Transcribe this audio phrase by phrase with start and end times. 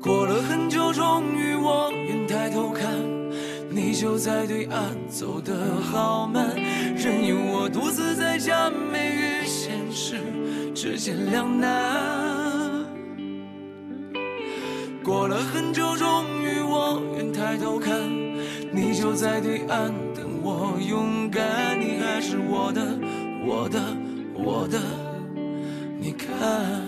[0.00, 2.86] 过了很久，终于我愿抬头看，
[3.68, 6.54] 你就在对岸，走得好慢，
[6.96, 10.20] 任由我独自在假寐与现实
[10.72, 12.86] 之间两难。
[15.02, 17.92] 过了很久，终于我愿抬头看，
[18.72, 22.96] 你就在对岸等我勇敢，你还是我的，
[23.44, 23.80] 我的，
[24.34, 24.78] 我的，
[25.98, 26.87] 你看。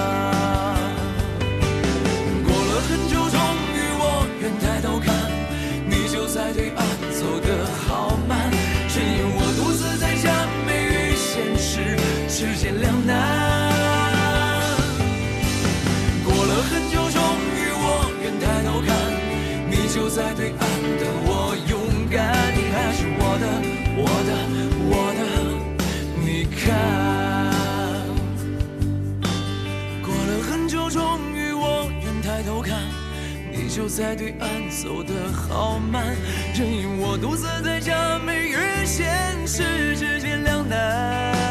[12.41, 13.13] 世间两难，
[16.25, 17.21] 过了很久，终
[17.53, 18.89] 于我愿抬头看，
[19.69, 20.59] 你就在对岸
[20.97, 21.77] 等我勇
[22.09, 23.45] 敢，你还是我的，
[23.95, 24.31] 我的，
[24.89, 25.21] 我的，
[26.19, 26.65] 你看。
[30.01, 30.99] 过了很久，终
[31.35, 32.75] 于我愿抬头看，
[33.53, 36.15] 你就在对岸走得好慢，
[36.55, 41.50] 任由我独自在假寐与现实之间两难。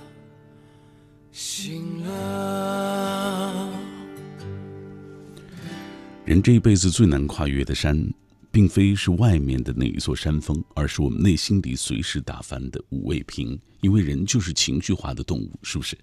[6.25, 8.11] 人这一辈子最难跨越的山。
[8.53, 13.57] 并非是外面的那一座山峰，而是我们内心里随时打翻的五味瓶。
[13.79, 15.97] 因为人就是情绪化的动物，是不是？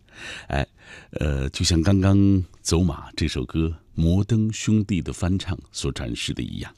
[0.46, 0.66] 哎，
[1.10, 2.16] 呃，就像刚刚
[2.62, 6.74] 《走马》这首歌摩登兄弟的翻唱所展示的一样，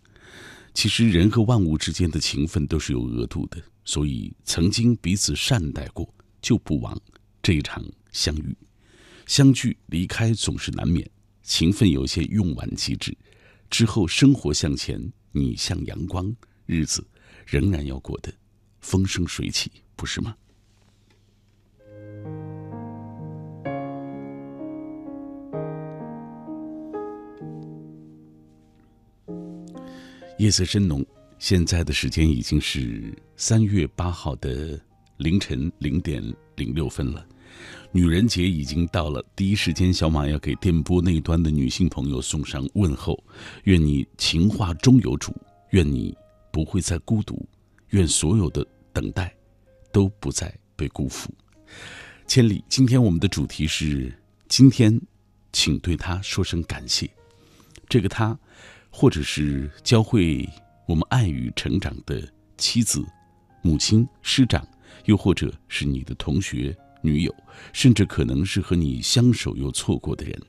[0.74, 6.12] 其实人和万物之间的情分都是有额度的，所以曾经彼此善待过，
[6.42, 7.00] 就不枉
[7.40, 8.56] 这一场相遇、
[9.30, 11.08] 相聚离开总是难免
[11.44, 13.16] 情分有些用完即止
[13.70, 15.00] 之后生活向前
[15.30, 16.34] 你向阳光
[16.66, 17.06] 日子
[17.46, 18.34] 仍然要过得
[18.80, 20.36] 风生水起不是吗？
[30.38, 31.06] 夜色深浓
[31.38, 34.80] 现在的时间已经是三月八号的
[35.18, 36.20] 凌晨零点
[36.56, 37.24] 零六分了。
[37.92, 43.22] 女人节已经到了，第一时间小马要给电波那端的女性朋友送上问候，
[43.64, 45.34] 愿你情话终有主，
[45.70, 46.16] 愿你
[46.52, 47.44] 不会再孤独，
[47.88, 49.34] 愿所有的等待
[49.92, 51.32] 都不再被辜负。
[52.26, 54.12] 千里，今天我们的主题是
[54.48, 55.00] 今天，
[55.52, 57.10] 请对他说声感谢。
[57.88, 58.38] 这个他。
[58.92, 60.44] 或者是教会
[60.84, 62.20] 我们爱与成长的
[62.56, 63.06] 妻子、
[63.62, 64.66] 母亲、师长，
[65.04, 67.34] 又或者是你的同学、女友，
[67.72, 70.40] 甚至可能是和你相守又错过的人。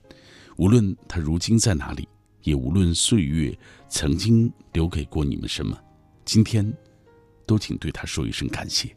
[0.57, 2.07] 无论他如今在哪里，
[2.43, 3.57] 也无论岁月
[3.89, 5.77] 曾经留给过你们什么，
[6.25, 6.71] 今天
[7.45, 8.95] 都请对他说一声感谢。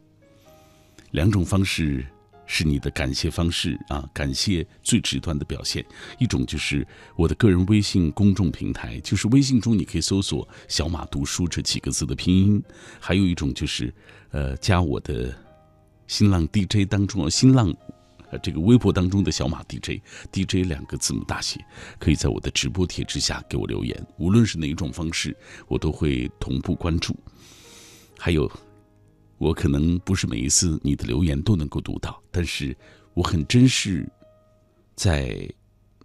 [1.11, 2.05] 两种方式。
[2.47, 4.07] 是你的感谢方式啊！
[4.13, 5.83] 感谢最直观的表现，
[6.19, 12.61] 一种就是我的个人微信公众平台，就是微信中你可以搜索“小马读书”这几个字的拼音；
[12.99, 13.91] 还有一种就是，
[14.29, 15.35] 呃，加我的
[16.07, 17.73] 新浪 DJ 当中啊，新浪
[18.31, 21.59] 呃这个微博当中的小马 DJ，DJ 两个字母大写，
[21.99, 24.05] 可以在我的直播帖之下给我留言。
[24.17, 25.35] 无论是哪一种方式，
[25.67, 27.15] 我都会同步关注。
[28.17, 28.51] 还有。
[29.37, 32.75] 我可能不是每一次你的留言都能够读到，但是
[33.13, 34.09] 我很珍视，
[34.95, 35.45] 在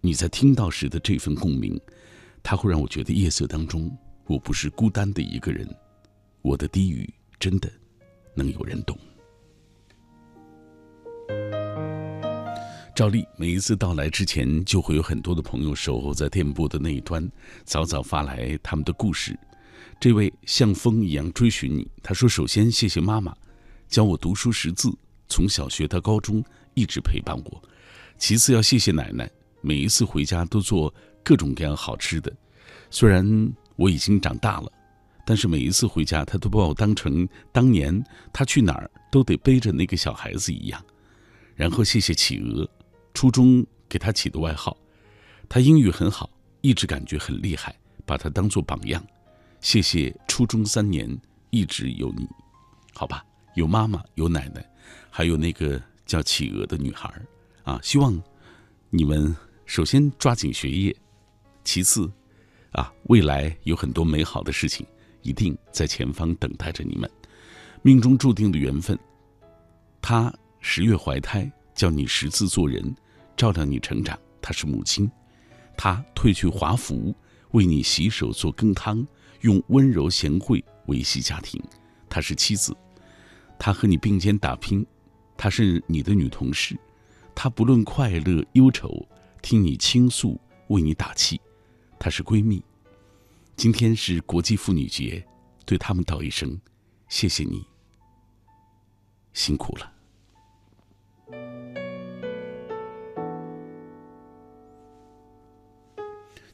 [0.01, 1.79] 你在听到时的这份共鸣，
[2.43, 3.89] 它会让我觉得夜色当中
[4.25, 5.65] 我不是孤单的一个人，
[6.41, 7.09] 我的低语
[7.39, 7.71] 真的
[8.35, 8.99] 能有人懂。
[12.93, 17.27] 照例每一次到来之前，就会有很多的朋友守候在电波的那一端，
[17.63, 19.35] 早早发来他们的故事。
[19.99, 21.89] 这位像风一样追寻你。
[22.03, 23.33] 他说：“首先谢谢妈妈，
[23.87, 24.91] 教我读书识字，
[25.29, 26.43] 从小学到高中
[26.75, 27.63] 一直陪伴我。
[28.19, 29.27] 其次要谢谢奶奶，
[29.61, 30.93] 每一次回家都做
[31.23, 32.31] 各种各样好吃的。
[32.91, 34.71] 虽然我已经长大了，
[35.25, 40.83] 但是每一次回家，她都把我当成当年她去哪儿都得背着那个小孩子一样。
[41.61, 42.67] 然后谢谢企鹅，
[43.13, 44.75] 初中给他起的外号。
[45.47, 46.27] 他英语很好，
[46.61, 49.05] 一直感觉很厉害，把他当做榜样。”
[49.61, 51.07] 谢谢初中三年
[51.51, 52.27] 一直有你，
[52.95, 53.23] 好吧，
[53.53, 54.67] 有妈妈，有奶奶，
[55.11, 57.13] 还有那个叫企鹅的女孩
[57.61, 57.79] 啊！
[57.83, 58.19] 希望
[58.89, 59.35] 你们
[59.67, 60.95] 首先抓紧学业，
[61.63, 62.11] 其次
[62.71, 64.83] 啊，未来有很多美好的事情
[65.21, 67.07] 一定在前方等待着你们。
[67.83, 68.97] 命中注定的缘分，
[70.01, 72.95] 他十月怀胎，教你识字做人，
[73.35, 74.17] 照料你成长。
[74.41, 75.09] 她是母亲，
[75.75, 77.13] 她褪去华服，
[77.51, 79.05] 为你洗手做羹汤。
[79.41, 81.59] 用温柔贤惠维系家庭，
[82.07, 82.77] 她是妻子，
[83.57, 84.85] 她和你并肩打拼，
[85.35, 86.77] 她是你的女同事，
[87.33, 89.03] 她不论快乐忧愁，
[89.41, 91.41] 听你倾诉，为你打气，
[91.97, 92.63] 她是闺蜜。
[93.55, 95.25] 今天是国际妇女节，
[95.65, 96.55] 对他们道一声，
[97.09, 97.65] 谢谢你，
[99.33, 99.91] 辛苦了。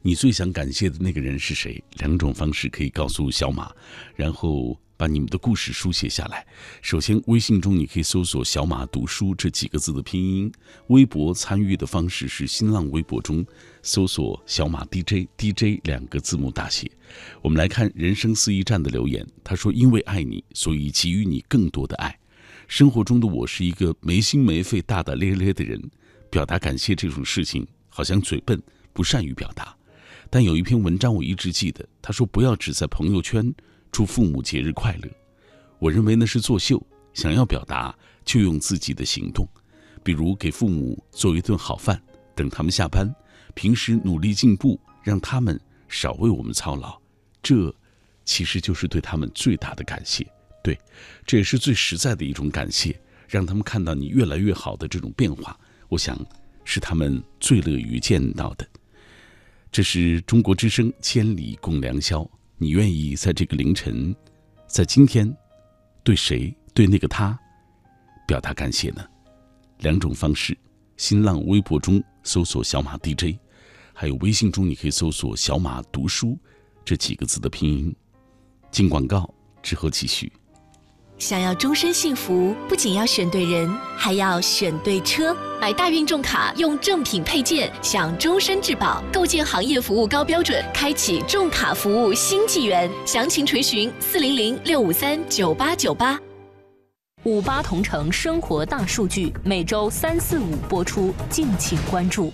[0.07, 1.83] 你最想感谢的那个人是谁？
[1.97, 3.69] 两种方式可以告诉小马，
[4.15, 6.47] 然后把你们的故事书写下来。
[6.81, 10.49] 首先，微信中你可以搜索“小马读书”这几个字的拼音；
[10.87, 13.45] 微博参与的方式是新浪微博中
[13.81, 16.89] 搜索“小马 DJ”，DJ 两个字母大写。
[17.41, 22.17] 我们来看人生四驿站的留言，他说：“因为爱你，所以给予你更多的爱。
[22.69, 25.91] 生活中的我是一个没心没肺、大大咧咧的人，
[26.29, 29.75] 表达感谢这种事情好像嘴笨，不善于表达。”
[30.29, 33.53] 但有一篇文章我一直记得，他说不要只在朋友圈
[33.91, 35.09] 祝父母节日快乐，
[35.79, 36.81] 我认为那是作秀。
[37.13, 39.47] 想要表达就用自己的行动，
[40.03, 41.99] 比如给父母做一顿好饭，
[42.35, 43.11] 等他们下班，
[43.55, 46.95] 平时努力进步，让他们少为我们操劳，
[47.41, 47.73] 这
[48.23, 50.27] 其实就是对他们最大的感谢。
[50.63, 50.77] 对，
[51.25, 52.95] 这也是最实在的一种感谢，
[53.27, 56.23] 让他们看到你越来越好的这种变化，我想
[56.63, 58.67] 是他们最乐于见到的。
[59.71, 62.21] 这是中国之声《千里共良宵》，
[62.57, 64.15] 你愿意在这个凌晨，
[64.65, 65.31] 在今天，
[66.03, 67.37] 对谁对那个他，
[68.27, 69.05] 表达感谢呢？
[69.79, 70.57] 两种方式：
[70.95, 73.37] 新浪微博中搜索“小马 DJ”，
[73.93, 76.37] 还有微信中你可以搜索“小马读书”
[76.83, 77.95] 这几个字的拼音。
[78.71, 79.31] 进广告
[79.61, 80.31] 之后继续。
[81.19, 85.35] 想要终身幸福，不仅要选对人，还要选对车。
[85.59, 92.87] 买大运重卡，用正品配件，享终身质保，构建行业服务高标准，开启重卡服务新纪元。
[93.03, 96.19] 详情垂询四零零六五三九八九八。
[97.23, 102.31] 五八同城生活大数据，每周三四五播出，敬请关注。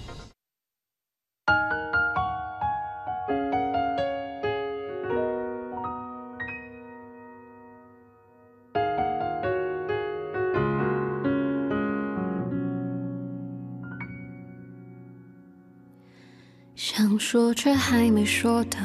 [16.86, 18.78] 想说却还没说的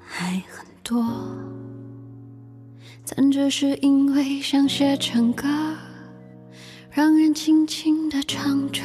[0.00, 1.00] 还很多，
[3.06, 5.46] 但只是因为想写成歌，
[6.90, 8.82] 让人轻轻地唱着，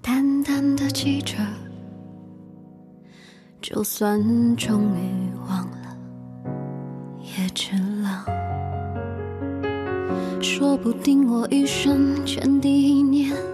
[0.00, 1.36] 淡淡的记着，
[3.60, 5.98] 就算终于忘了，
[7.20, 8.24] 也值了。
[10.40, 13.53] 说不定我一生前第一年。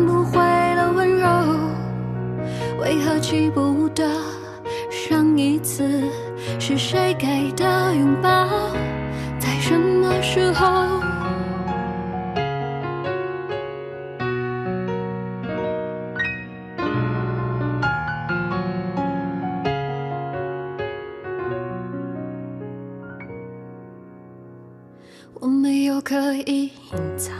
[2.81, 4.03] 为何记不得
[4.89, 5.87] 上一次
[6.59, 8.49] 是谁给的拥抱，
[9.39, 10.99] 在什么时候？
[25.35, 27.35] 我没有刻意隐藏。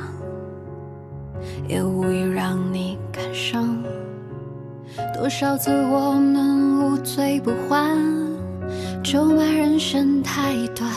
[1.68, 3.61] 也无意让你感伤。
[5.22, 7.96] 多少次我们无醉不欢，
[9.04, 10.92] 咒骂人生太短，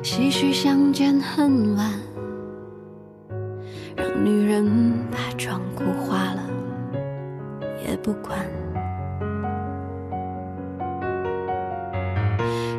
[0.00, 1.90] 唏嘘相见恨晚，
[3.96, 4.64] 让女人
[5.10, 6.42] 把妆哭花了
[7.84, 8.38] 也不管。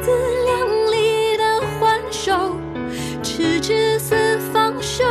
[0.00, 0.10] 自
[0.44, 2.56] 量力的还手，
[3.22, 4.14] 直至死
[4.52, 5.04] 方休。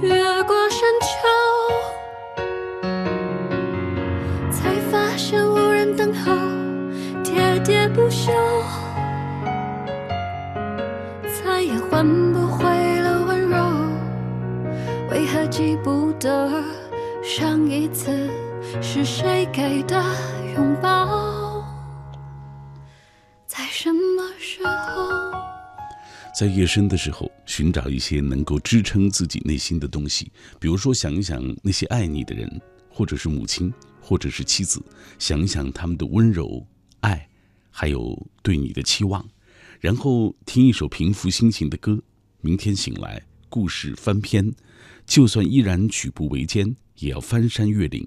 [0.00, 1.08] 越过山丘，
[4.50, 6.32] 才发现无人等候，
[7.22, 8.32] 喋喋不休，
[11.44, 12.64] 再也换不回
[13.00, 13.56] 了温柔，
[15.10, 16.50] 为何记不得？
[17.22, 18.28] 上一次
[18.80, 20.02] 是谁给的
[20.56, 21.31] 拥抱？
[26.42, 26.52] 在？
[26.52, 34.82] 夜深的时候，寻找一些能够支撑自己内心的东西，比如说想一想那些爱你的人，或者是母亲，或者是妻子，
[35.20, 36.66] 想一想他们的温柔、
[37.00, 37.28] 爱，
[37.70, 39.24] 还有对你的期望，
[39.80, 42.02] 然后听一首平复心情的歌。
[42.40, 44.52] 明天醒来，故事翻篇，
[45.06, 48.06] 就算依然举步维艰，也要翻山越岭，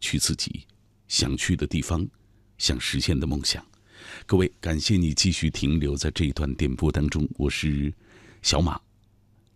[0.00, 0.64] 去自己
[1.08, 2.06] 想去的地方，
[2.56, 3.66] 想实现的梦想。
[4.26, 7.92] 各位，感谢你继续停留在这一段电波当中，我是
[8.40, 8.80] 小马，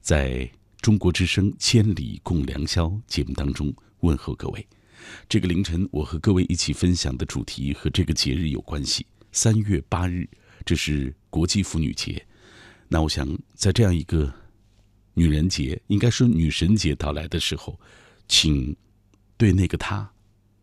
[0.02, 0.48] 在
[0.82, 4.66] 中国之声《千里共良宵》节目当中问候各位。
[5.26, 9.06] 这个凌晨，我和各位一起分享的主题和这个节日有关系。
[9.32, 10.28] 三月八日，
[10.66, 12.22] 这是国际妇女节。
[12.88, 14.30] 那我想，在这样一个
[15.14, 17.80] 女人节，应该说女神节到来的时候，
[18.28, 18.76] 请
[19.38, 20.12] 对那个她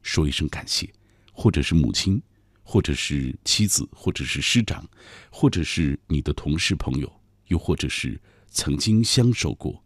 [0.03, 0.87] 说一声感谢，
[1.33, 2.21] 或者是母亲。
[2.67, 4.83] 或者是妻子，或者是师长，
[5.29, 8.19] 或者是你的同事朋友，又或者是
[8.49, 9.81] 曾经相守过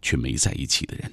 [0.00, 1.12] 却没在一起的人。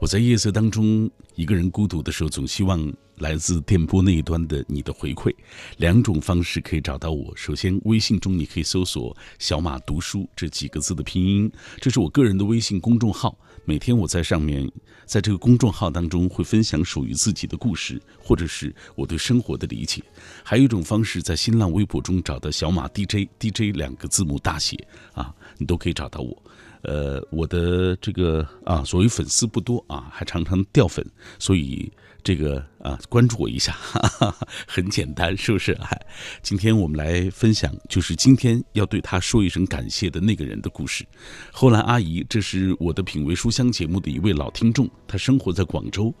[0.00, 5.34] 我在夜色当中一个人孤独的时候，总希望来自电波那一端的你的回馈。
[5.78, 13.38] 两种方式可以找到我：首先，微信中你可以搜索“小马读书”这几个字的拼音，这是我个人的微信公众号。
[13.64, 14.70] 每天我在上面，
[15.06, 20.02] 在这个公众号当中会分享属于自己的故事，或者是我对生活的理解。
[20.42, 24.76] 还有一种方式，在新浪微博中找到“小马 DJ”，DJ 两个字母大写
[25.14, 26.42] 啊，你都可以找到我。
[26.84, 31.04] 呃，我的这个啊，所谓粉丝不多啊，还常常掉粉，
[31.38, 31.90] 所以
[32.22, 34.36] 这个啊，关注我一下，哈 哈
[34.66, 35.74] 很简单，是不是？
[35.80, 35.98] 嗨，
[36.42, 41.06] 今天我们来分享，就是今天要对他说一声感谢的那个人的故事。
[41.50, 46.14] 后来阿姨，这是我的品味书香节目的一位老听众，他生活在广州，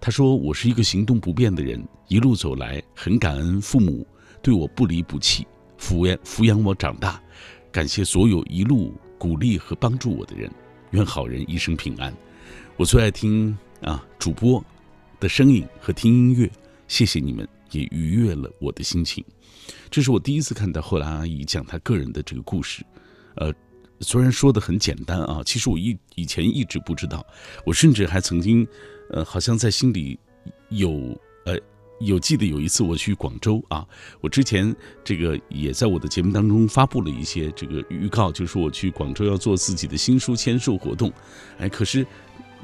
[0.00, 4.06] 他说我是一个行动不便的人，一路走来很感恩父母
[4.42, 5.46] 对我不离不弃，
[5.78, 7.22] 抚养抚养我长大，
[7.70, 8.92] 感谢所有一路。
[9.18, 10.50] 鼓励和帮助我的人，
[10.92, 12.14] 愿好人一生平安。
[12.76, 14.64] 我最爱听啊主播
[15.18, 16.50] 的声音和听音乐，
[16.86, 19.24] 谢谢你们，也愉悦了我的心情。
[19.90, 22.84] 这是我第一次看到后来阿姨讲她个人的这个故事，
[23.34, 23.52] 呃，
[24.00, 27.26] 虽然说的很简单啊，其实我一以前一直不知道，
[27.66, 28.66] 我甚至还曾经，
[29.10, 30.18] 呃，好像在心里
[30.68, 30.90] 有
[31.44, 31.58] 呃。
[32.00, 33.86] 有记得有一次我去广州啊，
[34.20, 41.12] 我之前这个也在我的节目当中发布了一些这个预告，就是我去广州要做自己的新书签售活动，
[41.58, 42.06] 哎，可是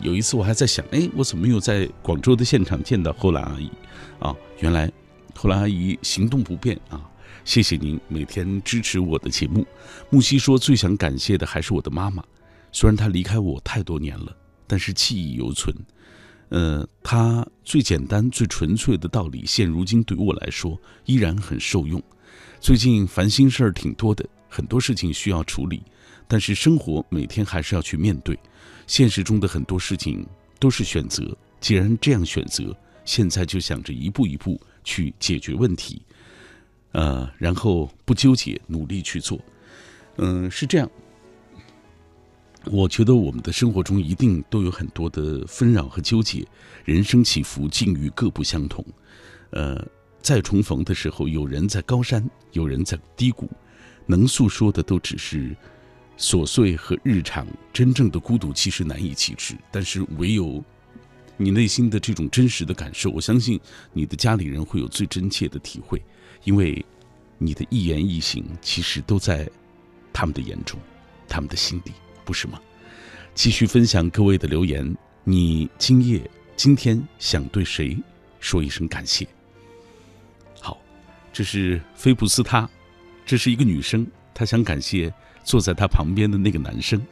[0.00, 3.70] 有一次我还在想，哎，我怎么没有在广州的现场见到后来阿姨
[4.20, 4.34] 啊？
[4.60, 4.90] 原来
[5.34, 7.00] 后来阿姨行动不便啊，
[7.44, 9.66] 谢谢您每天支持我的节目。
[10.10, 12.22] 木西说最想感谢的还是我的妈妈，
[12.70, 15.74] 虽然她离开我太多年了，但是记忆犹存。
[16.50, 22.02] 呃，他最简单、最纯粹的道理，现如今对我来说依然很受用。
[22.60, 25.82] 最近烦心事儿挺多的，很多事情需要处理，
[26.28, 28.38] 但是生活每天还是要去面对。
[28.86, 30.26] 现实中的很多事情
[30.58, 36.02] 都是选择，既然这样选择，现在就想着一步一步去解决问题，
[36.92, 39.40] 呃，然后不纠结，努力去做。
[40.18, 40.90] 嗯，是这样。
[42.70, 46.46] 我觉得我们的生活中一定都有很多的纷扰和纠结，
[46.84, 48.84] 人生起伏境遇各不相同。
[49.50, 49.86] 呃，
[50.20, 53.50] 再重逢的时候，有人在高山，有人在低谷，
[54.06, 55.54] 能诉说的都只是
[56.18, 59.54] 琐碎和日常，真正的孤独其实难以启齿。
[59.70, 60.64] 但是唯有
[61.36, 63.60] 你内心的这种真实的感受，我相信
[63.92, 66.02] 你的家里人会有最真切的体会，
[66.44, 66.84] 因为
[67.36, 69.48] 你的一言一行其实都在
[70.12, 70.80] 他们的眼中，
[71.28, 71.92] 他们的心底。
[72.24, 72.60] 不是吗？
[73.34, 74.96] 继续分享各位的留言。
[75.24, 76.20] 你今夜
[76.54, 77.96] 今天想对谁
[78.40, 79.26] 说一声感谢？
[80.60, 80.78] 好，
[81.32, 82.68] 这是菲普斯他，
[83.24, 87.04] 这是一个女生，她想感谢坐在她旁边的那个男生。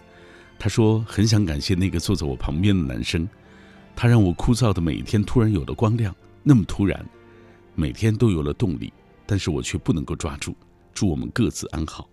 [0.59, 3.29] 她说很想感谢那个坐在我旁边的男生，
[3.97, 7.05] 他让我枯燥的每一天突然有了光亮，那么突然，
[7.75, 8.93] 每天都有了动力，
[9.27, 10.55] 但是我却不能够抓住。
[10.95, 12.09] 祝我们各自安好，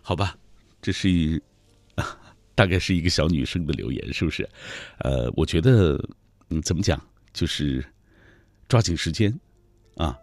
[0.00, 0.36] 好吧？
[0.80, 1.42] 这是。
[2.62, 4.48] 大概是一个小女生的留言，是不是？
[4.98, 6.00] 呃，我觉得，
[6.48, 7.84] 嗯，怎么讲，就是
[8.68, 9.36] 抓紧时间，
[9.96, 10.16] 啊，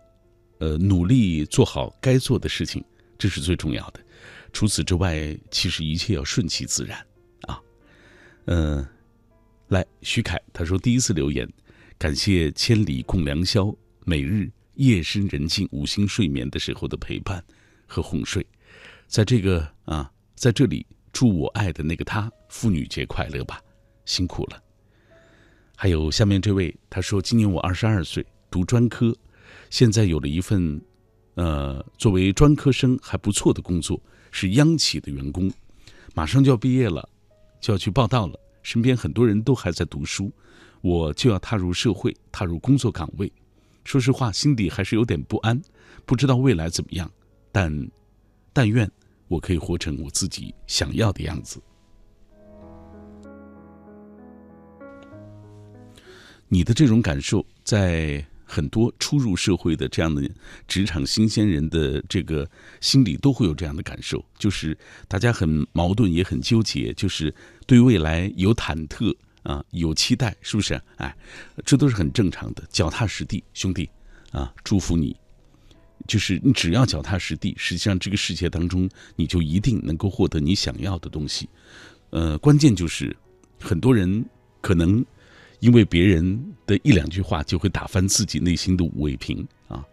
[0.60, 2.82] 呃，努力做好该做的事情，
[3.18, 4.00] 这是最重要的。
[4.54, 7.06] 除此之外，其实一切要顺其自然，
[7.42, 7.60] 啊，
[8.46, 8.88] 嗯，
[9.68, 11.46] 来，徐凯他说第一次留言，
[11.98, 13.76] 感谢千里共良宵，
[14.06, 17.44] 每日夜深人静、无心睡眠的时候的陪伴
[17.86, 18.48] 和哄睡，
[19.08, 20.86] 在这个啊，在这里。
[21.20, 23.62] 祝我爱的那个他妇女节快乐吧，
[24.06, 24.64] 辛苦了。
[25.76, 29.14] 还有下面这位，他说今年我二十二岁，读专科，
[29.70, 30.80] 现在有了一份，
[31.34, 34.02] 呃，作为专科生还不错的工作，
[34.32, 35.52] 是央企的员工，
[36.16, 37.10] 马上就要毕业了，
[37.60, 38.40] 就要去报道了。
[38.64, 40.32] 身边很多人都还在读书，
[40.80, 43.30] 我就要踏入社会，踏入工作岗位。
[43.84, 45.62] 说实话，心底还是有点不安，
[46.06, 47.12] 不知道未来怎么样。
[47.52, 47.90] 但，
[48.54, 48.90] 但愿
[49.30, 51.62] 我可以活成我自己想要的样子。
[56.50, 60.28] 你的这种感受，在很多初入社会的这样的
[60.68, 62.50] 职场新鲜人的这个
[62.82, 64.76] 心里都会有这样的感受，就是
[65.08, 67.32] 大家很矛盾，也很纠结，就是
[67.68, 70.82] 对未来有忐忑啊，有期待，是不是？
[70.96, 71.16] 哎，
[71.64, 72.64] 这都是很正常的。
[72.72, 73.88] 脚踏实地，兄弟
[74.32, 75.16] 啊，祝福你。
[76.10, 81.48] 就是你只要脚踏实地，实际上这个世界当中，你就一定能够获得你想要的东西。
[82.10, 83.16] 呃，关键就是
[83.62, 84.26] 很多人
[84.60, 85.06] 可能。
[85.62, 89.86] 因为别人的一两句话就会打翻自己内心的五味瓶啊，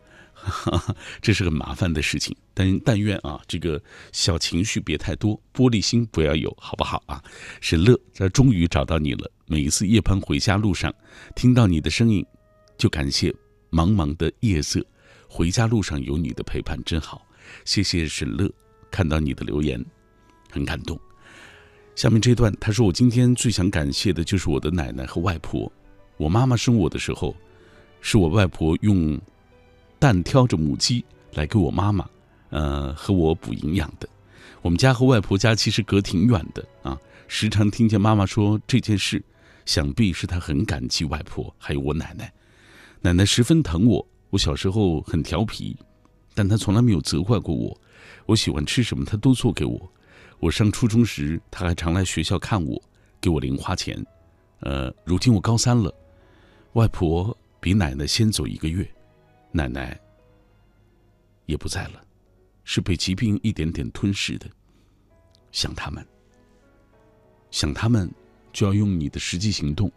[1.21, 2.37] 这是很麻烦的事情。
[2.55, 7.21] 但但愿啊，这个小情绪别太多，玻璃心不要有，好不好啊？
[7.61, 9.29] 沈乐，这终于找到你了。
[9.47, 10.95] 每一次夜班回家路上，
[11.35, 12.25] 听到你的声音，
[12.79, 13.35] 就感谢
[13.73, 14.87] 茫茫的夜色。
[15.29, 17.27] 回家路上有你的陪伴真好，
[17.65, 18.51] 谢谢沈乐。
[18.91, 19.85] 看到你的留言，
[20.51, 20.99] 很感动。
[21.95, 25.71] 下面这段，他说：“我今天最想感谢的就是我的奶奶和外婆。
[26.17, 27.35] 我妈妈生我的时候，
[28.01, 29.21] 是我外婆用
[29.99, 32.09] 蛋挑着母鸡来给我妈妈，
[32.51, 34.09] 呃，和我补营养的。
[34.63, 39.23] 我们家和外婆家其实隔挺远的啊，时常听见妈妈说这件事，
[39.65, 42.33] 想必是她很感激外婆，还有我奶奶。
[43.01, 45.77] 奶奶十分疼我，我小时候很调皮，
[46.35, 47.79] 但他从来没有责怪过我。
[48.27, 49.91] 我喜欢吃什么，他都做给我。”
[50.39, 52.81] 我上初中时，他还常来学校看我，
[53.23, 54.05] 给我零花钱。
[54.61, 55.91] 呃，如今我高三了，
[56.75, 58.87] 外婆比奶奶先走一个月，
[59.51, 59.99] 奶奶
[61.47, 62.05] 也不在了，
[62.65, 64.47] 是被疾病一点点吞噬的。
[65.53, 66.07] 想他们，
[67.51, 68.13] 想他们，
[68.53, 69.91] 就要用你的实际行动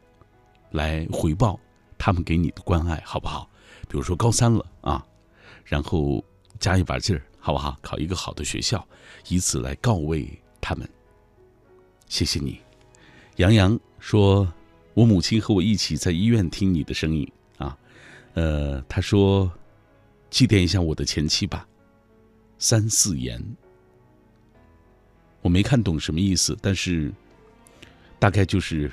[0.71, 1.59] 来回报
[1.97, 3.49] 他们给你的关爱，好不好？
[3.87, 5.05] 比如说高三了啊，
[5.65, 6.23] 然后
[6.59, 7.21] 加一把劲儿。
[7.41, 7.79] 好不好？
[7.81, 8.85] 考一个好的学校，
[9.29, 10.29] 以此来告慰
[10.59, 10.87] 他们。
[12.07, 12.59] 谢谢你，
[13.37, 14.51] 杨洋说
[14.93, 17.25] ：“我母亲和我一起在医院听你的声音
[17.57, 17.75] 啊。”
[18.35, 19.49] 呃，他说
[20.29, 21.65] ：“祭奠一下我的前妻吧。”
[22.59, 23.41] 三四言，
[25.41, 27.09] 我没看懂什么意思，但是
[28.19, 28.91] 大概就是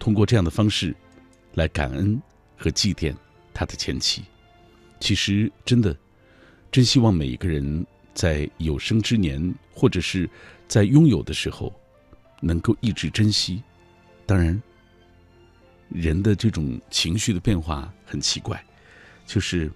[0.00, 0.94] 通过这样的方式
[1.54, 2.20] 来感恩
[2.56, 3.14] 和祭奠
[3.52, 4.22] 他的前妻。
[5.00, 5.96] 其实真的。
[6.70, 10.26] 真希望每一个人在有生之年，或者是
[10.66, 11.70] 在拥有的时候，
[12.40, 13.62] 能够一直珍惜。
[14.24, 14.58] 当然，
[15.90, 18.64] 人的这种情绪的变化很奇怪，
[19.26, 19.70] 就是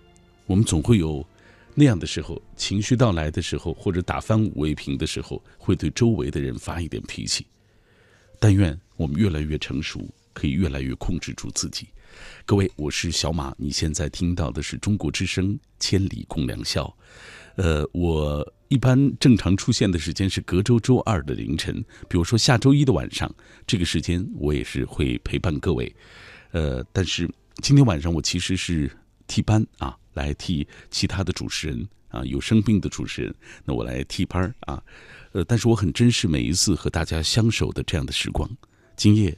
[0.46, 1.22] 我们总会有
[1.74, 7.46] 那样的时候，情绪到来的时候，或者打翻五味瓶的时候，会对周围的人发一点脾气。
[8.40, 11.88] 但愿我们越来越成熟，可以越来越控制住自己。
[12.44, 13.54] 各位，我是小马。
[13.58, 16.84] 你现在听到的是中国之声《千里共良宵》。
[17.62, 21.74] 呃，我一般正常出现的时间是隔周周二的凌晨，
[22.08, 23.34] 比如说下周一的晚上，
[23.66, 25.94] 这个时间我也是会陪伴各位。
[26.52, 27.28] 呃，但是
[27.62, 28.90] 今天晚上我其实是
[29.26, 34.82] 替班啊，来替其他的主持人啊，有生病的主持人，那我来替班啊。
[35.32, 38.48] 呃，但是我很珍视每一次和大家相守的这样的时光。
[38.96, 39.36] 今夜。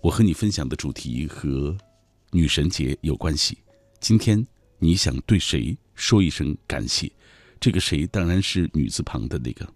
[0.00, 1.76] 我和你分享的主题和
[2.30, 3.58] 女神节有关系。
[4.00, 4.46] 今天
[4.78, 7.10] 你想对谁说一声感谢？
[7.58, 9.68] 这个谁当然是女字旁的那个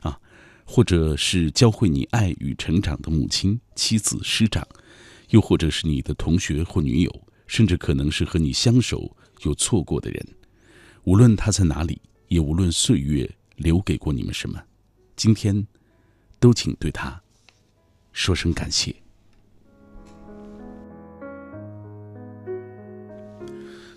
[0.00, 0.18] 啊，
[0.64, 4.66] 或者是教会你爱与成长的母亲、妻子、师长，
[5.28, 10.26] 又或者是你的同学或女友，甚至可能是和你相守又错过的人。
[11.04, 14.60] 无论他在哪里，也无论岁月留给过你们什么，
[15.14, 15.64] 今天
[16.40, 17.22] 都请对他
[18.12, 18.92] 说声感谢。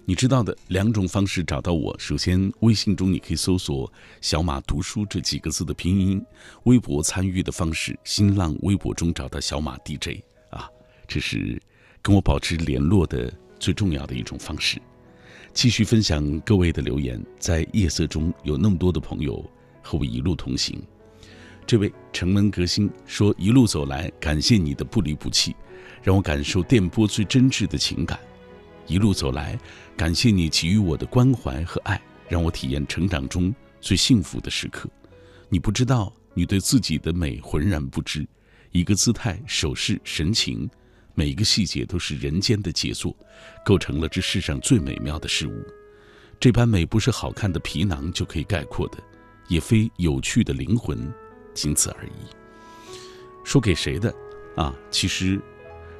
[0.05, 3.89] 你知道的两种方式找到我，首先微信中你可以搜索
[4.19, 6.21] “小马读书”这几个字的拼音，
[6.63, 10.69] 微博参与的方式，新浪微博中找到小马 DJ 啊，
[11.07, 11.57] 这是
[12.01, 14.77] 跟我保持联络的最重要的一种方式。
[15.53, 19.41] 继续分享各位的留言，在夜色中有那么多的朋友
[19.81, 20.83] 和我一路同行。
[21.65, 25.55] 这位城门革新说：“一路走来，感谢你的不离不弃，
[26.01, 28.19] 让我感受电波最真挚的情感。”
[28.87, 29.57] 一路走来，
[29.95, 34.89] 感谢你给予我的关怀和爱，让我体验成长中最幸福的时刻。
[35.49, 38.27] 你不知道，你对自己的美浑然不知，
[38.71, 40.69] 一个姿态、手势、神情，
[41.13, 43.15] 每一个细节都是人间的杰作，
[43.63, 45.63] 构成了这世上最美妙的事物。
[46.39, 48.97] 这般美不是好看的皮囊就可以概括的，
[49.47, 50.99] 也非有趣的灵魂，
[51.53, 52.11] 仅此而已。
[53.45, 54.13] 说给谁的？
[54.55, 55.39] 啊，其实，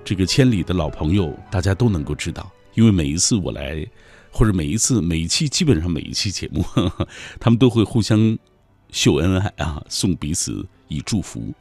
[0.04, 3.86] 这个千里的老朋友大家都能够知道，因为每一次我来，
[4.32, 7.08] 或者每一次每一期，基本上每一期节目，呵 呵
[7.40, 8.38] 他们都会互相
[8.92, 11.54] 秀恩爱啊，送彼此以祝福。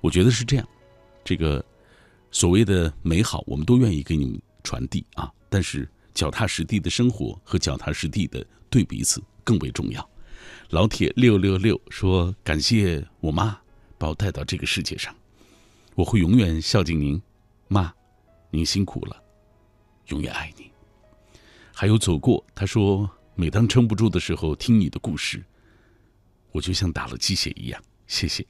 [0.00, 0.68] 我觉得是这样，
[1.24, 1.64] 这个
[2.30, 5.88] 所谓的美好，我们都愿意给你们传递啊，但是。
[6.14, 10.10] 脚踏实地的生活和脚踏实地的对彼此更为重要。
[10.70, 13.56] 老铁六六六说：“感谢我妈
[13.96, 15.14] 把我带到这个世界上，
[15.94, 17.22] 我会永远孝敬您，
[17.68, 17.94] 妈，
[18.50, 19.22] 您辛苦了，
[20.08, 20.70] 永远爱你。”
[21.72, 25.44] 还有走过，他说：“每当撑不住的时候，听你的故事，
[26.52, 28.44] 我就像打了鸡血一样。”谢谢，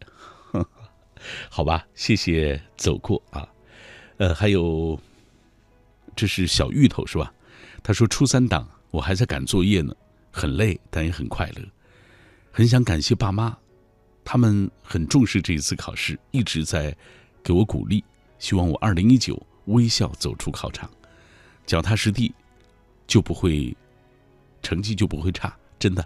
[1.50, 3.48] 好吧，谢谢走过啊。
[4.18, 4.98] 呃，还有，
[6.16, 7.32] 这是小芋头是吧？
[7.82, 9.94] 他说：“初三档，我还在赶作业呢，
[10.30, 11.62] 很累，但也很快乐。
[12.50, 13.56] 很想感谢爸妈，
[14.24, 16.96] 他们很重视这一次考试，一直在
[17.42, 18.02] 给我鼓励。
[18.38, 20.90] 希望我二零一九微笑走出考场，
[21.68, 22.34] 脚踏实地，
[23.06, 23.76] 就不会
[24.62, 26.02] 成绩就不会差，真的。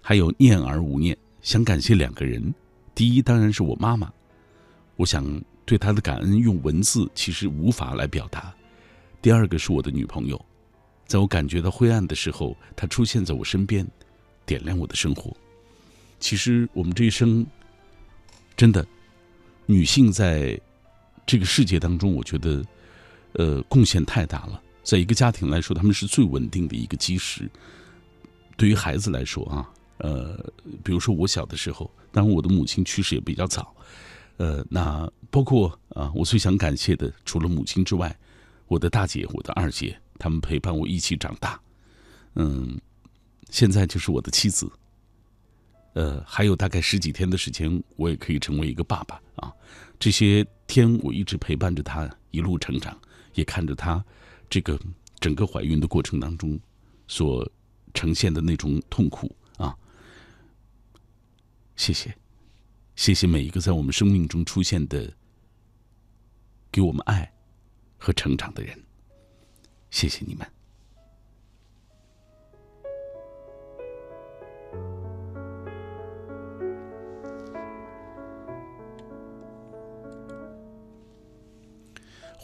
[0.00, 2.52] 还有念而无念，想感谢两个人。
[2.92, 4.12] 第一当然是我妈妈，
[4.96, 5.24] 我想
[5.64, 8.52] 对她的感恩用文字其实无法来表达。
[9.22, 10.44] 第二个是我的女朋友。”
[11.06, 13.86] 在我感觉到灰暗的时候，她出现在我身边，
[14.44, 15.32] 点亮我的生活。
[16.18, 17.46] 其实我们这一生，
[18.56, 18.84] 真的，
[19.66, 20.60] 女性在
[21.24, 22.64] 这个世界当中，我觉得，
[23.34, 24.60] 呃，贡献太大了。
[24.82, 27.50] 在一个家庭来说，他们是最稳定的一个基石。
[28.56, 30.38] 对于孩子来说啊，呃，
[30.82, 33.74] 比如说我小的时候，当然我的母亲去世也比较早，
[34.36, 38.16] 呃，那包括啊，我最想感谢的，除了母亲之外，
[38.68, 39.98] 我的大姐，我的二姐。
[40.18, 41.60] 他们陪伴我一起长大，
[42.36, 42.80] 嗯，
[43.50, 44.70] 现在就是我的妻子。
[45.94, 49.52] 呃，还有大概十几天的时间，我也可以成为一个爸爸啊。
[49.98, 52.96] 这些天我一直陪伴着他一路成长，
[53.34, 54.04] 也看着他
[54.52, 54.78] 这个
[55.18, 56.60] 整个怀孕的过程当中
[57.08, 57.50] 所
[57.94, 59.74] 呈现的那种痛苦啊。
[61.74, 62.14] 谢谢，
[62.94, 65.10] 谢谢每一个在我们生命中出现的、
[66.70, 67.32] 给我们爱
[67.96, 68.78] 和成长的人。
[69.90, 70.46] 谢谢你们，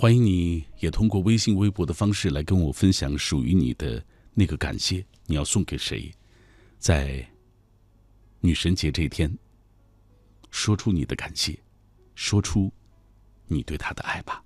[0.01, 4.01] 欢迎你也通过微信、微博的方式来跟我分享属于你的
[4.33, 5.05] 那个感谢。
[5.27, 6.09] 你要送给谁？
[6.79, 7.29] 在
[8.39, 9.29] 女神节这一天，
[10.53, 11.59] 说出你的感谢，
[12.15, 12.73] 说出
[13.49, 14.41] 你对她的爱吧。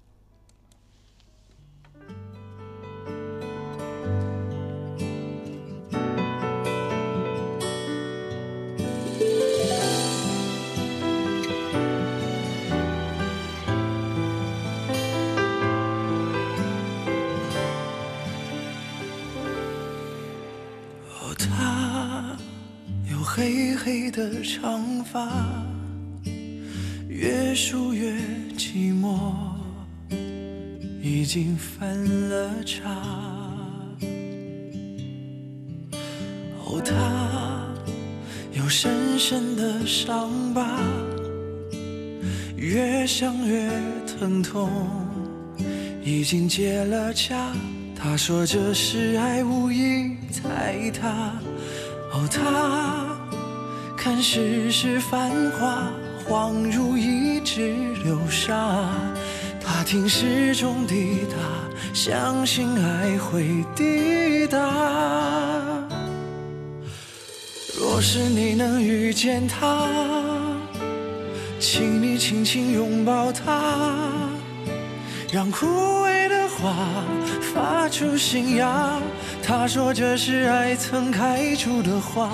[23.34, 25.26] 黑黑的长发，
[27.08, 28.12] 越梳越
[28.58, 29.32] 寂寞，
[31.00, 32.90] 已经分了叉。
[36.62, 37.64] 哦，他
[38.52, 40.78] 有深深的伤疤，
[42.54, 43.70] 越想越
[44.06, 44.68] 疼痛，
[46.04, 47.34] 已经结了痂。
[47.96, 51.32] 他说这是爱，无意踩踏。
[52.12, 53.11] 哦，他。
[54.02, 55.92] 看世事繁华，
[56.26, 58.84] 恍如一指流沙。
[59.60, 61.36] 他听时钟滴答，
[61.94, 64.58] 相信爱会抵达。
[67.78, 69.86] 若是你能遇见他，
[71.60, 74.08] 请你轻轻拥抱他，
[75.32, 75.66] 让枯
[76.04, 76.74] 萎的花
[77.54, 79.00] 发出新芽。
[79.42, 82.28] 他说这是爱曾开出的花。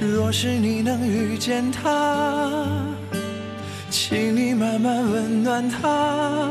[0.00, 2.66] 若是你能遇见他，
[3.88, 6.50] 请你慢慢温暖他，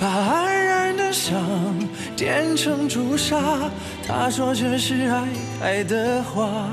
[0.00, 1.38] 把黯然的伤
[2.16, 3.38] 点成朱砂。
[4.06, 5.28] 他说这是爱
[5.60, 6.70] 开的花。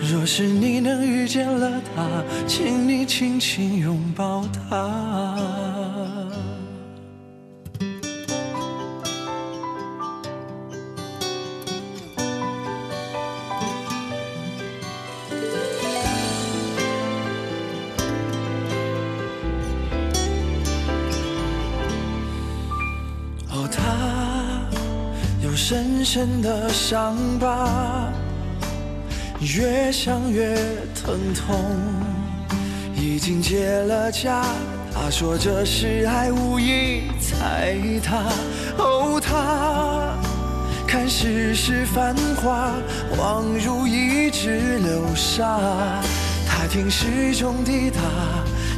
[0.00, 2.06] 若是你能遇见了他，
[2.46, 5.83] 请你轻轻拥抱他。
[26.04, 28.12] 深的伤疤，
[29.40, 30.54] 越想越
[30.94, 31.76] 疼痛。
[32.94, 34.44] 已经结了痂，
[34.92, 38.22] 他说这是爱，无意踩踏。
[38.76, 40.14] 哦，他
[40.86, 42.72] 看世事繁华，
[43.16, 45.58] 恍如一直流沙。
[46.46, 48.00] 他听时钟滴答，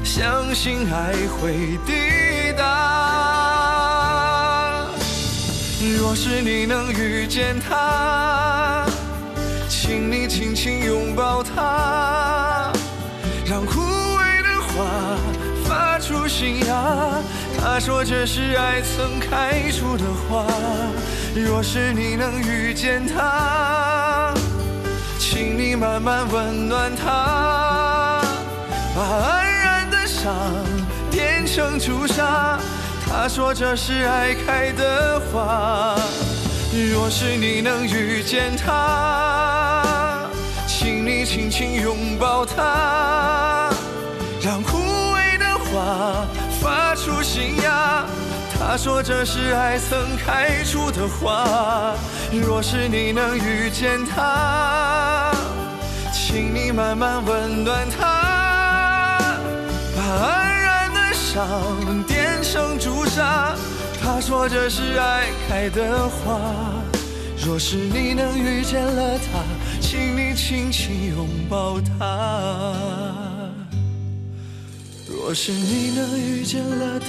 [0.05, 3.16] 相信爱会抵达。
[5.94, 8.87] 若是你能遇见他，
[9.68, 12.72] 请你轻轻拥抱他，
[13.46, 15.18] 让枯萎的花
[15.64, 17.22] 发出新芽。
[17.59, 20.46] 他说这是爱曾开出的花。
[21.35, 24.35] 若是你能遇见他，
[25.18, 28.22] 请你慢慢温暖他，
[28.94, 30.35] 把安然的伤
[31.11, 32.59] 变成朱砂。
[33.19, 35.97] 他说这是爱开的花。
[36.93, 40.29] 若是你能遇见他，
[40.67, 43.71] 请你轻轻拥抱他，
[44.43, 44.77] 让枯
[45.15, 46.27] 萎的花
[46.61, 48.05] 发出新芽。
[48.59, 51.95] 他说这是爱曾开出的花。
[52.31, 55.33] 若是你能遇见他，
[56.13, 59.33] 请你慢慢温暖他，
[59.97, 60.46] 把爱
[61.37, 63.55] 然的伤变成朱砂。
[64.01, 66.40] 他说这是爱开的花。
[67.44, 69.44] 若是你能遇见了他，
[69.81, 73.53] 请你轻轻拥抱他。
[75.07, 77.07] 若是你能遇见了他，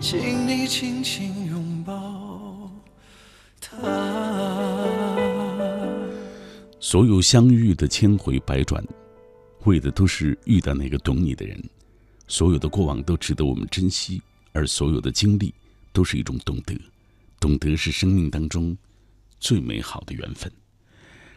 [0.00, 2.70] 请你轻轻拥抱
[3.60, 3.76] 他。
[6.80, 8.82] 所有相遇的千回百转，
[9.64, 11.62] 为的都是遇到那个懂你的人。
[12.28, 15.52] 所有的过往都值得我们珍惜，而所有的经历
[15.92, 16.78] 都是一种懂得。
[17.40, 18.76] 懂得是生命当中
[19.40, 20.50] 最美好的缘分。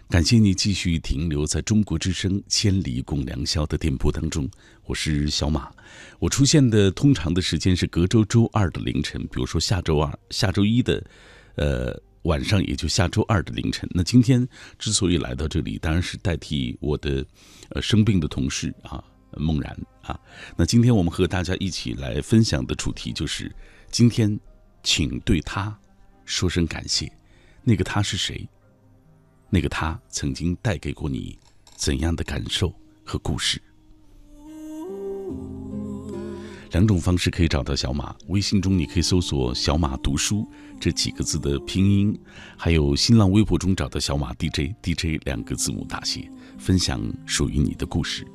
[0.10, 4.50] 感谢你继续停留在中国之声《千里共良宵》的电波当中，
[4.86, 5.72] 我是小马。
[6.20, 11.02] 我出现的通常的时间是隔周周二的凌晨，比如说下周二、下周一的，
[11.56, 13.90] 呃晚上，也就下周二的凌晨。
[13.94, 14.46] 那今天
[14.78, 17.26] 之所以来到这里，当然是代替我的
[17.70, 19.02] 呃生病的同事啊，
[19.38, 20.20] 梦然啊。
[20.56, 23.54] 那今天我们和大家一起来分享的主题就是：
[23.92, 24.40] 今天，
[24.84, 25.78] 请对他
[26.26, 27.12] 说声感谢。
[27.64, 28.48] 那个他是谁？
[29.50, 31.38] 那个他曾经带给过你
[31.76, 33.62] 怎样的感受和故事？
[36.72, 42.18] 两种方式可以找到小马，微信中你可以搜索“小马读书”这几个字的拼音，
[42.58, 48.26] 还有新浪微博中找到小马 DJ，DJ 两个字母大写，分享属于你的故事。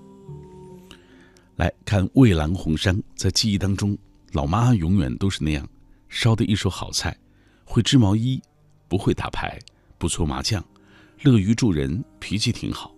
[1.56, 3.96] 来看蔚蓝红山，在记忆当中，
[4.32, 5.66] 老妈永远都是那样，
[6.08, 7.16] 烧的一手好菜，
[7.64, 8.40] 会织毛衣，
[8.88, 9.58] 不会打牌，
[9.98, 10.62] 不搓麻将。
[11.22, 12.94] 乐于助人，脾气挺好，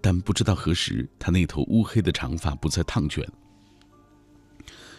[0.00, 3.24] 但不知道何时，他那头乌黑的长发不再烫卷，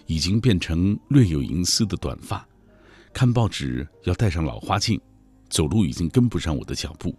[0.05, 2.47] 已经变成略有银丝的短发。
[3.11, 4.97] 看报纸要戴上老花镜，
[5.49, 7.13] 走路已经跟不上我的脚步。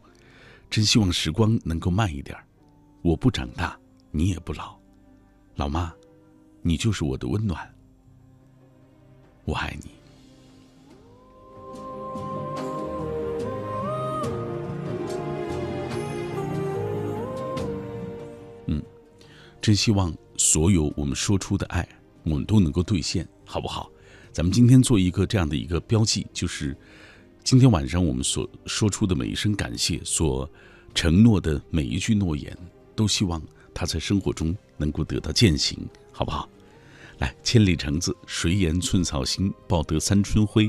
[0.70, 2.34] 真希望时光能够慢一点
[3.02, 3.78] 我不长大，
[4.10, 4.74] 你也不老，
[5.54, 5.92] 老妈，
[6.62, 7.74] 你就是我的温暖，
[9.44, 9.90] 我爱你。
[18.66, 18.82] 嗯
[19.60, 21.86] 真希望所有我们说出的爱，
[22.24, 23.90] 我们都能够兑现，好不好？
[24.32, 26.74] 咱们今天做一个这样的一个标记，就是
[27.44, 30.50] 今天晚上我们所说出的每一声感谢，所
[30.94, 32.56] 承诺的每一句诺言，
[32.96, 33.40] 都希望
[33.74, 35.78] 他在生活中能够得到践行，
[36.10, 36.48] 好不好？
[37.18, 40.68] 来，千里橙子，谁言寸草心，报得三春晖。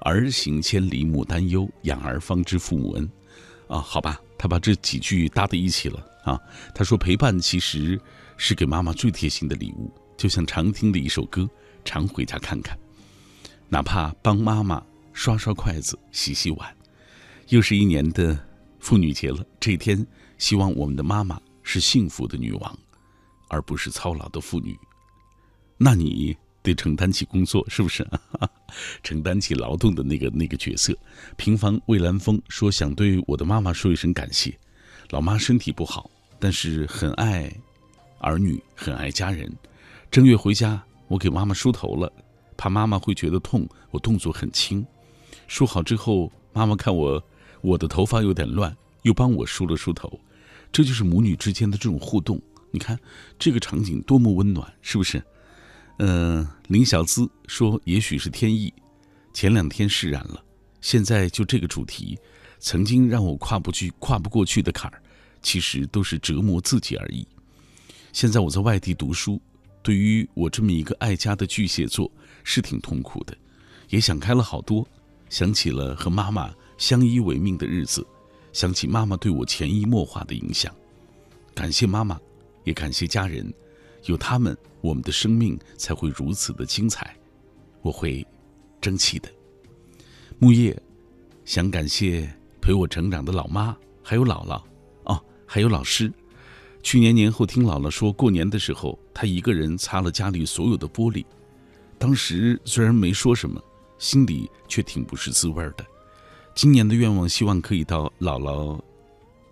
[0.00, 3.10] 儿行千里母担忧，养儿方知父母恩。
[3.68, 6.38] 啊，好吧，他把这几句搭在一起了啊。
[6.74, 7.98] 他说陪伴其实。
[8.38, 11.48] 是给妈妈最贴心的礼物，就像常听的一首歌，
[11.86, 12.78] 常回家看看，
[13.70, 14.84] 哪怕帮妈妈
[15.14, 16.76] 刷刷筷子、洗洗碗。
[17.48, 18.38] 又是一年的
[18.78, 22.78] 妇女节了，这天，希望我们的妈妈是幸福的女王，
[23.48, 24.78] 而不是操劳的妇女。
[25.76, 28.06] 那你得承担起工作，是不是？
[29.02, 30.96] 承担起劳动的那个那个角色。
[31.36, 34.58] 平房魏兰峰说：“想对我的妈妈说一声感谢，
[35.10, 37.52] 老妈身体不好，但是很爱。”
[38.18, 39.54] 儿女很爱家人，
[40.10, 42.10] 正月回家，我给妈妈梳头了，
[42.56, 44.84] 怕妈妈会觉得痛，我动作很轻。
[45.46, 47.22] 梳好之后，妈妈看我
[47.60, 50.18] 我的头发有点乱，又帮我梳了梳头。
[50.72, 52.40] 这就是母女之间的这种互动。
[52.76, 53.00] 你看
[53.38, 55.22] 这个场景多么温暖，是不是？
[55.96, 58.70] 嗯，林小姿说，也许是天意，
[59.32, 60.44] 前两天释然了，
[60.82, 62.18] 现在就这个主题，
[62.58, 65.02] 曾经让我跨不去、跨不过去的坎儿，
[65.40, 67.26] 其实都是折磨自己而已。
[68.12, 69.40] 现在我在外地读书，
[69.82, 72.12] 对于我这么一个爱家的巨蟹座，
[72.44, 73.34] 是挺痛苦的，
[73.88, 74.86] 也想开了好多，
[75.30, 78.06] 想起了和妈妈相依为命的日子，
[78.52, 80.70] 想起妈妈对我潜移默化的影响。
[81.54, 82.20] 感谢妈妈，
[82.66, 83.50] 也感谢家人，
[84.06, 87.16] 有他们，我们的生命才会如此的精彩。
[87.80, 88.26] 我会
[88.80, 89.28] 争气的。
[90.40, 90.76] 木叶，
[91.44, 92.28] 想感谢
[92.60, 94.60] 陪我成长的老妈，还有姥姥，
[95.04, 96.12] 哦，还有老师。
[96.82, 101.24] 去年年后听姥姥说过年的时候，她一个人擦了家里所有的玻璃。
[101.98, 103.62] 当时虽然没说什么，
[103.96, 105.86] 心里却挺不是滋味的。
[106.56, 108.80] 今年的愿望，希望可以到姥姥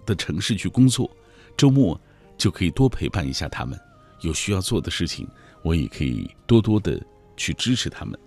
[0.05, 1.09] 的城市去工作，
[1.57, 2.01] 周末
[2.37, 3.79] 就可以多陪伴一下他们。
[4.21, 5.29] 有需要做的事情，
[5.63, 7.01] 我也可以多多的
[7.37, 8.19] 去支持他们。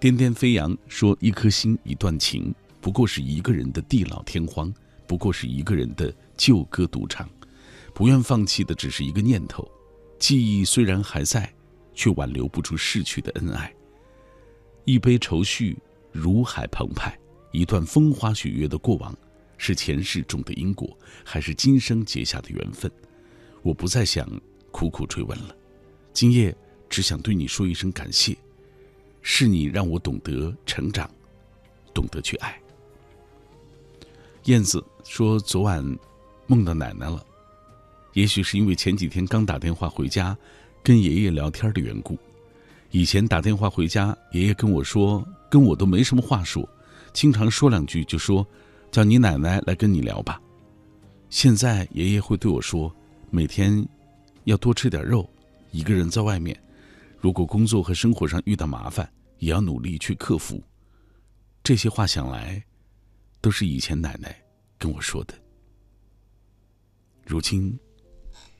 [0.00, 4.72] 颠颠飞扬说：“一颗心，一段情，不过是一个人的地老天荒，
[5.06, 7.28] 不过是一个人的旧歌独唱。
[7.94, 9.66] 不愿放弃的只是一个念头。
[10.18, 11.52] 记忆虽然还在，
[11.94, 13.72] 却挽留不住逝去的恩爱。
[14.84, 15.78] 一杯愁绪，
[16.10, 17.16] 如海澎湃。
[17.52, 19.16] 一段风花雪月的过往，
[19.56, 22.90] 是前世种的因果，还是今生结下的缘分？
[23.64, 24.28] 我不再想
[24.70, 25.56] 苦苦追问了。
[26.12, 26.54] 今夜，
[26.88, 28.36] 只想对你说一声感谢。”
[29.26, 31.10] 是你让我懂得成长，
[31.94, 32.60] 懂得去爱。
[34.44, 35.82] 燕子说：“昨晚
[36.46, 37.24] 梦到奶奶了，
[38.12, 40.36] 也许是因为前几天刚打电话回家，
[40.82, 42.18] 跟爷爷聊天的缘故。
[42.90, 46.68] 以前打电话回家，爷爷跟我说，跟我都没什么话说，
[47.14, 48.46] 经常说两句就说
[48.92, 50.38] 叫你奶奶来跟你聊吧。
[51.30, 52.94] 现在爷爷会对我说，
[53.34, 53.84] 每天
[54.44, 55.28] 要多吃点肉，
[55.72, 56.56] 一个人在外面。”
[57.18, 60.62] 如果工作和生活上遇到麻烦，也要努力去克服。
[61.64, 62.64] 这些话想来，
[63.40, 64.40] 都是以前奶奶
[64.78, 65.34] 跟我说的。
[67.26, 67.76] 如今，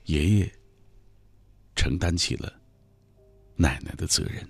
[0.07, 0.53] 爷爷
[1.77, 2.53] 承担起了
[3.55, 4.45] 奶奶的责任。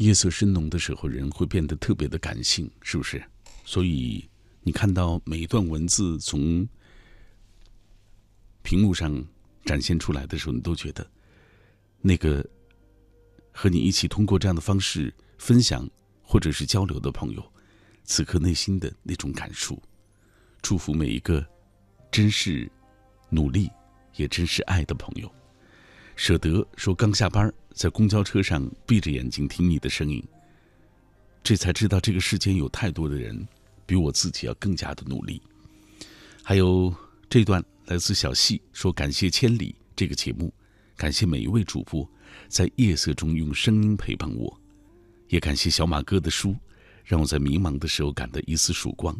[0.00, 3.22] 夜色深浓的时候，人会变得特别的感性，是不是？
[3.66, 4.26] 所以
[4.62, 6.66] 你看到每一段文字从
[8.62, 9.22] 屏幕上
[9.66, 11.06] 展现出来的时候，你都觉得
[12.00, 12.42] 那个
[13.52, 15.86] 和你一起通过这样的方式分享
[16.22, 17.52] 或者是交流的朋友，
[18.02, 19.80] 此刻内心的那种感触。
[20.62, 21.46] 祝福每一个
[22.10, 22.72] 真是
[23.28, 23.68] 努力
[24.16, 25.30] 也真是爱的朋友。
[26.20, 27.50] 舍得说刚下班。
[27.72, 30.22] 在公交车上闭着眼睛听你的声音，
[31.42, 33.48] 这才知道这个世间有太多的人
[33.86, 35.40] 比我自己要更加的努力。
[36.42, 36.94] 还有
[37.30, 40.52] 这段来自小溪说：“感谢千里这个节目，
[40.94, 42.06] 感谢每一位主播
[42.48, 44.60] 在夜色中用声音陪伴我，
[45.28, 46.54] 也感谢小马哥的书，
[47.02, 49.18] 让我在迷茫的时候感到一丝曙光。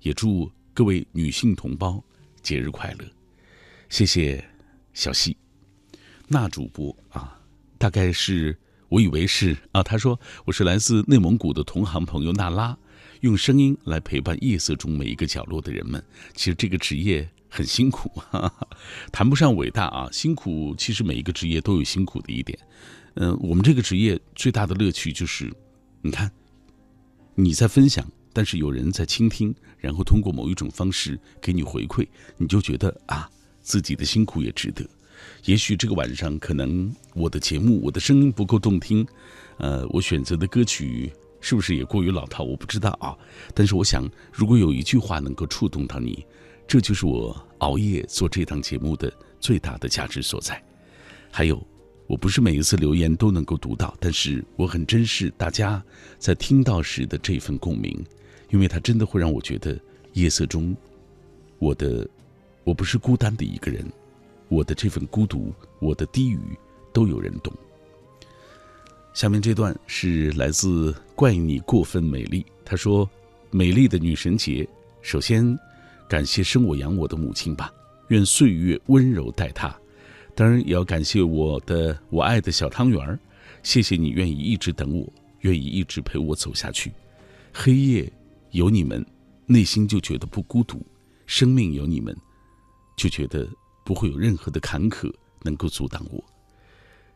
[0.00, 2.02] 也祝各位女性同胞
[2.40, 3.04] 节日快乐，
[3.90, 4.42] 谢谢
[4.94, 5.36] 小溪，
[6.32, 7.36] 那主播啊。”
[7.76, 8.56] 大概是
[8.90, 12.76] 我以为是啊，他说我是来自内蒙古的同行朋友娜拉，
[13.20, 16.02] 用声音来陪伴夜色中每一个角落的人们。
[16.34, 18.68] 其实这个职业很辛苦，哈 哈，
[19.10, 20.74] 谈不上伟大啊，辛苦。
[20.76, 22.58] 其实每一个职业都有辛苦的一点。
[23.14, 25.50] 嗯，我们这个职业最大的乐趣就是，
[26.02, 26.30] 你看
[27.34, 32.06] 你在分享，但是有人在倾听，然后通过某一种方式给你回馈，
[32.36, 33.26] 你就觉得啊，
[33.62, 34.86] 自己的辛苦也值得。
[35.44, 39.06] 也许这个晚上，可能我的节目、我的声音不够动听，
[39.56, 41.10] 呃，我选择的歌曲
[41.40, 42.44] 是不是也过于老套？
[42.44, 43.16] 我不知道啊。
[43.54, 46.24] 但是我想，如果有一句话能够触动到你，
[46.68, 50.62] 这就是我熬夜做这档节目的最大的价值所在。
[51.30, 51.60] 还有，
[52.06, 55.82] 我不是每一次留言都能够读到，但是我很珍视大家
[56.18, 58.04] 在听到时的这份共鸣，
[58.50, 59.78] 因为它真的会让我觉得
[60.12, 60.76] 夜色中，
[61.58, 62.06] 我的
[62.62, 63.84] 我不是孤单的一个人。
[64.50, 66.40] 我的这份孤独，我的低语，
[66.92, 67.54] 都有人懂。
[69.14, 72.44] 下面这段是来自“怪你过分美丽”。
[72.66, 73.08] 他说
[73.50, 74.68] ：“美丽的女神节，
[75.02, 75.56] 首先
[76.08, 77.72] 感谢生我养我的母亲吧，
[78.08, 79.72] 愿岁月温柔待她。
[80.34, 83.18] 当然也要感谢我的我爱的小汤圆儿，
[83.62, 86.92] 谢谢你愿意一直等我，愿意一直陪我走下去。
[87.52, 88.12] 黑夜
[88.50, 89.04] 有你们，
[89.46, 90.78] 内心就觉得不孤独；
[91.26, 92.16] 生命有你们，
[92.96, 93.48] 就觉得。”
[93.90, 95.12] 不会有任何的坎坷
[95.42, 96.24] 能够阻挡我。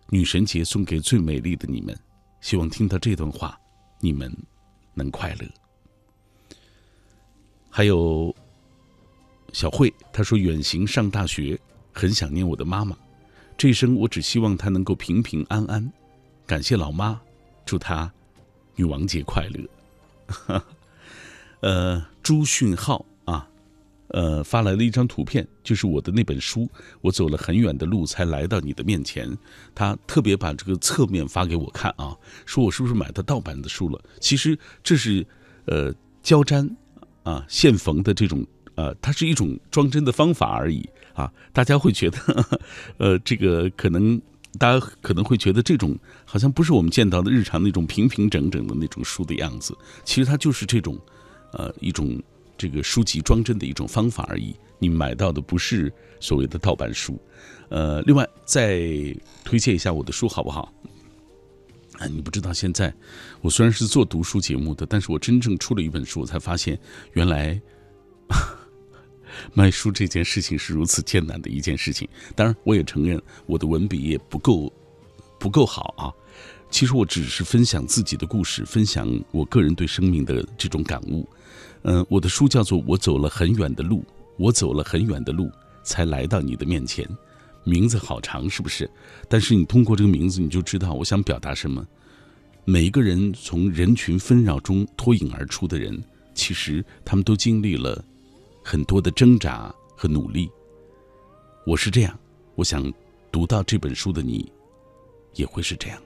[0.09, 1.97] 女神节送给最美丽的你们，
[2.41, 3.57] 希望听到这段话，
[4.01, 4.37] 你们
[4.93, 5.49] 能快乐。
[7.71, 8.35] 还有
[9.53, 11.57] 小慧，她说远行上大学，
[11.93, 12.99] 很想念我的妈妈，
[13.57, 15.93] 这一生我只希望她能够平平安安。
[16.45, 17.21] 感谢老妈，
[17.65, 18.13] 祝她
[18.75, 20.61] 女王节快乐。
[21.63, 23.07] 呃，朱迅浩，
[24.15, 26.71] 呃，发来了一张图片，就是我的那本书。
[27.01, 29.29] 我走了很远的路才来到你的面前。
[29.75, 34.01] 他特别把这个侧面发给我看啊，说我是不是买的盗版的书了？
[34.21, 35.27] 其实这是
[35.65, 35.93] 呃
[36.23, 36.77] 胶粘
[37.25, 38.47] 啊现缝的这种。
[38.77, 41.33] 呃，它是一种装帧的方法而已啊！
[41.53, 42.19] 大家会觉得，
[42.99, 44.21] 呃，这个可能
[44.59, 49.79] 大家可能会觉得这种好像不是我们见到的日常那种平平整整的那种书的样子。
[50.03, 50.99] 其实它就是这种，
[51.53, 52.21] 呃，一种
[52.57, 54.55] 这个书籍装帧的一种方法而已。
[54.79, 57.21] 你买到的不是所谓的盗版书。
[57.69, 58.79] 呃，另外再
[59.45, 60.73] 推荐一下我的书好不好？
[61.99, 62.93] 啊，你不知道现在
[63.41, 66.79] 我虽然是做读书节目的，但是我真正出了一本书，我才发现
[67.13, 67.61] 原来。
[69.53, 74.73] 卖书这件事情是如此艰难的一件事情，当然我也承认我的文笔也不够，
[75.41, 76.13] 不够好啊。
[76.71, 81.29] 其实我只是分享自己的故事，分享我个人对生命的这种感悟。
[81.85, 84.01] 嗯，我的书叫做《我走了很远的路》，
[84.39, 85.51] 我走了很远的路
[85.83, 87.09] 才来到你的面前。
[87.63, 88.91] 名字好长，是不是？
[89.29, 91.87] 但是你通过这个名字，你就知道我想表达什么。
[92.65, 96.03] 每一个人从人群纷扰中脱颖而出的人，
[96.35, 98.05] 其实他们都经历了。
[98.63, 100.51] 很多的挣扎和努力，
[101.67, 102.19] 我是这样，
[102.55, 102.91] 我想
[103.31, 104.51] 读到这本书的你，
[105.35, 106.01] 也会是这样。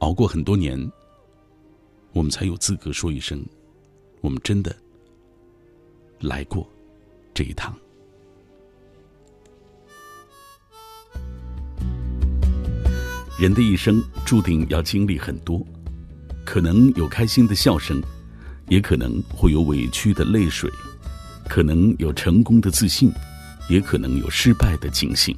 [0.00, 0.78] 熬过很多年，
[2.12, 3.42] 我们才有资格说一声，
[4.20, 4.74] 我们真的
[6.20, 6.68] 来过
[7.32, 7.74] 这一趟。
[13.38, 15.64] 人的一生注定要经历很多，
[16.44, 18.02] 可能有开心的笑声，
[18.68, 20.70] 也可能会有委屈的泪水。
[21.48, 23.10] 可能有成功的自信，
[23.70, 25.34] 也可能有失败的警醒，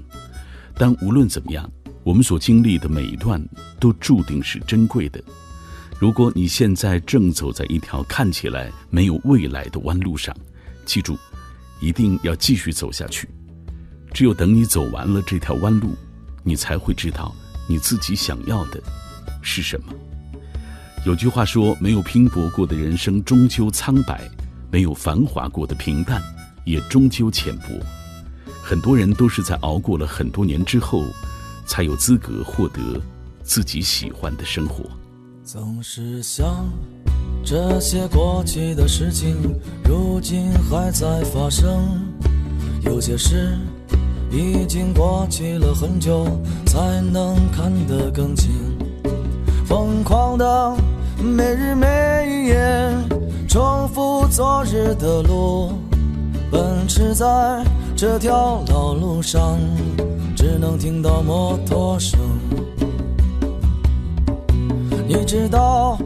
[0.75, 1.71] 但无论怎么样，
[2.03, 3.41] 我们所经历的每一段
[3.79, 5.23] 都注定是珍贵的。
[6.01, 10.35] 如果你现在正走在一条看起来没有未来的弯路上，
[10.87, 11.15] 记住，
[11.79, 13.29] 一定要继续走下去。
[14.15, 15.95] 只有等你走完了这条弯路，
[16.43, 17.35] 你才会知道
[17.69, 18.83] 你自己想要的
[19.43, 19.93] 是什么。
[21.05, 24.27] 有句话说：“没有拼搏过的人生，终究苍白。”
[24.73, 26.23] 没有繁华过的平淡，
[26.65, 27.69] 也终究浅薄。
[28.63, 31.05] 很多人都是在熬过了很多年之后，
[31.67, 32.81] 才有资格获得
[33.43, 34.89] 自己喜欢的生活。
[35.53, 36.71] 总是想
[37.45, 39.35] 这些过去的事情，
[39.83, 42.07] 如今还在发生。
[42.83, 43.59] 有些事
[44.31, 46.25] 已经过去了很久，
[46.67, 48.53] 才能看得更清。
[49.67, 50.77] 疯狂的
[51.21, 52.89] 每日每夜。
[53.49, 55.73] 重复昨日的路，
[56.49, 57.65] 奔驰在
[57.97, 59.59] 这条老路上，
[60.37, 62.21] 只能听到摩托声。
[65.13, 65.99] 你知道，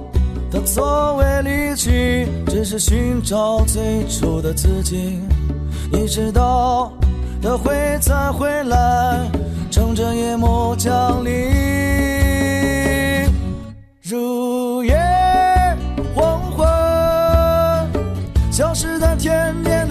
[0.50, 5.20] 他从未离去，只是寻找最初的自己。
[5.92, 6.90] 你知道，
[7.42, 9.30] 他会再回来，
[9.70, 11.30] 乘着夜幕降临，
[14.02, 14.98] 如烟。
[18.50, 19.83] 消失在天边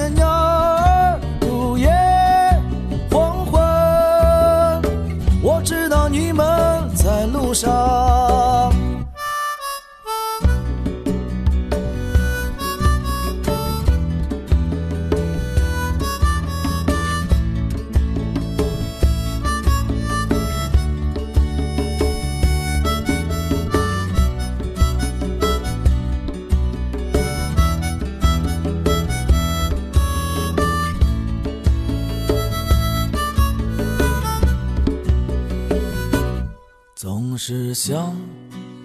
[37.46, 38.16] 是想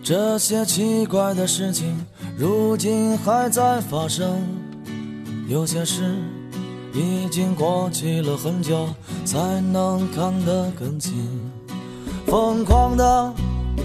[0.02, 1.96] 这些奇怪的事情，
[2.36, 4.42] 如今还在发生。
[5.46, 6.16] 有些事
[6.92, 8.88] 已经过去了很久，
[9.24, 11.14] 才能看得更清。
[12.26, 13.32] 疯狂的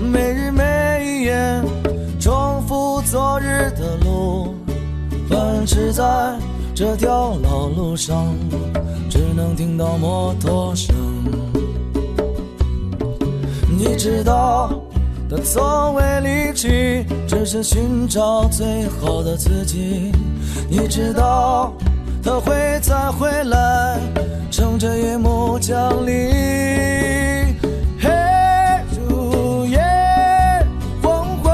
[0.02, 1.62] 每日每夜，
[2.20, 4.56] 重复昨日的路，
[5.30, 6.36] 奔驰在
[6.74, 8.26] 这条老路上，
[9.08, 10.96] 只能听到摩托声。
[13.76, 14.70] 你知道
[15.30, 20.12] 他从未离去，只是寻找最好的自己。
[20.70, 21.74] 你知道
[22.24, 24.00] 他会再回来，
[24.52, 26.14] 乘着夜幕降临，
[28.00, 29.80] 嘿夜如夜，
[31.02, 31.52] 黄昏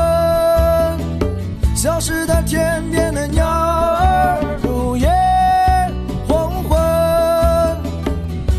[1.75, 5.09] 消失在天边的鸟儿如夜
[6.27, 6.77] 黄昏。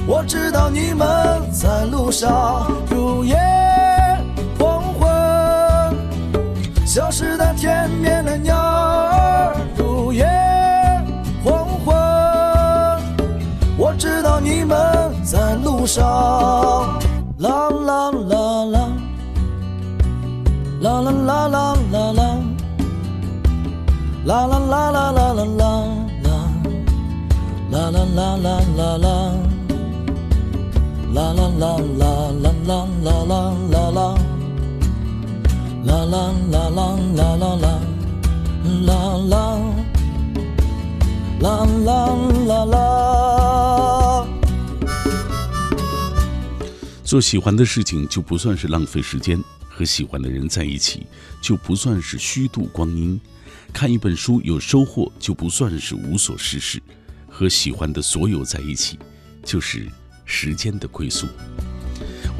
[0.07, 1.07] 我知道你们
[1.53, 2.80] 在路上。
[6.93, 10.27] 消失的天边的鸟儿，如夜
[11.45, 11.95] 黄昏，
[13.79, 14.77] 我知道你们
[15.23, 16.03] 在路上，
[17.39, 18.89] 啦啦啦啦，
[20.83, 22.25] 啦啦啦啦啦啦。
[24.25, 25.71] 啦啦啦啦啦啦啦
[27.71, 29.07] 啦啦啦啦啦啦啦。
[31.15, 32.11] 啦啦啦啦
[32.43, 33.31] 啦啦
[33.71, 34.30] 啦啦
[35.85, 37.81] 啦啦，啦啦啦啦啦
[38.87, 38.97] 啦
[39.29, 39.37] 啦，
[41.41, 41.95] 啦啦，
[42.47, 44.27] 啦啦。
[47.05, 51.07] 做喜欢的事情就不算是浪费时间，和喜欢的人在一起
[51.41, 53.21] 就不算是虚度光阴，
[53.73, 56.81] 看一本书有收获就不算是无所事事，
[57.29, 58.99] 和喜欢的所有在一起
[59.43, 59.89] 就是。
[60.33, 61.27] 时间的归宿。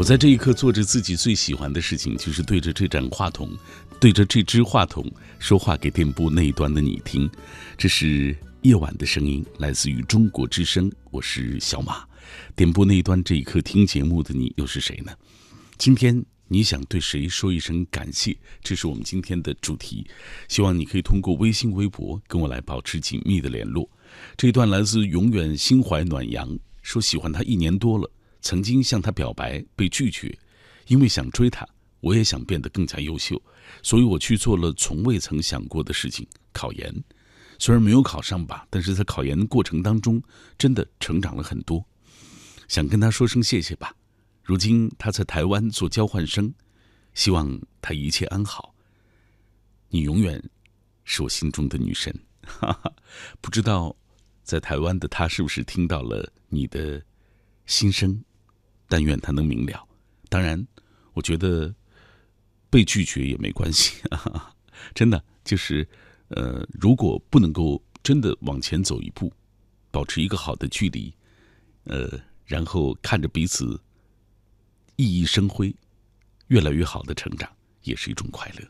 [0.01, 3.51] 我在这一刻做着自己最喜欢的事情，就是对着这盏话筒，
[4.01, 5.05] 对着这支话筒
[5.39, 7.31] 说话给电波那一端的你听。
[7.77, 10.91] 这是夜晚的声音，来自于中国之声。
[11.11, 12.03] 我是小马。
[12.57, 15.13] 电波那一端这一刻听节目的你又是谁呢？
[15.77, 18.35] 今天你想对谁说一声感谢？
[18.63, 20.07] 这是我们今天的主题。
[20.49, 23.87] 希望你可以通过微信、微博跟我来保持紧密的联络。
[24.35, 26.59] 这一段来自永远心怀暖阳。
[26.81, 28.11] 说喜欢他一年多了，
[28.41, 30.37] 曾经向他表白被拒绝，
[30.87, 31.67] 因为想追他，
[32.01, 33.41] 我也想变得更加优秀，
[33.83, 36.93] 所以我去做了从未曾想过的事情——考研。
[37.59, 40.23] 虽然没有考上吧，但是在考研的过程当中，
[40.57, 41.85] 真的成长了很多。
[42.69, 43.95] 想跟他说声谢谢吧。
[44.43, 46.53] 如今他在台湾做交换生，
[47.15, 48.75] 希望他一切安好。
[49.89, 50.43] 你永远
[51.05, 52.15] 是我心中的女神。
[52.43, 52.93] 哈哈，
[53.41, 53.95] 不知道。
[54.43, 57.01] 在台湾的他是不是听到了你的
[57.67, 58.21] 心声？
[58.91, 59.87] 但愿他能明了。
[60.29, 60.67] 当然，
[61.13, 61.73] 我觉得
[62.69, 64.03] 被拒绝也没关系，
[64.93, 65.89] 真的就是，
[66.29, 69.33] 呃，如果不能够真的往前走一步，
[69.93, 71.15] 保持一个好的距离，
[71.85, 73.81] 呃，然后看着彼此
[74.97, 75.73] 熠熠生辉，
[76.49, 77.49] 越来越好的成长，
[77.85, 78.69] 也是一种快乐。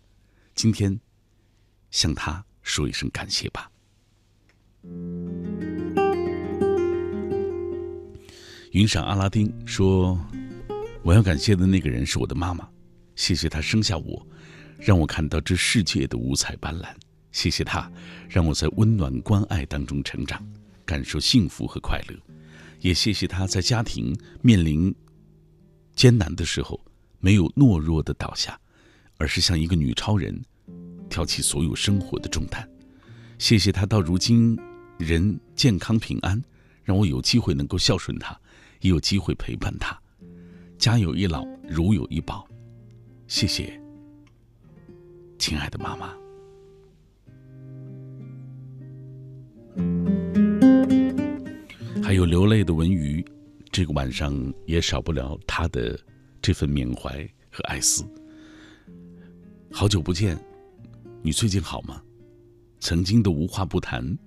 [0.54, 1.00] 今天
[1.90, 3.70] 向他说一声感谢吧。
[8.70, 10.16] 云闪阿拉丁说
[11.02, 12.68] ：“我要感谢的那个人是我的妈妈，
[13.16, 14.24] 谢谢她生下我，
[14.78, 16.86] 让我看到这世界的五彩斑斓。
[17.32, 17.90] 谢谢她，
[18.28, 20.40] 让我在温暖关爱当中成长，
[20.84, 22.16] 感受幸福和快乐。
[22.78, 24.94] 也谢谢她在家庭面临
[25.96, 26.80] 艰难的时候，
[27.18, 28.56] 没有懦弱的倒下，
[29.16, 30.40] 而是像一个女超人，
[31.08, 32.68] 挑起所有生活的重担。
[33.36, 34.56] 谢谢她到如今
[34.96, 36.40] 人健康平安，
[36.84, 38.38] 让我有机会能够孝顺她。”
[38.80, 39.98] 也有机会陪伴他，
[40.78, 42.46] 家有一老，如有一宝。
[43.26, 43.80] 谢谢，
[45.38, 46.14] 亲爱的妈妈。
[52.02, 53.24] 还有流泪的文鱼，
[53.70, 54.34] 这个晚上
[54.66, 55.98] 也少不了他的
[56.42, 58.04] 这份缅怀和哀思。
[59.70, 60.36] 好久不见，
[61.22, 62.02] 你最近好吗？
[62.80, 64.18] 曾经的无话不谈，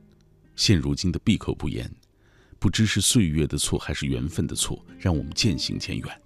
[0.56, 1.92] 现如今的闭口不言。
[2.64, 6.22] 不知是岁月的错，还是缘分的错，让我们渐行渐远。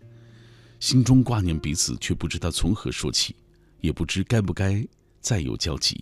[0.79, 3.35] 心中挂念彼此，却不知道从何说起，
[3.81, 4.87] 也不知该不该
[5.19, 5.99] 再有交集。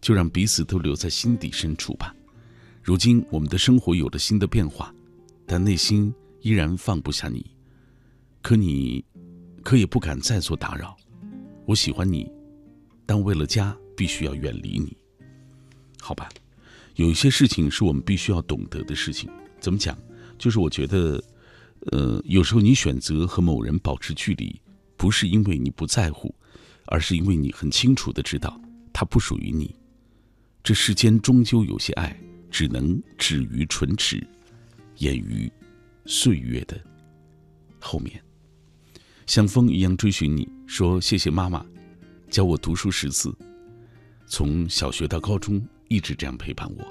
[0.00, 2.12] 就让彼此都留在心底深处吧。
[2.82, 4.92] 如今我们的生活有了新的变化，
[5.46, 7.46] 但内心依然放不下你。
[8.42, 9.04] 可你，
[9.62, 10.96] 可也不敢再做打扰。
[11.66, 12.28] 我喜欢你，
[13.06, 14.96] 但为了家，必须要远离你。
[16.00, 16.28] 好吧，
[16.96, 19.30] 有一些事情是我们必须要懂得的事情。
[19.62, 19.96] 怎么讲？
[20.36, 21.22] 就是我觉得，
[21.92, 24.60] 呃，有时候你选择和某人保持距离，
[24.96, 26.34] 不是因为你不在乎，
[26.86, 28.60] 而是因为你很清楚的知道
[28.92, 29.72] 他不属于你。
[30.64, 34.26] 这世间终究有些爱，只能止于唇齿，
[34.96, 35.50] 掩于
[36.06, 36.76] 岁月的
[37.78, 38.20] 后面。
[39.26, 41.64] 像风一样追寻你，说谢谢妈妈，
[42.28, 43.32] 教我读书识字，
[44.26, 46.84] 从小学到高中一直这样陪伴我，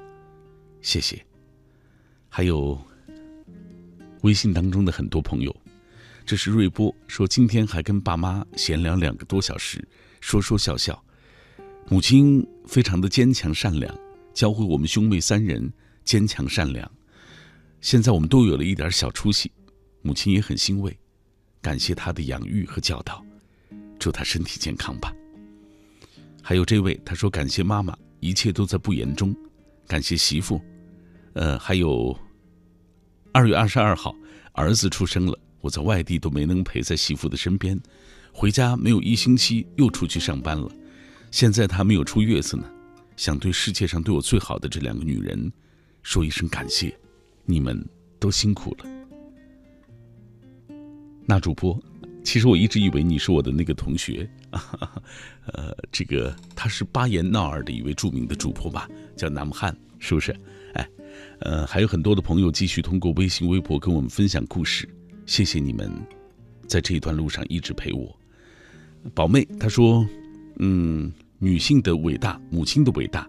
[0.82, 1.22] 谢谢。
[2.34, 2.80] 还有
[4.22, 5.54] 微信当中的很多朋友，
[6.26, 9.86] 这是瑞波说，今天还跟爸妈闲聊两个多小时，
[10.22, 11.04] 说说笑笑。
[11.90, 13.94] 母亲非常的坚强善良，
[14.34, 15.70] 教会我们兄妹三人
[16.06, 16.90] 坚强善良。
[17.82, 19.52] 现在我们都有了一点小出息，
[20.02, 20.98] 母亲也很欣慰，
[21.62, 23.22] 感谢她的养育和教导，
[24.00, 25.14] 祝她身体健康吧。
[26.42, 29.36] 还有这位，他说感谢妈妈，一切都在不言中，
[29.86, 30.62] 感谢媳妇。
[31.34, 32.18] 呃，还有
[33.32, 34.16] 二月二十二号，
[34.54, 37.80] 儿子出生了，我在外地都没能陪在媳妇的身边，
[38.34, 40.70] 回家没有一星期又出去上班了。
[41.32, 42.70] 现在他没有出月子呢，
[43.16, 45.52] 想对世界上对我最好的这两个女人
[46.04, 46.94] 说一声感谢，
[47.46, 47.88] 你们
[48.20, 48.86] 都辛苦了。
[51.26, 51.82] 那主播，
[52.26, 54.30] 其实我一直以为你是我的那个同学，
[55.54, 60.36] 呃，这个他是巴彦淖尔的一位著名的主播吧，叫南木汉，是不是？
[61.42, 64.88] 呃，还有很多的朋友继续通过微信、微博跟我们分享故事，
[65.26, 65.92] 谢谢你们，
[66.68, 68.16] 在这一段路上一直陪我。
[69.16, 70.06] 宝妹她说，
[70.60, 73.28] 嗯，女性的伟大，母亲的伟大，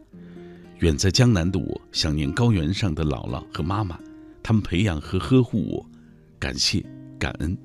[0.81, 3.99] 远在江南的我想念高原上的姥姥和妈妈，
[4.43, 5.87] 他们培养和呵护我，
[6.39, 6.85] 感谢
[7.19, 7.57] 感恩。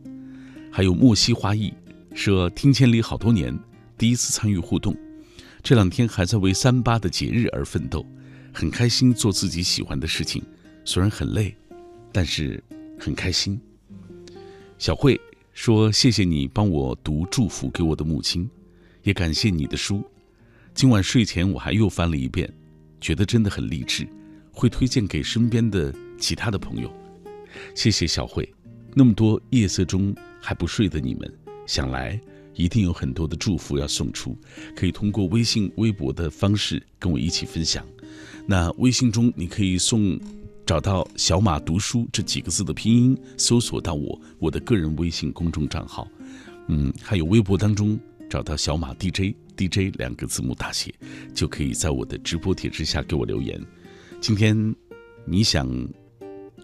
[0.72, 1.74] 还有莫西花艺
[2.14, 3.54] 说听千里好多年，
[3.98, 4.96] 第一次参与互动，
[5.62, 8.06] 这两天还在为三八的节日而奋斗，
[8.58, 10.42] 很开心做自己喜欢的事情，
[10.84, 11.56] 虽然很累，
[12.12, 12.60] 但是
[13.00, 13.62] 很开心。
[14.80, 15.22] 小慧
[15.54, 18.50] 说谢谢你帮我读祝福给我的母亲，
[19.04, 20.04] 也感谢你的书，
[20.74, 22.52] 今晚睡前我还又翻了一遍，
[23.00, 24.08] 觉得真的很励志，
[24.52, 26.92] 会推荐给身边的其他的朋友。
[27.76, 28.52] 谢谢小慧，
[28.96, 30.16] 那么多夜色中。
[30.42, 31.32] 还不睡的你们，
[31.66, 32.20] 想来
[32.56, 34.36] 一定有很多的祝福要送出，
[34.76, 37.86] 可以通过微信、微博的方式跟我一起分享。
[38.50, 40.18] 那微信中你可以送，
[40.66, 46.08] 找到“小马读书”这几个字的拼音，搜索到我我的个人微信公众账号。
[46.70, 50.96] 嗯，还有微博当中找到“小马 DJ”，DJ 两个字母大写，
[51.34, 53.62] 就可以在我的直播帖之下给我留言。
[54.22, 54.74] 今天
[55.26, 55.68] 你想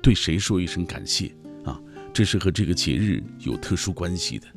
[0.02, 1.78] 对谁说一声感谢啊？
[2.14, 4.48] 这是和这个节日有特殊关系的。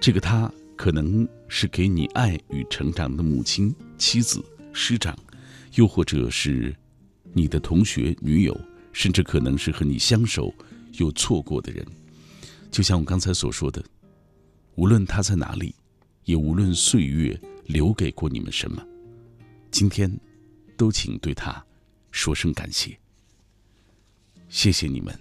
[0.00, 5.16] 这个他可能是给你爱与成长的母亲、妻子、师长，
[5.74, 6.74] 又或者是
[7.32, 8.58] 你的同学、女友，
[8.92, 10.54] 甚至可能是和你相守
[10.98, 11.84] 又错过的人。
[12.70, 13.84] 就像我刚才所说的，
[14.74, 15.74] 无论他在哪里，
[16.24, 18.84] 也无论岁月留给过你们什么，
[19.70, 20.10] 今天
[20.76, 21.64] 都请对他
[22.10, 22.96] 说声感谢。
[24.48, 25.18] 谢谢你们。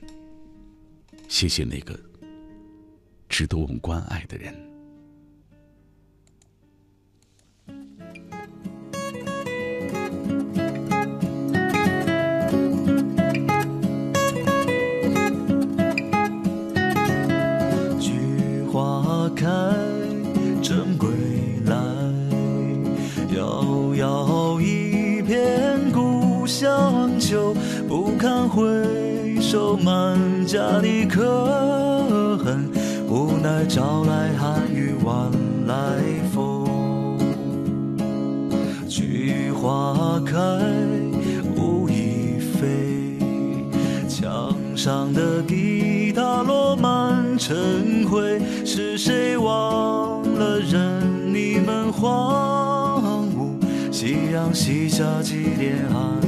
[1.27, 1.99] 谢谢那个
[3.27, 4.72] 值得我们关爱的人。
[27.33, 27.55] 乡秋，
[27.87, 28.61] 不堪回
[29.41, 30.45] 首满。
[30.45, 32.69] 家的可恨，
[33.09, 35.31] 无奈朝来寒雨晚
[35.65, 35.73] 来
[36.31, 37.17] 风。
[38.87, 40.37] 菊花开，
[41.57, 43.17] 雾已飞，
[44.07, 48.39] 墙上的吉他落满尘灰。
[48.63, 53.55] 是谁忘了任你们荒芜？
[53.91, 56.21] 夕阳西下，几点寒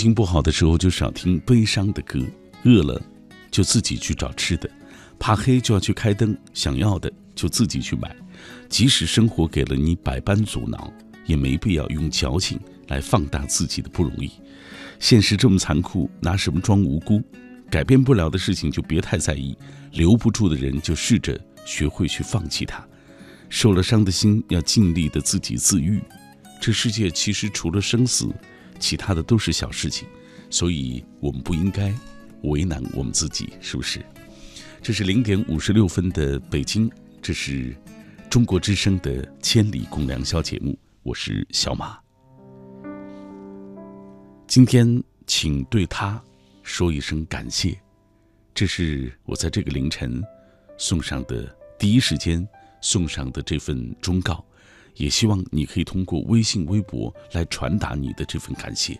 [0.00, 2.18] 心情不好的时候就少听悲伤的歌，
[2.64, 2.98] 饿了
[3.50, 4.66] 就自己去找吃的，
[5.18, 8.16] 怕黑就要去开灯，想要的就自己去买。
[8.66, 10.90] 即使生活给了你百般阻挠，
[11.26, 14.30] 也没必要用矫情来放大自己的不容易。
[14.98, 17.22] 现实这么残酷，拿什么装无辜？
[17.68, 19.54] 改变不了的事情就别太在意，
[19.92, 22.82] 留不住的人就试着学会去放弃他。
[23.50, 26.00] 受了伤的心要尽力的自己自愈。
[26.58, 28.34] 这世界其实除了生死，
[28.80, 30.08] 其他的都是小事情，
[30.50, 31.94] 所以我们不应该
[32.42, 34.00] 为难我们自己，是不是？
[34.82, 37.76] 这是零点五十六分的北京，这是
[38.30, 41.98] 中国之声的《千里共良宵》节目，我是小马。
[44.46, 46.20] 今天，请对他
[46.62, 47.78] 说一声感谢，
[48.54, 50.22] 这是我在这个凌晨
[50.78, 52.48] 送上的第一时间
[52.80, 54.44] 送上的这份忠告。
[54.96, 58.98] 也希望你可以通过微信、微博来传达你的这份感谢。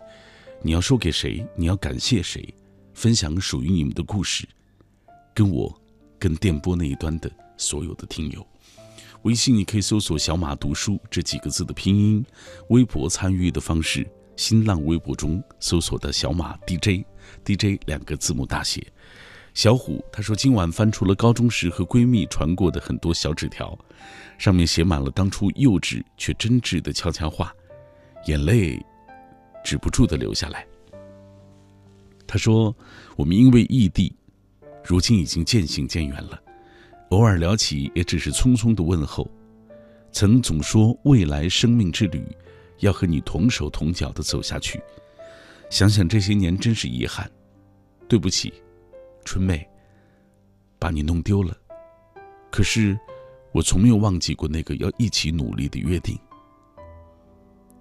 [0.61, 1.45] 你要说给谁？
[1.55, 2.53] 你要感谢谁？
[2.93, 4.47] 分享属于你们的故事，
[5.33, 5.73] 跟我，
[6.19, 8.45] 跟电波那一端的所有的听友。
[9.23, 12.25] 微信你可以搜索“小马读书”这几个字的拼音。
[12.69, 18.85] 微博参与的方式，新浪微博中搜索的小马 DJ，DJ 两个字母大写。
[19.53, 23.77] 小虎他说今晚翻出了高中时和闺蜜传过的很多小纸条。
[24.37, 27.53] 上面写满了当初幼稚却真挚的悄悄话，
[28.25, 28.83] 眼泪
[29.63, 30.65] 止不住的流下来。
[32.25, 32.75] 他说
[33.15, 34.15] ：“我们因为异地，
[34.83, 36.41] 如今已经渐行渐远了。
[37.09, 39.29] 偶尔聊起，也只是匆匆的问候。
[40.11, 42.25] 曾总说未来生命之旅，
[42.79, 44.81] 要和你同手同脚的走下去。
[45.69, 47.29] 想想这些年，真是遗憾。
[48.07, 48.53] 对不起，
[49.25, 49.67] 春妹，
[50.79, 51.57] 把你弄丢了。
[52.51, 52.97] 可是。”
[53.53, 56.17] 我从没有忘记过那个要一起努力的约定，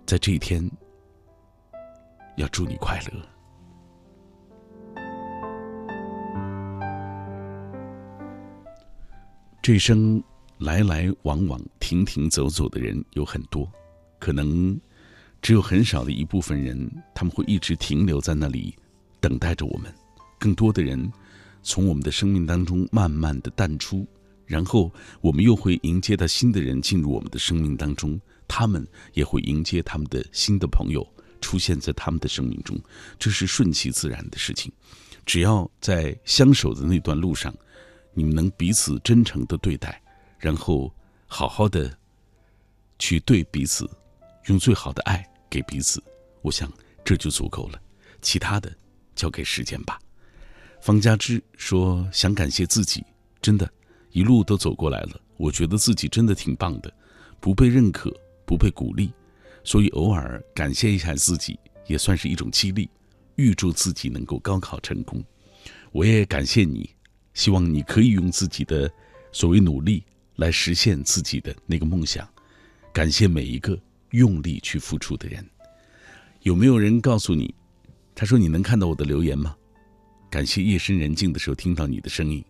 [0.04, 0.68] 在这一天，
[2.36, 3.24] 要祝你快乐。
[9.62, 10.20] 这一生
[10.58, 13.70] 来来往往、停停走走的人有很多，
[14.18, 14.76] 可能
[15.40, 18.76] 只有很少的一部分人，他们会一直停留在那里，
[19.20, 19.94] 等待着我们。
[20.36, 21.08] 更多的人，
[21.62, 24.06] 从我们的生命当中慢慢的淡出。
[24.46, 31.06] 然后我们又会迎接到新的人进入我们的生命当中，他们也会迎接他们的新的朋友
[31.40, 32.76] 出现在他们的生命中，
[33.16, 34.72] 这是顺其自然的事情。
[35.24, 37.54] 只要在相守的那段路上，
[38.12, 40.02] 你们能彼此真诚的对待，
[40.36, 40.92] 然后
[41.28, 41.96] 好好的
[42.98, 43.88] 去对彼此，
[44.46, 46.02] 用最好的爱给彼此，
[46.42, 46.68] 我想
[47.04, 47.80] 这就足够了。
[48.20, 48.74] 其他的
[49.14, 49.96] 交给时间吧。
[50.80, 53.04] 方家之说：“想感谢自己，
[53.40, 53.70] 真的。”
[54.12, 56.92] 一路都走过来了，我觉得自己真的挺棒的，
[57.38, 58.12] 不被认可，
[58.44, 59.12] 不被鼓励，
[59.62, 61.56] 所以偶尔感谢一下自己，
[61.86, 62.90] 也算是一种激励。
[63.36, 65.22] 预祝自己能够高考成功，
[65.92, 66.90] 我也感谢你，
[67.32, 68.90] 希望你可以用自己的
[69.30, 70.02] 所谓努力
[70.36, 72.28] 来实现自己的那个梦想。
[72.92, 75.48] 感谢每一个用力去付出的人。
[76.42, 77.54] 有没有人告诉你？
[78.14, 79.56] 他说你能看到我的留言吗？
[80.30, 82.42] 感谢夜深人静的时候听到你的声音。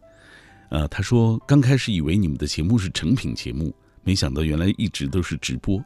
[0.68, 3.74] 呃，他说刚开始以为你们的节目是成品节目，
[4.04, 5.82] 没想到原来一直都是直播，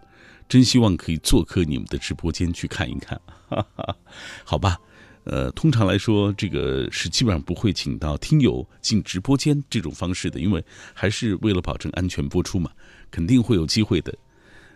[0.48, 3.18] 真希望可以做客你们的直播间去看一看。
[3.48, 3.96] 哈哈，
[4.44, 4.76] 好吧，
[5.22, 12.70] 呃，通常来说这个是基本上不会请到听友进直播间这种方式的，因为还是为了保证安全播出嘛，
[13.10, 14.14] 肯定会有机会的。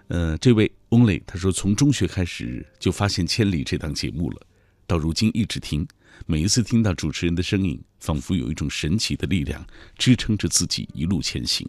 [0.06, 4.40] 呃，这位 Only 他说从中学开始就发现《千里》这档节目了，
[4.86, 5.86] 到如今一直听。
[6.26, 9.66] 每一次听到主持人的声音，仿佛有一种神奇的力量
[9.96, 11.68] 支撑着自己一路前行。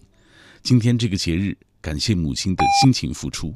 [0.61, 3.53] 今天这个节日，感谢母亲的辛勤付出。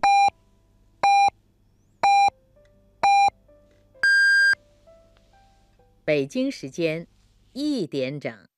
[6.06, 7.08] 北京时间
[7.54, 8.53] 一点整。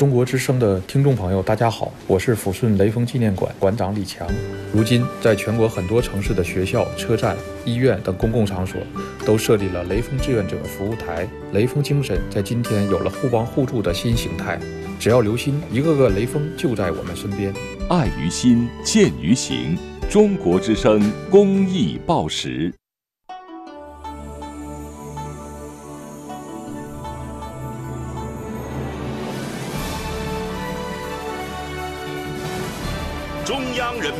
[0.00, 4.26] 中国之声的听众朋友，大家好，我是抚顺雷锋纪念馆馆长李强。
[4.72, 8.80] 如今，在全国很多城市的学校、车站、医院等公共场所，
[9.26, 11.28] 都设立了雷锋志愿者服务台。
[11.52, 14.58] 雷锋精神在今天有了互帮互助的新形态。
[14.98, 17.52] 只要留心，一个个雷锋就在我们身边。
[17.90, 19.76] 爱于心，见于行。
[20.08, 22.72] 中国之声公益报时。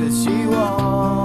[0.00, 1.19] 的希望？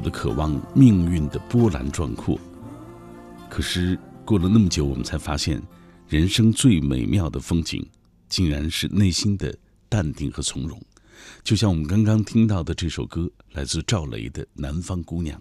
[0.00, 2.38] 的渴望命运的波澜壮阔，
[3.48, 5.62] 可是过了那么久，我们才发现，
[6.08, 7.86] 人生最美妙的风景，
[8.28, 9.56] 竟然是内心的
[9.88, 10.80] 淡定和从容。
[11.42, 15.38] 就像我们刚刚听到的这首歌，来自赵雷的《南方姑娘》。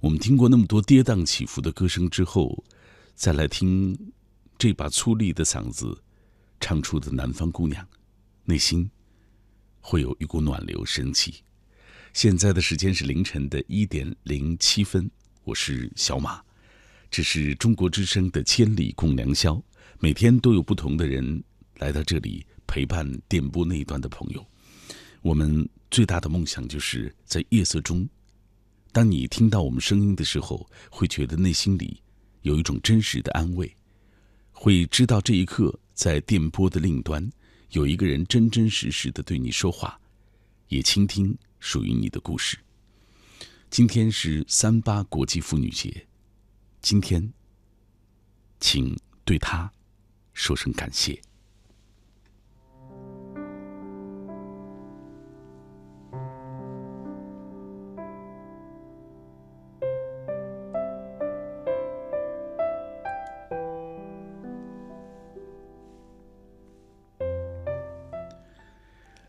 [0.00, 2.62] 我们听过那么多跌宕起伏的歌声之后，
[3.14, 3.98] 再来听
[4.58, 6.02] 这把粗粝的嗓子
[6.60, 7.82] 唱出的《南方姑娘》，
[8.44, 8.90] 内心
[9.80, 11.42] 会有一股暖流升起。
[12.14, 15.10] 现在的时间是凌晨的一点零七分，
[15.42, 16.40] 我是小马，
[17.10, 19.60] 这是中国之声的千里共良宵，
[19.98, 21.42] 每天都有不同的人
[21.78, 24.46] 来到这里陪伴电波那一端的朋友。
[25.22, 28.08] 我们最大的梦想就是在夜色中，
[28.92, 32.00] 当你听到我们声音的时候，会觉得内心里
[32.42, 33.74] 有一种真实的安慰，
[34.52, 37.28] 会知道这一刻在电波的另一端
[37.70, 40.00] 有一个人真真实实的对你说话，
[40.68, 42.58] 也倾听属于你的故事。
[43.70, 46.06] 今天是三八国际妇女节，
[46.82, 47.32] 今天，
[48.60, 48.94] 请
[49.24, 49.72] 对她
[50.34, 51.18] 说声感谢。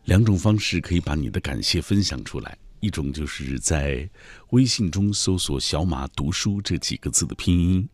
[0.06, 4.08] 两种方式可以把你的感谢分享出来，一种就是在
[4.50, 7.88] 微信中搜索“小马读书”这几个字的拼音，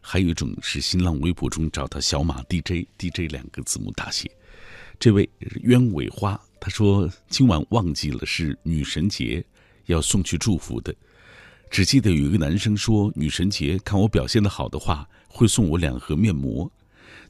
[0.00, 4.28] 还有一种是新浪微博中找到“小马 DJ”，DJ 两个字母大写。
[4.98, 5.28] 这位
[5.62, 9.44] 鸢尾花他说今晚忘记了是女神节，
[9.86, 10.92] 要送去祝福的，
[11.70, 16.68] 只记得有一个男生说女神节看我表现的好的话会送我两盒面膜，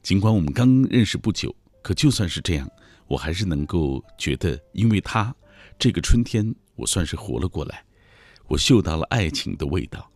[0.01, 2.67] 尽管我们刚认识不久，可就算是这样。
[3.13, 5.31] 我还是能够觉得，因为他，
[5.77, 6.43] 这个春天
[6.73, 7.85] 我算是活了过来。
[8.47, 10.11] 我嗅到了爱情的味道，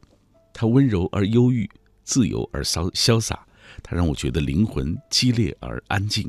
[0.51, 1.69] 他温柔而忧郁，
[2.03, 3.45] 自由而潇潇洒。
[3.83, 6.27] 他让我觉得灵魂激烈而安静。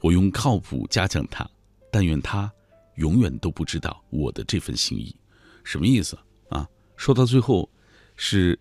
[0.00, 1.46] 我用靠谱嘉奖他，
[1.92, 2.50] 但愿他
[2.94, 5.14] 永远都不知道我的这份心意。
[5.64, 6.66] 什么意思啊？
[6.96, 7.68] 说到最后，
[8.16, 8.58] 是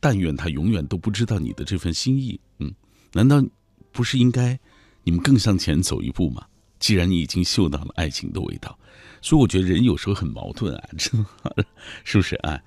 [0.00, 2.40] 但愿他永远都不知道你的这份心意。
[2.60, 2.74] 嗯，
[3.12, 3.44] 难道
[3.92, 4.58] 不是应该
[5.02, 6.46] 你们更向前走一步吗？
[6.84, 8.78] 既然你已经嗅到了爱情的味道，
[9.22, 11.24] 所以我觉得人有时候很矛盾啊，真
[11.56, 11.64] 的，
[12.04, 12.60] 是不是啊？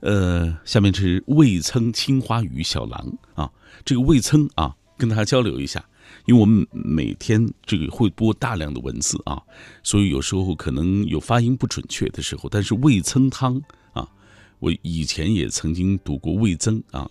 [0.00, 3.52] 呃，下面是味噌青花鱼小狼啊，
[3.84, 5.84] 这个味噌啊，跟大家交流一下，
[6.24, 9.42] 因为我们每天这个会播大量的文字啊，
[9.82, 13.60] 所以有时候可能有发音不准确的时候，但是味噌汤
[13.92, 14.08] 啊，
[14.58, 17.06] 我以前也曾经读过味噌啊，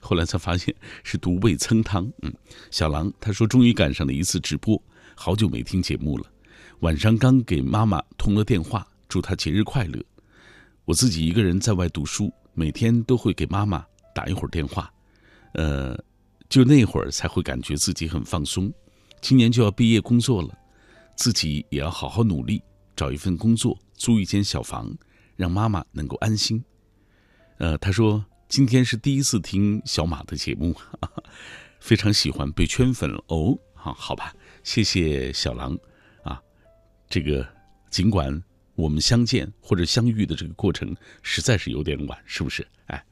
[0.00, 0.72] 后来才发现
[1.02, 2.08] 是读味噌汤。
[2.22, 2.32] 嗯，
[2.70, 4.80] 小狼他说终于赶上了一次直播。
[5.20, 6.24] 好久没听节目了，
[6.78, 10.00] 晚上刚给妈妈通了电话，祝她节日快乐。
[10.84, 13.84] 我自己一个人在外读书，每天都会给妈妈
[14.14, 14.88] 打一会儿电话，
[15.54, 15.98] 呃，
[16.48, 18.72] 就那会儿才会感觉自己很放松。
[19.20, 20.56] 今年就要毕业工作了，
[21.16, 22.62] 自己也要好好努力，
[22.94, 24.96] 找一份工作，租一间小房，
[25.34, 26.62] 让妈妈能够安心。
[27.58, 30.76] 呃，他说今天是第一次听小马的节目，
[31.80, 33.58] 非常喜欢，被圈粉了哦。
[33.74, 34.32] 好，好吧。
[34.68, 35.74] 谢谢小狼，
[36.22, 36.38] 啊，
[37.08, 37.48] 这个
[37.88, 38.30] 尽管
[38.74, 42.68] 我们相见或者相遇的这个过程实在是有点晚，是不是？
[42.88, 43.02] 哎，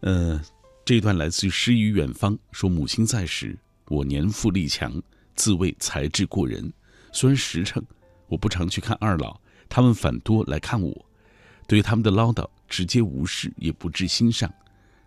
[0.00, 0.42] 呃，
[0.84, 3.56] 这一段来自于诗与远方，说母亲在时，
[3.90, 5.00] 我年富力强，
[5.36, 6.72] 自谓才智过人。
[7.12, 7.80] 虽然实诚，
[8.26, 11.06] 我不常去看二老，他们反多来看我，
[11.68, 14.52] 对于他们的唠叨直接无视，也不置心上。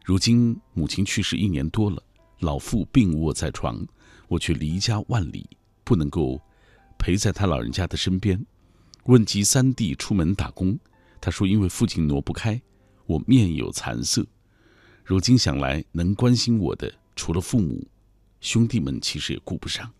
[0.06, 2.02] 如今母亲去世一年多了，
[2.39, 3.85] 老父病卧在床，
[4.30, 5.45] 我却离家万里。
[5.86, 6.41] 不能够
[6.98, 8.45] 陪在他老人家的身边。
[9.06, 10.78] 问及三弟出门打工，
[11.22, 12.60] 他说因为父亲挪不开，
[13.06, 14.26] 我面有残色。
[15.03, 17.88] 如今想来，能关心我的除了父母，
[18.41, 19.94] 兄弟们其实也顾不上。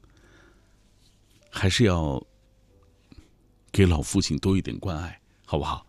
[1.52, 2.26] 还是要
[3.72, 5.86] 给老父亲多一点关爱，好不好？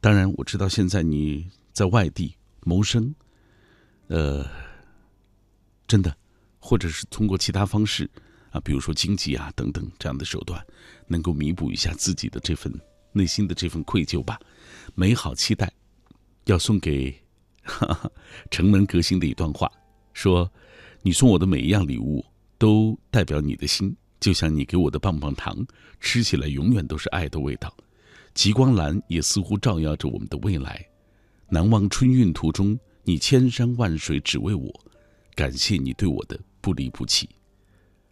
[0.00, 2.34] 当然，我知道现在你在外地
[2.64, 3.14] 谋生，
[4.06, 4.48] 呃，
[5.86, 6.16] 真的，
[6.58, 8.10] 或者是通过其他方式。
[8.54, 10.64] 啊，比如说经济啊等等这样的手段，
[11.08, 12.72] 能够弥补一下自己的这份
[13.12, 14.38] 内心的这份愧疚吧。
[14.94, 15.72] 美好期待，
[16.44, 17.12] 要送给
[17.64, 18.08] 哈哈
[18.52, 19.68] 城门革新的一段话，
[20.12, 20.48] 说：
[21.02, 22.24] 你送我的每一样礼物
[22.56, 25.66] 都代表你的心，就像你给我的棒棒糖，
[25.98, 27.76] 吃起来永远都是爱的味道。
[28.34, 30.86] 极光蓝也似乎照耀着我们的未来。
[31.48, 34.72] 难忘春运途中，你千山万水只为我，
[35.34, 37.28] 感谢你对我的不离不弃。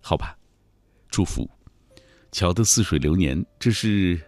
[0.03, 0.37] 好吧，
[1.09, 1.49] 祝福。
[2.33, 4.21] 桥的似水流年，这是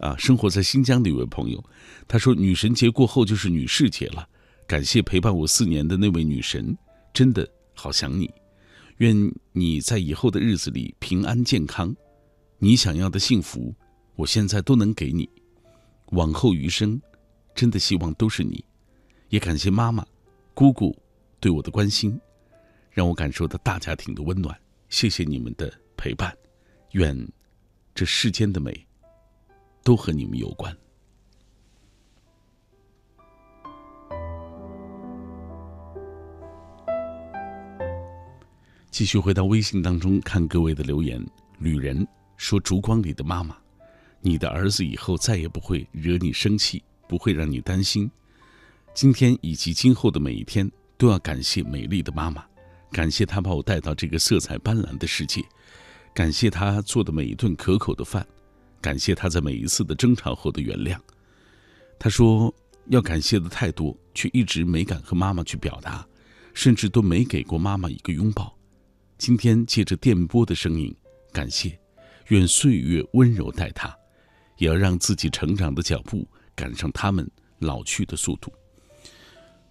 [0.00, 1.62] 啊，生活在新疆的一位朋友，
[2.08, 4.28] 他说女神节过后就是女士节了，
[4.66, 6.76] 感谢陪伴我四年的那位女神，
[7.12, 8.28] 真的好想你，
[8.96, 9.14] 愿
[9.52, 11.94] 你在以后的日子里平安健康，
[12.58, 13.74] 你想要的幸福，
[14.16, 15.28] 我现在都能给你，
[16.12, 17.00] 往后余生，
[17.54, 18.64] 真的希望都是你，
[19.28, 20.04] 也感谢妈妈、
[20.54, 20.96] 姑姑
[21.38, 22.18] 对我的关心，
[22.90, 24.58] 让我感受到大家庭的温暖，
[24.90, 26.36] 谢谢你们的陪伴，
[26.92, 27.16] 愿
[27.94, 28.86] 这世间的美。
[29.82, 30.76] 都和你们有关。
[38.90, 41.18] 继续回到微信当中看各位的留言。
[41.60, 42.06] 旅人
[42.36, 43.56] 说：“烛光里的妈妈，
[44.20, 48.10] 你的儿子以后再也不会惹你生气，不会让你担心。
[48.92, 52.46] 今天以及今后的每一天，都要感谢美丽的妈妈，
[52.92, 55.42] 感谢她把我带到这个色彩斑斓的世界，
[56.14, 58.26] 感谢她做的每一顿可口的饭。”
[58.82, 60.98] 感谢他在每一次的争吵后的原谅。
[61.98, 62.50] 他说
[62.86, 66.02] 要感谢的太多，却一直没敢和妈妈去表达，
[66.54, 68.56] 甚至都没给过妈妈一个拥抱。
[69.18, 70.96] 今天借着电波的声音，
[71.30, 71.78] 感谢，
[72.28, 73.94] 愿岁月温柔待他，
[74.56, 78.50] 也要让自己成长的脚步赶上他们老去的速度。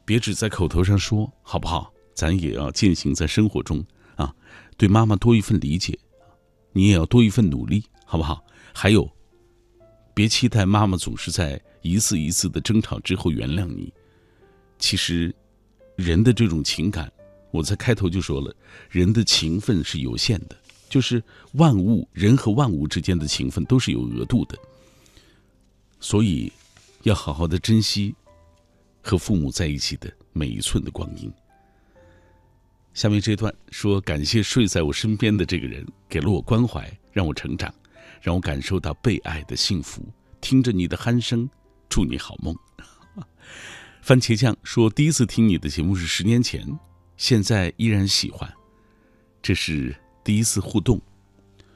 [0.05, 1.91] 别只在口头上说，好不好？
[2.19, 3.81] 咱也要践行在生活中
[4.17, 4.35] 啊！
[4.75, 5.97] 对妈妈多一份理解，
[6.73, 8.43] 你也要多一份努力，好不好？
[8.73, 9.09] 还有，
[10.13, 13.93] 别期待妈妈总是在一次一次的争吵之后原谅你。
[14.77, 15.33] 其实，
[15.95, 17.09] 人的这种情感，
[17.51, 18.53] 我在开头就说了，
[18.89, 20.57] 人的情分是有限的，
[20.89, 21.23] 就是
[21.53, 24.57] 万物人和万物之间的情分都是有额度的。
[26.01, 26.51] 所以，
[27.03, 28.13] 要好好的珍惜
[29.01, 31.31] 和父母在一起的每一寸的光阴。
[32.99, 37.73] 下面这段说：感谢睡在我身边的这个人，给了我关怀，让我成长。
[38.19, 40.05] 让我感受到被爱的幸福，
[40.41, 41.49] 听着你的鼾声，
[41.87, 42.53] 祝你好梦。
[44.03, 46.77] 番茄酱说，第一次听你的节目是十年前，
[47.15, 48.53] 现在依然喜欢。
[49.41, 51.01] 这是第一次互动，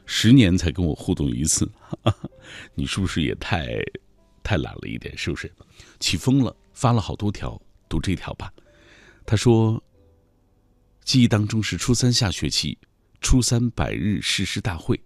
[0.06, 1.72] 十年才跟我互动一次，
[2.76, 3.66] 你是不是也太
[4.44, 5.18] 太懒了一点？
[5.18, 5.50] 是不是？
[6.02, 8.52] 起风了，发了好多条，读这条吧。
[9.26, 9.82] 他说，
[11.04, 12.78] 记忆当中是初三下学期，
[13.20, 15.00] 初三百日誓师大会。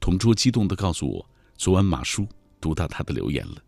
[0.00, 2.26] 同桌激动地告诉我，昨晚马叔
[2.60, 3.62] 读到他的留言了。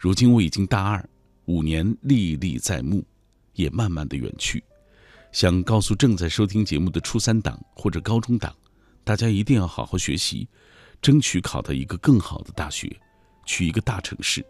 [0.00, 1.08] 如今我已经大二，
[1.44, 3.04] 五年历历在目，
[3.54, 4.62] 也慢慢的远去。
[5.30, 8.54] 想告诉正在收听节目的初三党或者高中党，
[9.04, 10.48] 大家一定要好好学习，
[11.00, 12.90] 争取考到一个更好的大学，
[13.46, 14.44] 去一个大城市。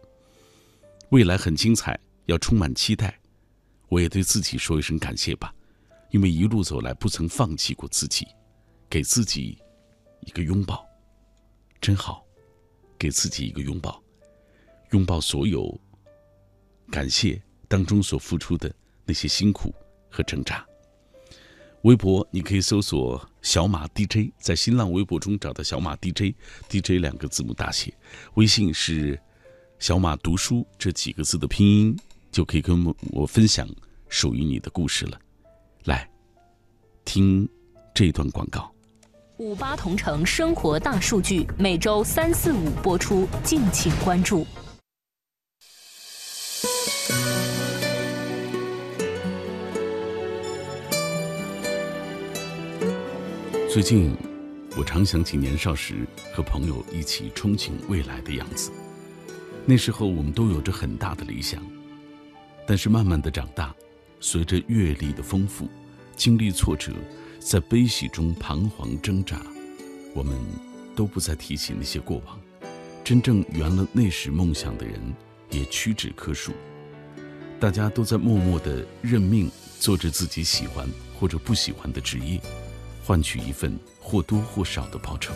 [1.09, 3.19] 未来很精彩，要充满期待。
[3.89, 5.53] 我也对自己说一声感谢吧，
[6.13, 8.27] 因为一路走来不曾放弃过自己，
[8.87, 9.57] 给自己
[10.21, 10.85] 一个拥抱。
[11.81, 12.23] 真好，
[12.99, 13.99] 给自己一个拥抱，
[14.91, 15.75] 拥抱所有
[16.91, 18.71] 感谢当中所付出的
[19.05, 19.73] 那些辛苦
[20.07, 20.63] 和挣扎。
[21.81, 27.91] 微博你可以搜索“小马 DJ”，在新浪微博中找到“小马 DJ”，DJ 两个字母大写。
[28.35, 29.19] 微信是
[29.79, 31.97] “小马读书”这几个字的拼音，
[32.31, 33.67] 就可以跟我分享
[34.09, 35.19] 属于你的故事了。
[35.85, 36.09] 来，
[37.03, 37.47] 听
[37.93, 38.71] 这段广告。
[39.37, 44.45] 五八同城生活大数据每周三四五播出，敬请关注。
[53.69, 54.15] 最近，
[54.77, 58.71] 我常想起年少时和朋友一起憧憬未来的样子。
[59.65, 61.61] 那时候，我们都有着很大的理想，
[62.65, 63.75] 但是慢慢的长大，
[64.23, 65.67] 随着阅历的丰富，
[66.15, 66.93] 经历挫折。
[67.39, 69.41] 在悲喜中彷徨挣扎，
[70.15, 70.33] 我们
[70.95, 72.39] 都不再提起那些过往。
[73.03, 74.97] 真正圆了那时梦想的人，
[75.51, 76.53] 也屈指可数。
[77.59, 80.87] 大家都在默默的认命，做着自己喜欢
[81.19, 82.39] 或者不喜欢的职业，
[83.03, 85.33] 换取一份或多或少的报酬。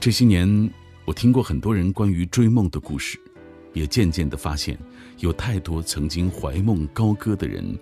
[0.00, 0.70] 这些年，
[1.04, 3.20] 我听过很多人关于追梦的故事，
[3.72, 4.78] 也渐渐的发现，
[5.18, 7.78] 有太多曾经怀梦高歌的人，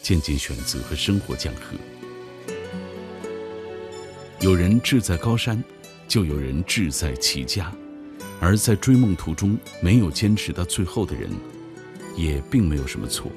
[0.00, 1.76] 渐渐选择和生活讲和。
[4.40, 5.62] 有人志在高山，
[6.08, 7.72] 就有人志在齐家，
[8.40, 11.30] 而在追梦途中没有坚持到最后的人，
[12.16, 13.30] 也并没有什么错，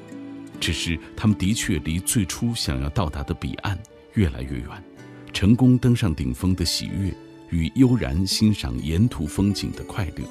[0.58, 3.78] 只是他们的确离最初想要到达的彼岸
[4.14, 4.68] 越来越远。
[5.32, 7.14] 成功登上顶峰的喜悦
[7.50, 10.24] 与悠然欣赏沿途风景的快乐，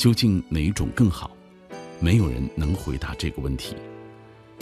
[0.00, 1.36] 究竟哪一种更好？
[2.00, 3.76] 没有人能回答这个问题。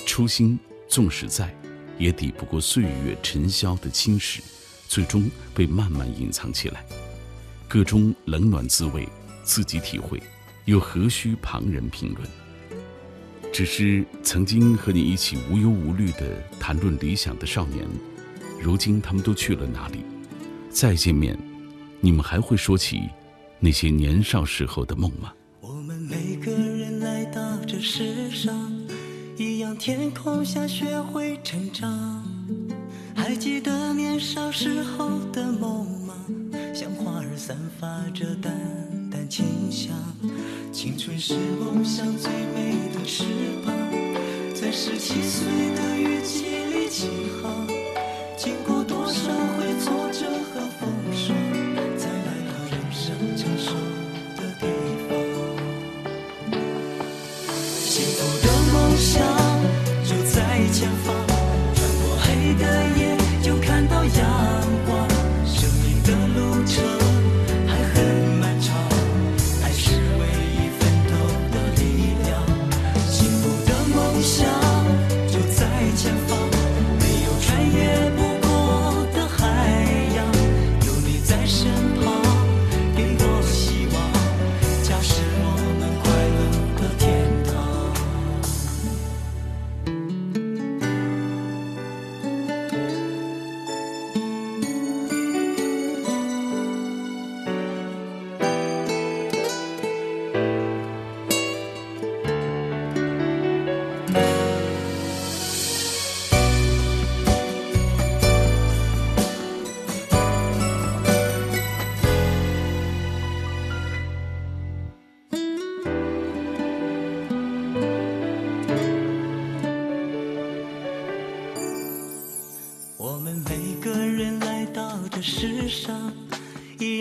[0.04, 0.58] 初心
[0.88, 1.56] 纵使在，
[1.96, 4.40] 也抵不过岁月尘嚣的侵蚀。
[4.88, 6.84] 最终被慢慢隐藏起来，
[7.68, 9.08] 个中冷暖滋味，
[9.44, 10.20] 自己体会，
[10.64, 12.28] 又何须旁人评论？
[13.52, 17.86] 只是曾经和你一起无忧无虑的谈论理想的少年，
[18.60, 20.04] 如今他们都去了哪里？
[20.68, 21.38] 再见面，
[22.00, 23.08] 你们还会说起
[23.60, 25.32] 那些年少时候的梦吗？
[25.60, 28.72] 我们每个人来到这世上，
[29.36, 32.24] 一样天空下学会成长。
[33.16, 36.14] 还记得年少时候的梦吗？
[36.72, 38.54] 像花儿散发着淡
[39.10, 39.92] 淡清香。
[40.72, 43.24] 青春是梦想最美的翅
[43.66, 43.74] 膀，
[44.54, 47.08] 在十七岁的雨季里起
[47.42, 47.66] 航，
[48.36, 50.07] 经过多少回错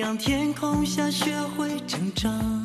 [0.08, 2.57] 让天空下学会成长。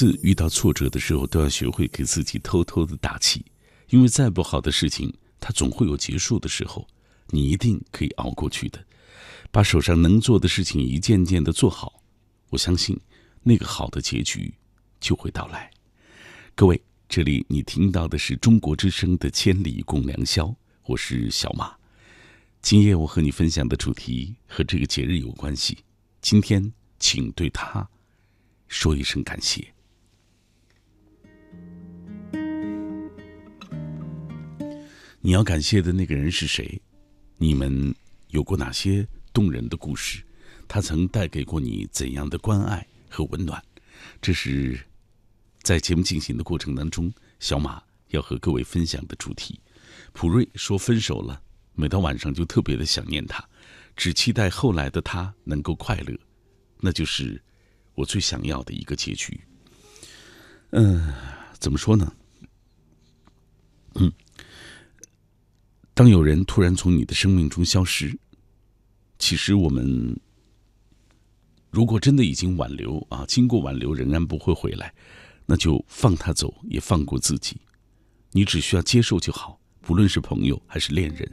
[0.00, 3.44] 次遇到挫折的时候，都要学会给自己偷偷的打气，
[3.90, 6.88] 因为再不好的事情，它总会有结束的时候，
[7.28, 8.82] 你一定可以熬过去的。
[9.50, 12.02] 把手上能做的事情一件件的做好，
[12.48, 12.98] 我相信
[13.42, 14.54] 那个好的结局
[14.98, 15.70] 就会到来。
[16.54, 20.46] 各位，这里你听到的是中国之声的《千里共良宵》，
[20.86, 21.76] 我是小马。
[22.62, 25.76] 今夜我和你分享的主题和这个节日有关系。
[26.22, 27.86] 今天，请对他
[28.66, 29.74] 说一声感谢。
[35.22, 36.80] 你要感谢的那个人是谁？
[37.36, 37.94] 你们
[38.28, 40.22] 有过哪些动人的故事？
[40.66, 43.62] 他曾带给过你怎样的关爱和温暖？
[44.22, 44.80] 这是
[45.62, 49.60] 在节目进行的过程当中，小马要和各位分享的主题。
[50.14, 51.42] 普瑞说分手了，
[51.74, 53.46] 每到晚上就特别的想念他，
[53.94, 56.18] 只期待后来的他能够快乐，
[56.78, 57.42] 那就是
[57.94, 59.38] 我最想要的一个结局。
[60.70, 61.12] 嗯，
[61.58, 62.10] 怎么说呢？
[63.96, 64.10] 嗯，
[66.00, 68.18] 当有人突然从你的生命中消失，
[69.18, 70.18] 其实我们
[71.70, 74.94] 如果真的已经挽留啊，经过挽留仍然不会回来，
[75.44, 77.60] 那就放他走，也放过自己。
[78.30, 81.30] 你只需要接受就好，不论是朋友还是恋人。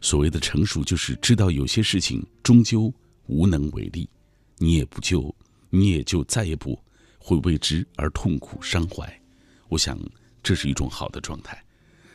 [0.00, 2.92] 所谓的成熟，就是知道有些事情终究
[3.28, 4.10] 无能为力，
[4.58, 5.32] 你也不就，
[5.70, 6.76] 你也就再也不
[7.18, 9.08] 会为之而痛苦伤怀。
[9.68, 9.96] 我想，
[10.42, 11.64] 这是一种好的状态。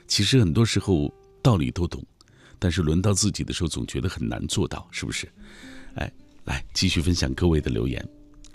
[0.05, 1.09] 其实很多时候
[1.41, 2.05] 道理都懂，
[2.59, 5.27] 但是轮到自己的时候，总觉得很难做到，是不是？
[5.95, 6.11] 哎，
[6.45, 8.05] 来继续分享各位的留言。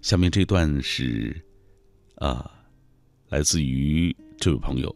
[0.02, 1.40] 下面这段是，
[2.16, 2.50] 啊，
[3.28, 4.94] 来自于这位朋友。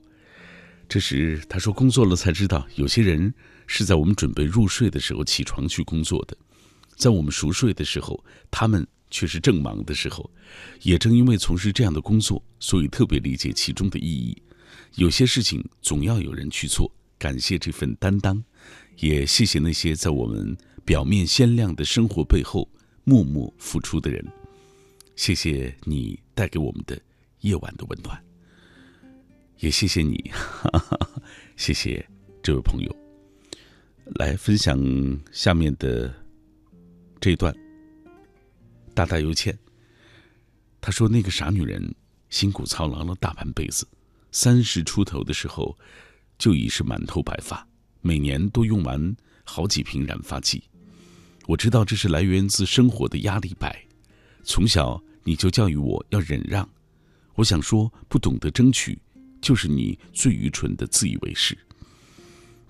[0.88, 3.32] 这时他说：“工作了才知道，有些人
[3.66, 6.36] 是在我们准备入睡的时候起床去工作的，
[6.96, 10.30] 在我们熟睡的时候，他们却是正忙的时候。
[10.82, 14.40] 也正因为从事这样的工作，所以特别理解其中的意义。
[14.94, 16.88] 有些事情总要有人去做，
[17.18, 18.42] 感谢这份担当，
[18.98, 22.68] 也谢谢那些在我们表面鲜亮的生活背后
[23.04, 24.24] 默默付出的人。
[25.14, 27.00] 谢谢你带给我们的
[27.40, 28.22] 夜晚的温暖。”
[29.60, 30.30] 也谢谢你，
[31.56, 32.06] 谢谢
[32.42, 32.94] 这位朋友，
[34.16, 34.78] 来分享
[35.32, 36.14] 下面的
[37.18, 37.54] 这一段。
[38.92, 39.58] 大大有欠。
[40.78, 41.82] 他说：“那个傻女人
[42.28, 43.88] 辛苦操劳了大半辈子，
[44.30, 45.76] 三十出头的时候
[46.38, 47.66] 就已是满头白发，
[48.00, 50.62] 每年都用完好几瓶染发剂。
[51.46, 53.84] 我知道这是来源自生活的压力白。
[54.44, 56.68] 从小你就教育我要忍让，
[57.34, 58.98] 我想说不懂得争取。”
[59.38, 61.56] 就是你最愚蠢的自以为是。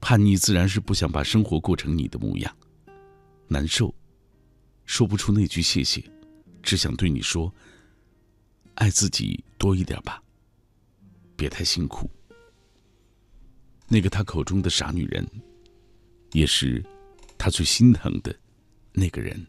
[0.00, 2.54] 叛逆自然是不想把生活过成你的模样，
[3.48, 3.94] 难受，
[4.84, 6.04] 说不出那句谢谢，
[6.62, 7.50] 只想对你说：
[8.74, 10.22] 爱自己多一点吧，
[11.34, 12.10] 别太辛苦。
[13.88, 15.24] 那个他口中的傻女人，
[16.32, 16.84] 也是
[17.38, 18.34] 他最心疼的
[18.92, 19.46] 那个人。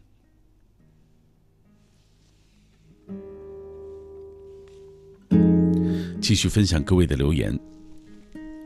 [6.20, 7.58] 继续分享各位的留言。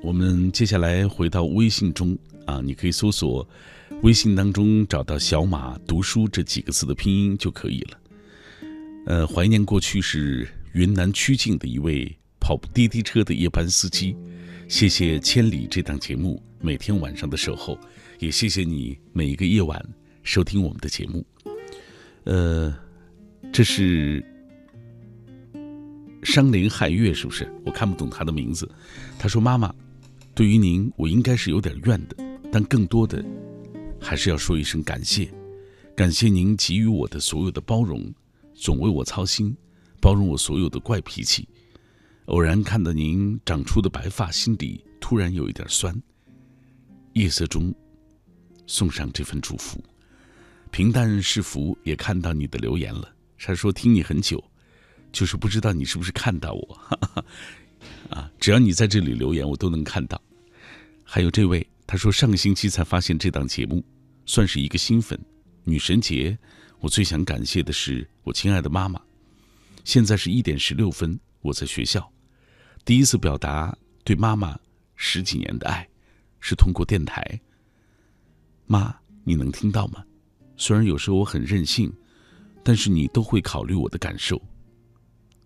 [0.03, 3.49] 我们接下来回到微信中啊，你可以搜索
[4.03, 8.01] 微信当中找到“小马读书”这几个字的拼音就可以了。
[9.07, 14.17] 呃，怀念过去是云南曲靖的一位跑滴滴车的夜班司机。
[14.73, 17.79] 谢谢《千里》这档节目每天晚上的守候，
[18.19, 19.79] 也谢谢你每一个夜晚
[20.23, 21.23] 收听我们的节目。
[22.25, 22.75] 呃，
[23.53, 24.25] 这是。
[26.23, 27.47] 伤林汉月是不是？
[27.67, 28.67] 我看不懂他的名字。
[29.19, 29.75] 他说：“妈妈，
[30.35, 32.17] 对于您，我应该是有点怨的，
[32.51, 33.23] 但更多的
[34.01, 35.29] 还是要说一声感谢，
[35.95, 38.11] 感谢您给予我的所有的包容，
[38.55, 39.55] 总为我操心，
[40.01, 41.47] 包容我所有的怪脾气。
[42.27, 45.95] 偶然看到您长出的白发，心里突然有一点酸。
[47.15, 47.75] 夜色中，
[48.67, 49.83] 送上这份祝福。
[50.71, 53.13] 平淡是福，也看到你的留言了。
[53.39, 54.43] 他说听你很久。”
[55.13, 57.25] 就是不知道你是不是看到我，哈 哈
[58.09, 60.19] 啊，只要你在这里留言，我都能看到。
[61.05, 63.85] 还有这位，他说上个星期才发现这档节目，
[64.25, 65.21] 算是一个新粉。
[65.65, 66.39] 女神节，
[66.81, 68.99] 我最想感谢的是我亲爱的妈妈。
[69.85, 72.11] 现在是一点十六分，我在学校，
[72.85, 74.59] 第一次表达对妈妈
[74.97, 75.87] 十几年的爱，
[76.41, 77.41] 是通过电台。
[78.67, 78.95] 妈，
[79.25, 80.05] 你能听到吗？
[80.57, 81.93] 虽然有时候我很任性，
[82.63, 84.41] 但是你都会考虑我的感受。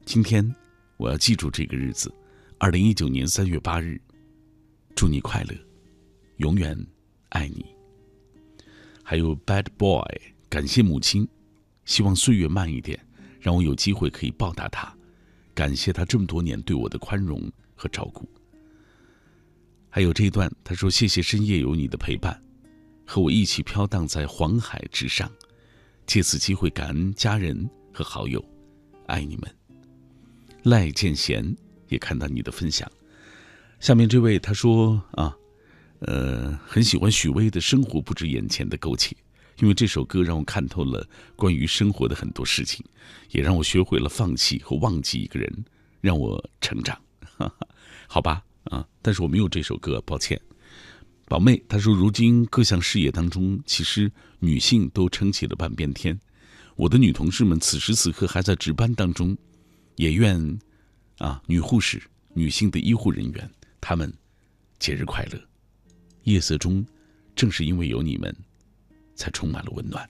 [0.05, 0.55] 今天，
[0.99, 2.15] 我要记住这个日子，
[2.59, 4.01] 二零一九年三月八日。
[4.95, 5.55] 祝你快乐，
[6.37, 6.75] 永远
[7.29, 7.67] 爱你。
[9.03, 10.03] 还有 Bad Boy，
[10.49, 11.29] 感谢母亲，
[11.85, 12.99] 希望岁月慢一点，
[13.39, 14.96] 让我有机会可以报答她，
[15.57, 18.29] 感谢他这么多年对我的宽容和照顾。
[19.89, 22.39] 还有这一段，他说：“谢谢深夜有你的陪伴，
[23.07, 25.33] 和我一起飘荡在黄海之上，
[26.05, 28.45] 借此机会感恩家人和好友，
[29.07, 29.51] 爱你们。”
[30.65, 31.57] 赖建贤
[31.89, 32.91] 也看到你的分享，
[33.81, 35.35] 下面这位他说啊，
[36.01, 39.17] 呃，很喜欢许巍的《生活不止眼前的苟且》，
[39.59, 42.85] 因为这首歌让我看透了关于生活的很多事情，
[43.31, 45.65] 也让我学会了放弃和忘记一个人，
[46.01, 47.01] 让我成长。
[48.09, 50.41] 好吧，啊，但是我没有这首歌，抱歉。
[51.27, 56.19] 宝妹她说，如今各项事业当中，其实女性都撑起了半边天，
[56.77, 59.37] 我的女同事们此时此刻还在值班当中。
[59.97, 60.59] 也愿，
[61.19, 62.03] 啊，女护士、
[62.35, 63.51] 女性的医护人员，
[63.81, 64.13] 她们
[64.79, 65.41] 节日快乐。
[66.25, 66.87] 夜色中，
[67.35, 68.37] 正是因为有你们，
[69.17, 70.09] 才充满了温暖。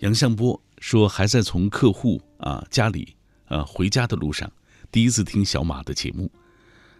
[0.00, 4.50] 杨向波说，还在从客户啊家里啊回家的路上，
[4.90, 6.28] 第一次听小马的节目，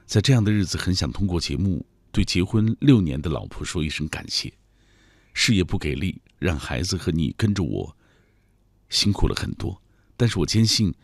[0.06, 4.52] 在这样的日子，很想通过节目对结婚六年的老婆说一声感谢。
[5.32, 7.96] 事业不给力，让孩子和你跟着我
[8.88, 9.82] 辛苦了很多，
[10.16, 10.94] 但是我坚信。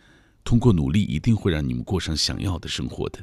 [0.42, 3.22] 通过努力，一定会让你们过上想要的生活的。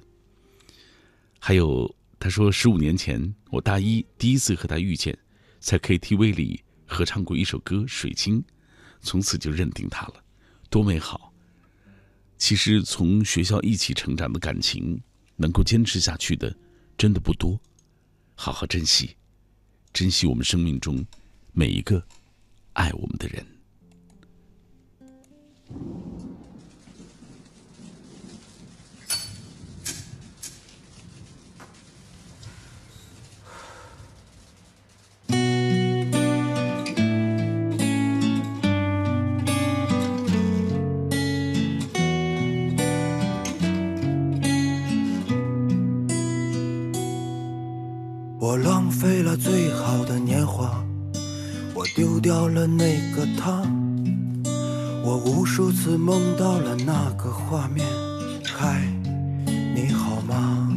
[1.39, 5.17] 还有，他说，十五年前我大一第一次和他遇见，
[5.59, 8.41] 在 KTV 里合唱过一首歌《水晶》，
[9.01, 10.23] 从此就认定他了，
[10.69, 11.33] 多美好！
[12.37, 15.01] 其实，从学校一起成长的感情，
[15.35, 16.55] 能够坚持下去的，
[16.97, 17.59] 真的不多。
[18.35, 19.15] 好好珍惜，
[19.91, 21.03] 珍惜我们生命中
[21.51, 22.05] 每一个
[22.73, 23.45] 爱我们的人。
[51.97, 53.59] 丢掉了那个他，
[55.03, 57.87] 我无数次梦到了那个画面。
[58.45, 58.87] 嗨，
[59.73, 60.69] 你好吗？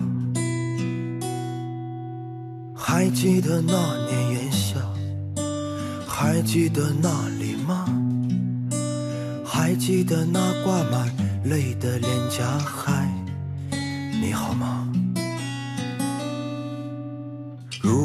[2.74, 3.74] 还记得那
[4.06, 4.76] 年炎夏，
[6.09, 7.84] 还记得那里吗？
[9.44, 11.06] 还记得那挂满
[11.44, 12.47] 泪的脸颊？
[12.60, 13.06] 嗨，
[14.22, 14.80] 你好吗？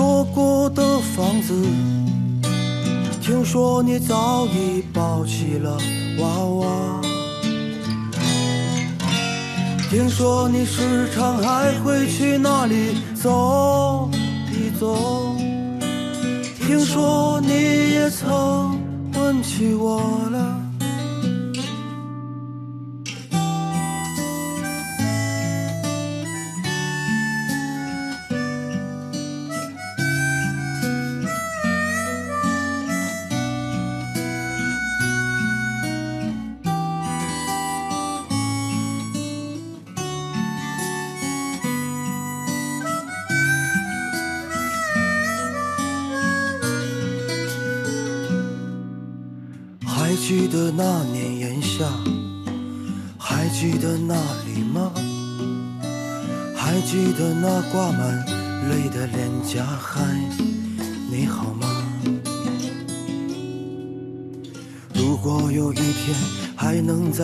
[0.00, 1.52] 说过的房子，
[3.20, 5.76] 听说你早已抱起了
[6.18, 7.02] 娃娃，
[9.90, 14.08] 听说你时常还会去那里走
[14.50, 15.36] 一走，
[16.66, 18.80] 听说你也曾
[19.12, 20.00] 问起我
[20.32, 20.39] 了。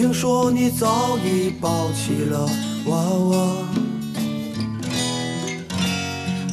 [0.00, 2.48] 听说你早已抱起了
[2.86, 3.48] 娃娃。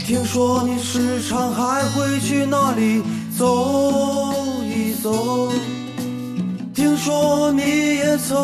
[0.05, 3.01] 听说你时常还会去那里
[3.37, 4.33] 走
[4.65, 5.49] 一走，
[6.75, 8.37] 听说你也曾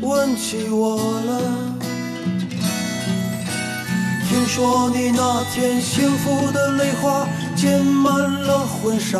[0.00, 1.42] 问起我了，
[4.28, 7.26] 听说你那天幸福的泪花
[7.56, 9.18] 溅满了婚纱，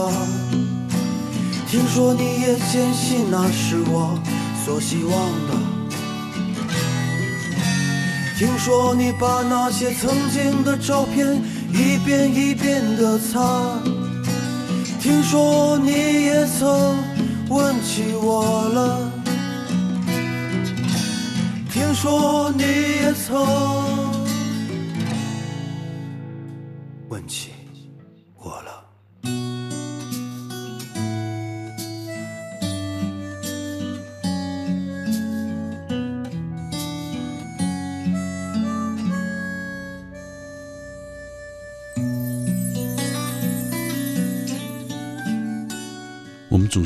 [1.68, 4.16] 听说你也坚信那是我
[4.70, 5.12] 所希望
[5.48, 5.54] 的。
[8.38, 11.26] 听说你把那些曾经的照片
[11.72, 13.80] 一遍一遍的擦，
[15.00, 16.96] 听说你也曾
[17.48, 19.10] 问起我了，
[21.72, 23.44] 听说你也曾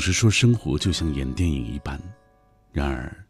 [0.05, 1.99] 我们总是说生活就像演电影一般，
[2.71, 3.25] 然而，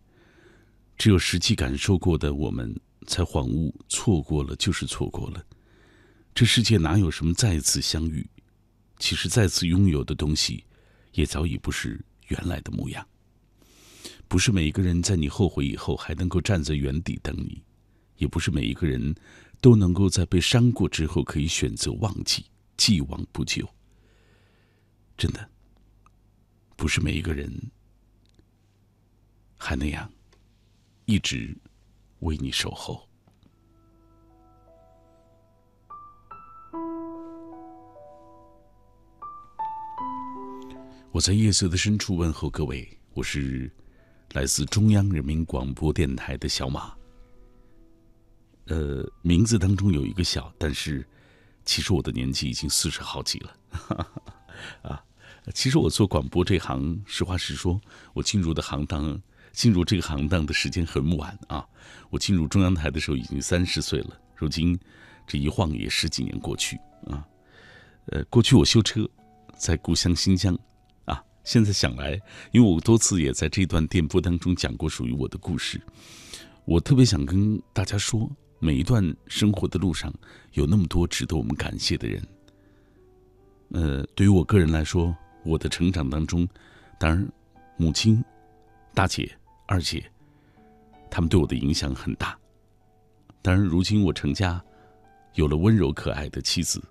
[0.97, 2.77] 只有实际感受过的我们，
[3.07, 5.41] 才恍悟错过了就是错过了。
[6.34, 8.30] 这世界哪有什么再次相遇？
[8.99, 10.65] 其实再次拥有的东西，
[11.14, 11.97] 也早已不是
[12.27, 13.07] 原来的模样。
[14.27, 17.64] 不是每一个人在你后悔以后还能够站在原地等你，
[18.18, 19.15] 也不是每一个人
[19.61, 22.43] 都能够在被伤过之后可以选择忘记，
[22.76, 23.65] 既往不咎。
[25.18, 25.49] 真的，
[26.76, 27.52] 不是每一个人
[29.57, 30.11] 还那样
[31.06, 31.56] 一直
[32.19, 33.07] 为你守候。
[41.11, 43.72] 我在夜色的深处问候各位，我是
[44.34, 46.93] 来自中央人民广播电台的小马。
[48.65, 51.07] 呃，名字当中有一个小，但是
[51.64, 53.57] 其实我的年纪已经四十好几了。
[54.84, 55.02] 啊，
[55.53, 57.80] 其实我做广播这行，实话实说，
[58.13, 61.65] 我进入的行当，进入这个行当的时间很晚啊。
[62.09, 64.77] 我进入中央台的时候已经三十岁了，如今
[65.27, 66.77] 这一晃也十几年过去
[67.07, 67.26] 啊。
[68.07, 69.07] 呃，过去我修车，
[69.57, 70.57] 在故乡新疆
[71.05, 71.23] 啊。
[71.43, 72.19] 现在想来，
[72.51, 75.80] 因为我多次也在这段电波当中讲过属于我的故事，
[76.65, 80.11] 我特别想跟大家说，每一段生活的路上
[80.53, 82.27] 有那么多值得我们感谢的人。
[83.72, 85.15] 呃，对于我个人来说，
[85.45, 86.47] 我的成长当中，
[86.99, 87.26] 当然
[87.77, 88.22] 母亲、
[88.93, 89.31] 大姐、
[89.67, 90.03] 二姐，
[91.09, 92.38] 他们对我的影响很大。
[93.41, 94.61] 当然，如今我成家，
[95.35, 96.84] 有了温柔可爱的妻子，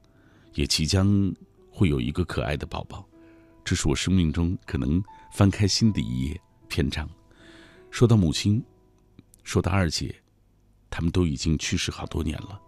[0.52, 1.34] 也即将
[1.68, 3.04] 会有一个可爱的宝宝。
[3.64, 5.02] 这是我生命中可能
[5.32, 7.08] 翻开新的一页篇章。
[7.90, 8.64] 说到母亲，
[9.42, 10.14] 说到二姐，
[10.88, 12.60] 他们都已经去世好多年了。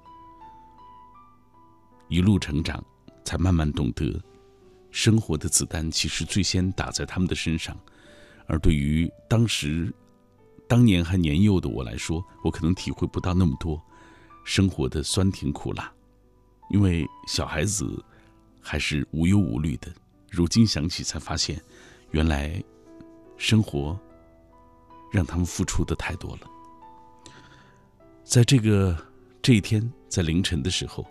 [2.08, 2.84] 一路成长，
[3.24, 4.20] 才慢慢懂得，
[4.97, 7.78] 生活的子弹其实最先打在他们的身上。
[8.47, 9.93] 而对于当时、
[10.66, 13.78] 当年还年幼的我来说，我可能体会不到那么多
[14.43, 15.93] 生活的酸甜苦辣，
[16.70, 18.02] 因为小孩子
[18.59, 19.93] 还是无忧无虑的。
[20.31, 21.62] 如今想起，才发现，
[22.12, 22.64] 原来
[23.36, 24.01] 生活
[25.12, 26.48] 让他们付出的太多了。
[28.24, 28.97] 在这个
[29.43, 31.05] 这一天，在凌晨的时候，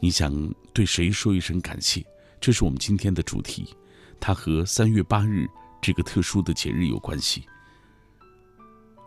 [0.00, 0.32] 你想
[0.72, 2.02] 对谁说一声感谢？
[2.46, 3.74] 这是我们今天的主题，
[4.20, 5.48] 它和三月八日
[5.82, 7.44] 这个特殊的节日有关系。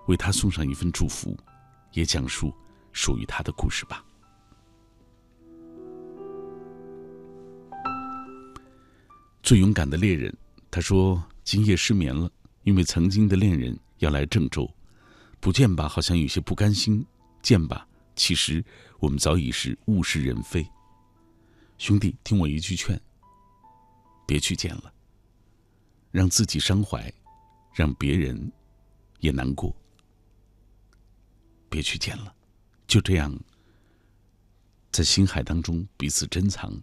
[0.07, 1.37] 为他送上一份祝福，
[1.93, 2.53] 也讲述
[2.91, 4.03] 属于他的故事吧。
[9.41, 10.35] 最勇敢的猎人，
[10.69, 12.29] 他说：“今夜失眠了，
[12.63, 14.69] 因为曾经的恋人要来郑州，
[15.39, 17.01] 不见吧，好像有些不甘心；
[17.41, 17.87] 见吧，
[18.17, 18.61] 其实
[18.99, 20.69] 我们早已是物是人非。
[21.77, 23.01] 兄弟，听我一句劝，
[24.29, 24.93] 别去见了，
[26.11, 27.11] 让自己伤怀，
[27.73, 28.51] 让别人
[29.21, 29.75] 也难过。
[31.67, 32.31] 别去见了，
[32.85, 33.35] 就这样，
[34.91, 36.79] 在心海当中彼此珍藏，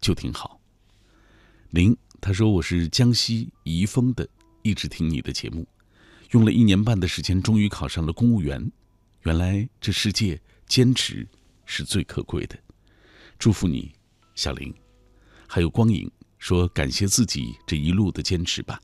[0.00, 0.58] 就挺好。”
[1.68, 1.94] 零。
[2.18, 4.26] 他说：“我是江西宜丰的，
[4.62, 5.68] 一直听你的节目，
[6.30, 8.72] 用了一年半的时间，终于考上了公务员。
[9.24, 11.28] 原来这世界坚持
[11.66, 12.58] 是最可贵的，
[13.38, 13.92] 祝福你，
[14.34, 14.74] 小林。
[15.46, 18.80] 还有光影说感谢自己这一路的坚持吧。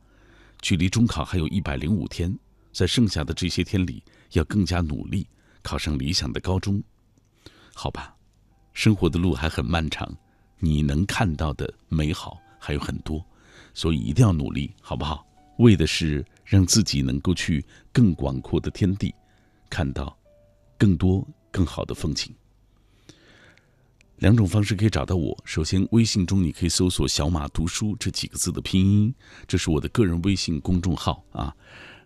[0.61, 2.37] 距离中考还有一百零五天，
[2.73, 4.03] 在剩下的这些天里，
[4.33, 5.27] 要更加努力，
[5.63, 6.83] 考上理想的高中。
[7.75, 8.15] 好吧，
[8.73, 10.15] 生活的路还很漫长，
[10.59, 13.21] 你能看到的美好。”还有很多，
[13.75, 15.27] 所以一定要努力，好不好？
[15.59, 19.13] 为的是让自己能够去更广阔的天地，
[19.69, 20.17] 看到
[20.79, 22.33] 更多更好的风景。
[24.23, 29.13] 两种方式可以找到我：首先，微信中你可以搜索“小马读书”这几个字的拼音，
[29.49, 31.53] 这是我的个人微信公众号啊。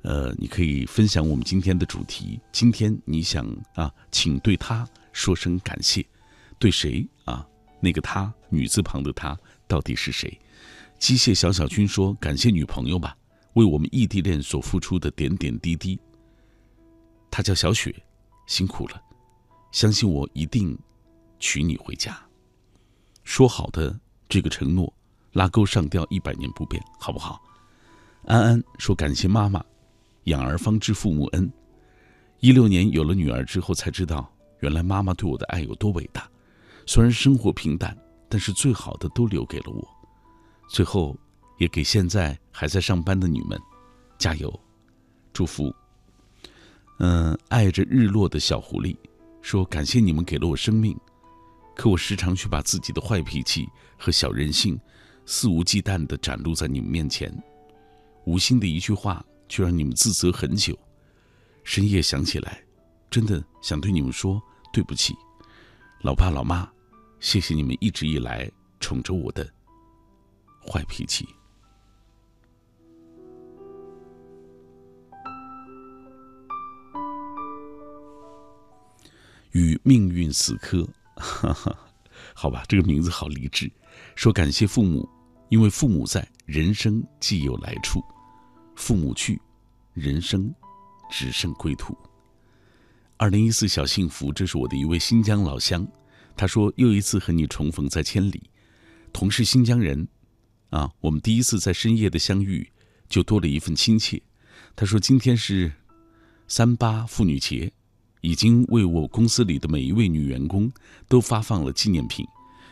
[0.00, 2.40] 呃，你可以分享我们今天的主题。
[2.50, 6.06] 今天你想啊，请对他说声感谢，
[6.58, 7.46] 对谁啊？
[7.80, 9.38] 那个他，女字旁的他，
[9.68, 10.40] 到底是谁？
[10.98, 13.14] 机械小小军说：“感谢女朋友吧，
[13.52, 16.00] 为我们异地恋所付出的点点滴滴。”
[17.30, 17.94] 她叫小雪，
[18.46, 18.98] 辛苦了，
[19.70, 20.78] 相信我一定
[21.38, 22.18] 娶你回家。
[23.24, 23.98] 说好的
[24.28, 24.92] 这个承诺，
[25.32, 27.42] 拉钩上吊一百年不变，好不好？
[28.24, 29.64] 安安说：“感谢妈妈，
[30.24, 31.50] 养儿方知父母恩。
[32.40, 34.28] 一六年有了女儿之后，才知道
[34.60, 36.28] 原来妈妈对我的爱有多伟大。
[36.86, 37.96] 虽然生活平淡，
[38.28, 39.86] 但是最好的都留给了我。”
[40.68, 41.16] 最后，
[41.58, 43.60] 也给现在还在上班的你们
[44.18, 44.60] 加油，
[45.32, 45.74] 祝福。
[46.98, 48.96] 嗯，爱着日落的小狐狸
[49.42, 50.98] 说：“感谢你们给了我生命，
[51.76, 54.80] 可我时常却把自己的坏脾气和小任性，
[55.26, 57.30] 肆无忌惮的展露在你们面前，
[58.24, 60.76] 无心的一句话却让你们自责很久。
[61.64, 62.64] 深夜想起来，
[63.10, 64.42] 真的想对你们说
[64.72, 65.14] 对不起。
[66.00, 66.66] 老爸老妈，
[67.20, 68.50] 谢谢你们一直以来
[68.80, 69.46] 宠着我的
[70.66, 71.28] 坏脾气。
[79.52, 80.88] 与命运死磕。
[81.16, 81.76] 哈 哈
[82.34, 83.70] 好吧，这个名字好励志。
[84.14, 85.08] 说感谢父母，
[85.48, 88.00] 因为父母在，人生既有来处；
[88.76, 89.40] 父母去，
[89.94, 90.54] 人生
[91.10, 91.96] 只剩归途。
[93.16, 95.86] 二零一四小幸福，这是我的一位新疆老乡。
[96.36, 98.50] 他说又一次和你重逢在千里，
[99.10, 100.06] 同是新疆人，
[100.68, 102.70] 啊，我们第一次在深夜的相遇，
[103.08, 104.20] 就多了一份亲切。
[104.74, 105.72] 他说今天是
[106.46, 107.72] 三八妇女节，
[108.26, 110.68] 已经为我公司里的每一位女员工
[111.06, 112.26] 都发放了纪念品，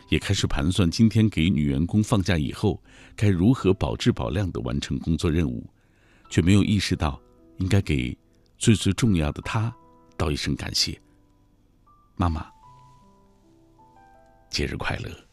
[0.09, 2.77] 也开始盘算今天给女员工放假以后
[3.15, 5.65] 该如何保质保量的完成工作任务，
[6.29, 7.17] 却没有意识到
[7.59, 8.17] 应该给
[8.57, 9.73] 最最重要的她
[10.17, 10.99] 道一声感谢，
[12.17, 12.45] 妈妈。
[14.49, 15.24] 节日快乐！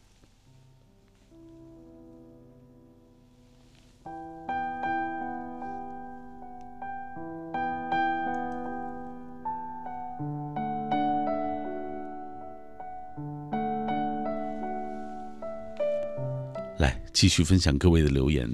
[16.83, 18.53] 来，继续分享各位的留言。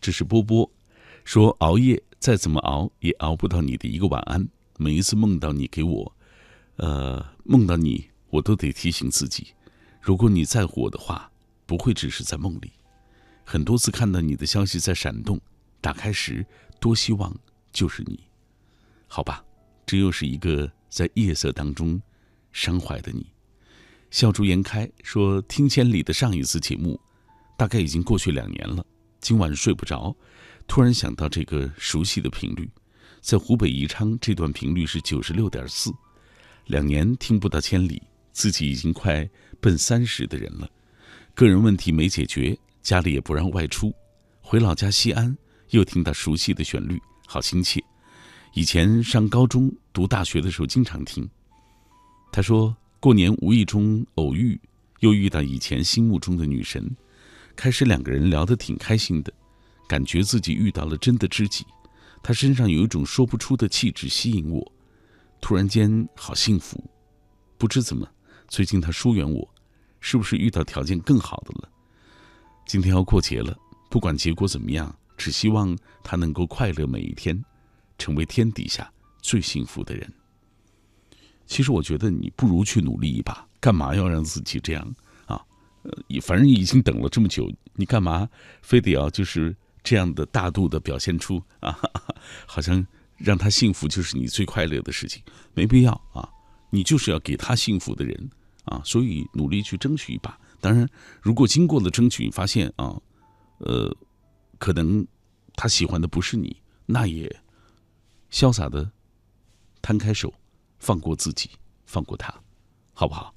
[0.00, 0.68] 这是波波
[1.22, 4.48] 说：“熬夜再怎么熬，也熬不到你的一个晚安。
[4.78, 6.12] 每一次梦到你给我，
[6.78, 9.54] 呃，梦到你，我都得提醒自己。”
[10.02, 11.30] 如果你在乎我的话，
[11.66, 12.72] 不会只是在梦里。
[13.44, 15.40] 很多次看到你的消息在闪动，
[15.80, 16.44] 打开时
[16.80, 17.32] 多希望
[17.72, 18.18] 就是你。
[19.06, 19.44] 好吧，
[19.86, 22.02] 这又是一个在夜色当中
[22.50, 23.24] 伤怀的你。
[24.10, 26.98] 笑逐颜开说：“听千里的上一次节目，
[27.58, 28.86] 大概已经过去两年了。
[29.20, 30.16] 今晚睡不着，
[30.66, 32.70] 突然想到这个熟悉的频率，
[33.20, 35.92] 在湖北宜昌这段频率是九十六点四。
[36.66, 38.00] 两年听不到千里，
[38.32, 39.28] 自己已经快……”
[39.60, 40.70] 奔三十的人了，
[41.34, 43.92] 个人问题没解决，家里也不让外出。
[44.40, 45.36] 回老家西安，
[45.70, 47.82] 又听到熟悉的旋律，好亲切。
[48.54, 51.28] 以前上高中、读大学的时候经常听。
[52.30, 54.56] 他说过年无意中偶遇，
[55.00, 56.88] 又遇到以前心目中的女神，
[57.58, 59.32] 开始两个人聊得挺开心的，
[59.88, 61.66] 感觉自己遇到了真的知己。
[62.22, 64.72] 他身上有一种说不出的气质吸引我，
[65.40, 66.80] 突然间好幸福，
[67.58, 68.08] 不知怎么。
[68.46, 69.52] 最近他疏远我，
[69.98, 71.68] 是不是遇到条件更好的了？
[72.64, 73.58] 今天要过节了，
[73.90, 77.44] 不管结果怎么样，只希望他能够快乐每一天，
[77.98, 78.88] 成为天底下
[79.20, 80.08] 最幸福的人。
[81.44, 84.94] 其实我觉得你不如去努力一把，干嘛要让自己这样？
[85.88, 88.28] 呃，反正已经等了这么久，你干嘛
[88.62, 91.78] 非得要就是这样的大度的表现出啊？
[92.46, 92.86] 好像
[93.16, 95.22] 让他幸福就是你最快乐的事情，
[95.54, 96.28] 没必要啊！
[96.70, 98.30] 你就是要给他幸福的人。
[98.64, 100.38] 啊，所以努力去争取一把。
[100.60, 100.86] 当然，
[101.22, 103.00] 如果经过了争取，你发现啊，
[103.60, 103.90] 呃，
[104.58, 105.06] 可能
[105.54, 106.54] 他喜欢的不是你，
[106.84, 107.34] 那也
[108.30, 108.92] 潇洒的
[109.80, 110.30] 摊开手，
[110.78, 111.48] 放过自己，
[111.86, 112.34] 放过他，
[112.92, 113.34] 好不好？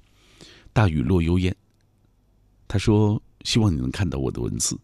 [0.70, 1.56] 大雨落幽烟。
[2.72, 4.80] 他说：“希望你能看到我的文字，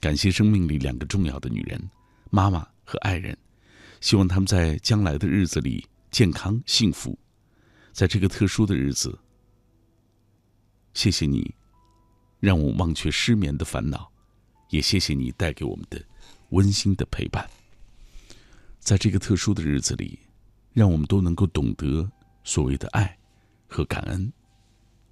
[0.00, 1.78] 感谢生命里两个重要的女人，
[2.30, 3.36] 妈妈和爱人。
[4.00, 7.18] 希望他们在将来的日子里健康幸福，
[7.92, 9.18] 在这个特殊的日子。”
[10.94, 11.54] 谢谢你，
[12.40, 14.10] 让我忘却失眠的烦恼，
[14.70, 16.02] 也谢谢你带给我们的
[16.48, 17.46] 温馨的陪伴。
[18.78, 20.18] 在这个特殊的日子里，
[20.72, 22.10] 让我们都能够懂得
[22.42, 23.14] 所谓的爱
[23.68, 24.32] 和感恩，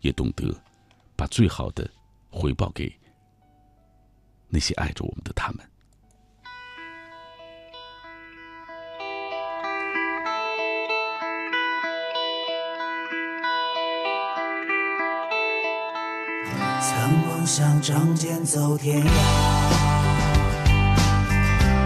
[0.00, 0.58] 也懂得
[1.20, 1.86] 把最好的
[2.30, 2.90] 回报给
[4.48, 5.58] 那些爱着我们的他们。
[16.80, 19.10] 曾梦想仗剑走天涯，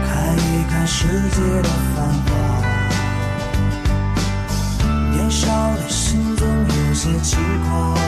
[0.07, 2.31] 看一看世界的繁华。
[5.11, 7.99] 年少的心总有些轻狂，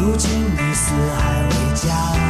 [0.00, 2.29] 如今你四海为家。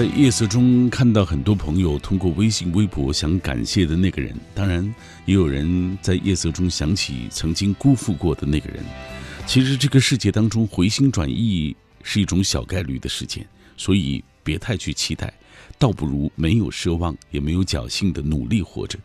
[0.00, 4.82] 在夜色中看到很多朋友通过微信、微博想感谢的那个人，当然
[5.26, 8.82] 也有人在夜色中想起曾经辜负过的那个人。
[9.46, 13.46] 其实这个世界当中回心转意是一种小概率的事件，
[13.76, 15.30] 所以别太去期待，
[15.78, 18.98] 倒不如没有奢望也没有侥幸的努力活着。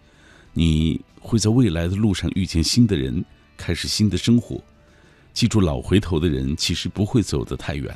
[0.54, 3.22] 你会在未来的路上遇见新的人，
[3.58, 4.64] 开始新的生活。
[5.34, 7.94] 记住，老回头的人其实不会走得太远。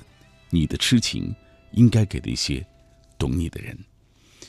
[0.50, 1.34] 你的痴情
[1.72, 2.62] 应该给的一些
[3.20, 3.78] 懂你的人。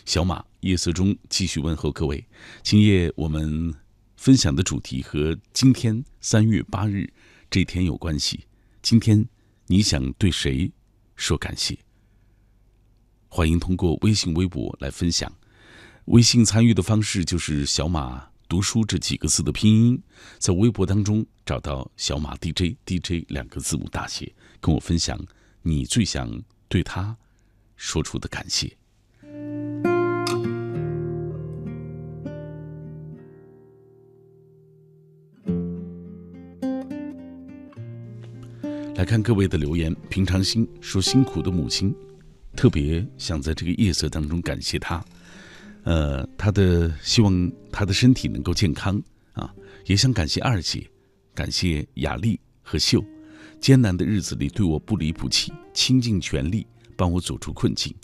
[0.06, 2.24] 小马夜色中继续问候各位。
[2.62, 3.74] 今夜我们
[4.16, 7.12] 分享的主题和今天三月八日
[7.50, 8.46] 这天有关系。
[8.80, 9.28] 今天
[9.66, 10.72] 你想对谁
[11.16, 11.76] 说感谢？
[13.28, 15.30] 欢迎通过微信、微博来分享。
[16.06, 20.02] 微信参与的方式就是“小马读书”这几个字的拼音，
[20.38, 25.24] 在微博当中找到“小马 DJ”、“DJ” 两个字母大写，跟我分享
[25.62, 27.16] 你最想对他
[27.80, 28.70] 说出的感谢。
[38.96, 41.94] 来看各位的留言，平常心说辛苦的母亲，
[42.54, 45.02] 特别想在这个夜色当中感谢她。
[45.84, 49.02] 呃，她的希望她的身体能够健康
[49.32, 49.50] 啊，
[49.86, 50.86] 也想感谢二姐，
[51.34, 53.02] 感谢雅丽和秀，
[53.58, 56.66] 艰难的日子里对我不离不弃，倾尽全力
[57.00, 57.94] 帮我走出困境，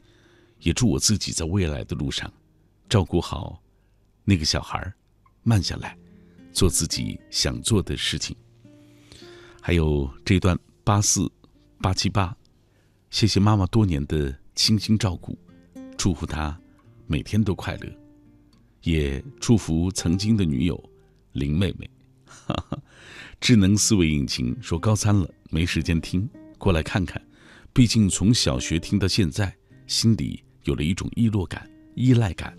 [0.61, 2.33] 也祝我自己在未来的路上
[2.89, 3.63] 照顾好
[4.25, 4.91] 那个小孩，
[5.43, 5.95] 慢下来，
[6.51, 8.35] 做自己想做的事情。
[9.61, 11.31] 还有这段八四
[11.79, 12.35] 八七八，
[13.11, 15.39] 谢谢妈妈多年的倾心照顾，
[15.99, 16.59] 祝福她
[17.07, 17.93] 每天都快乐，
[18.81, 20.83] 也祝福曾经的女友
[21.33, 21.91] 林妹妹。
[22.25, 22.83] 哈哈，
[23.43, 27.23] 智能思维引擎说高三了没时间听，过来看看，
[27.77, 29.55] 毕竟从小学听到现在，
[29.87, 32.57] 心里有了一种依落感、依赖感，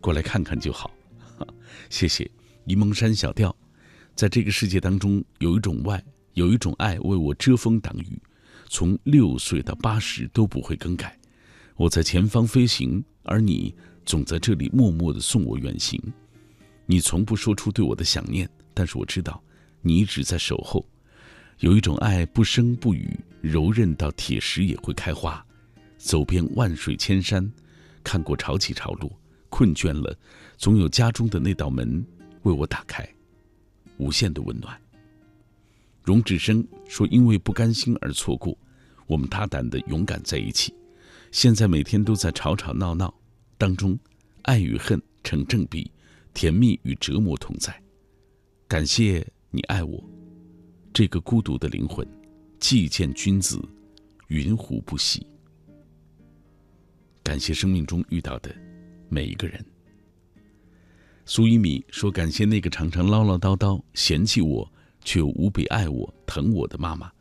[0.00, 0.92] 过来看看就好。
[1.36, 1.44] 哈
[1.90, 2.30] 谢谢
[2.64, 3.52] 沂蒙山小调，
[4.14, 6.00] 在这个世界当中有一种外。
[6.34, 8.16] 有一种爱为我遮风挡雨，
[8.68, 11.18] 从六岁到八十都不会更改。
[11.74, 13.74] 我在前方飞行，而你
[14.06, 16.00] 总在这里默默的送我远行。
[16.86, 19.42] 你从不说出对我的想念，但是我知道
[19.82, 20.88] 你一直在守候。
[21.58, 25.44] 有一种爱不声不语，柔韧到铁石也会开花。
[25.98, 27.50] 走遍万水千山，
[28.02, 29.10] 看过潮起潮落，
[29.48, 30.16] 困倦了，
[30.56, 32.04] 总有家中的那道门
[32.42, 33.06] 为我打开，
[33.98, 34.78] 无限的温暖。
[36.02, 38.56] 荣志生说：“因为不甘心而错过，
[39.06, 40.74] 我们大胆的勇敢在一起。
[41.30, 43.12] 现在每天都在吵吵闹闹
[43.56, 43.98] 当中，
[44.42, 45.90] 爱与恨成正比，
[46.32, 47.74] 甜蜜与折磨同在。
[48.68, 50.02] 感谢你爱我，
[50.92, 52.06] 这个孤独的灵魂，
[52.66, 53.60] 既见君子，
[54.28, 55.26] 云胡不喜？
[57.22, 58.56] 感谢生命中遇到的
[59.10, 59.62] 每一个人。”
[61.26, 64.66] 苏一米说：“感谢那个常常唠唠叨叨、嫌弃我。”
[65.04, 67.12] 却又无比爱我、疼我的妈妈，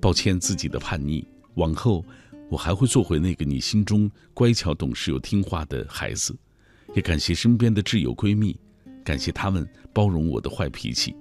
[0.00, 1.22] 抱歉自己的叛逆，
[1.56, 2.02] 往后
[2.48, 6.34] 我还会做回那个你心中乖巧、懂事又听话的孩子。
[6.94, 8.58] 也感谢身边的挚友闺蜜，
[9.04, 11.14] 感谢他们包容我的坏脾气，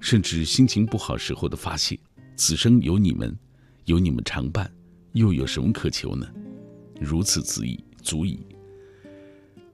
[0.00, 1.96] 甚至心情不好时候的发泄。
[2.40, 3.38] 此生有你们，
[3.84, 4.72] 有你们常伴，
[5.12, 6.26] 又有什么可求呢？
[6.98, 8.40] 如此足矣，足矣。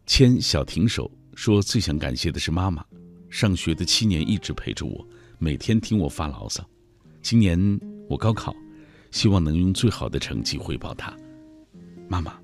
[0.05, 2.84] 牵小停手说最想感谢的是妈妈，
[3.30, 5.06] 上学的七年一直陪着我，
[5.38, 6.68] 每天听我发牢骚。
[7.22, 7.56] 今年
[8.09, 8.52] 我高考，
[9.12, 11.16] 希望能用最好的成绩回报她。
[12.09, 12.36] 妈妈，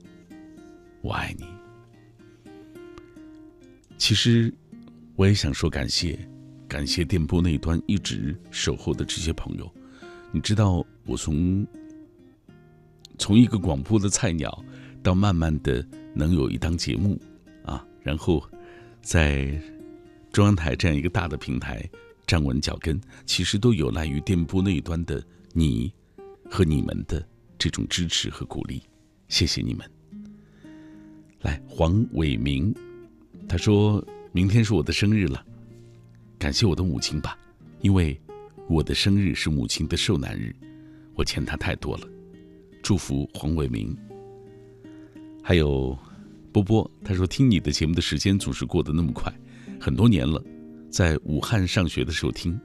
[1.01, 1.47] 我爱你。
[3.99, 4.55] 其实，
[5.17, 6.17] 我也想说感谢，
[6.69, 9.69] 感谢电波那端一直守候的这些朋友。
[10.35, 11.67] 你知道，我从
[13.19, 14.65] 从一个广播的菜鸟，
[15.03, 17.21] 到慢慢的能有一档节目，
[17.67, 18.43] 啊，然后
[19.03, 19.61] 在
[20.33, 21.87] 中央台这样一个大的平台
[22.27, 25.23] 站稳脚跟，其实都有赖于电波那一端的
[25.53, 25.93] 你
[26.51, 27.23] 和你们的
[27.59, 28.83] 这种支持和鼓励。
[29.29, 29.89] 谢谢你们。
[31.43, 32.75] 来，黄伟明，
[33.47, 34.03] 他说
[34.33, 35.45] 明天是我的生日了，
[36.39, 37.37] 感谢我的母亲吧，
[37.83, 38.19] 因为
[38.69, 40.55] 我的生日是母亲的寿难日，
[41.15, 42.09] 我欠她太多了。
[42.83, 43.97] 祝福黄伟明。
[45.43, 45.97] 还有
[46.53, 49.33] 波波，他说听你的节目的时间总是过得那么快，
[49.81, 50.43] 很多年了，
[50.91, 52.59] 在武汉上学的时候听，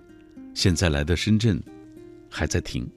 [0.53, 1.61] 现在来到深圳，
[2.29, 2.87] 还在听。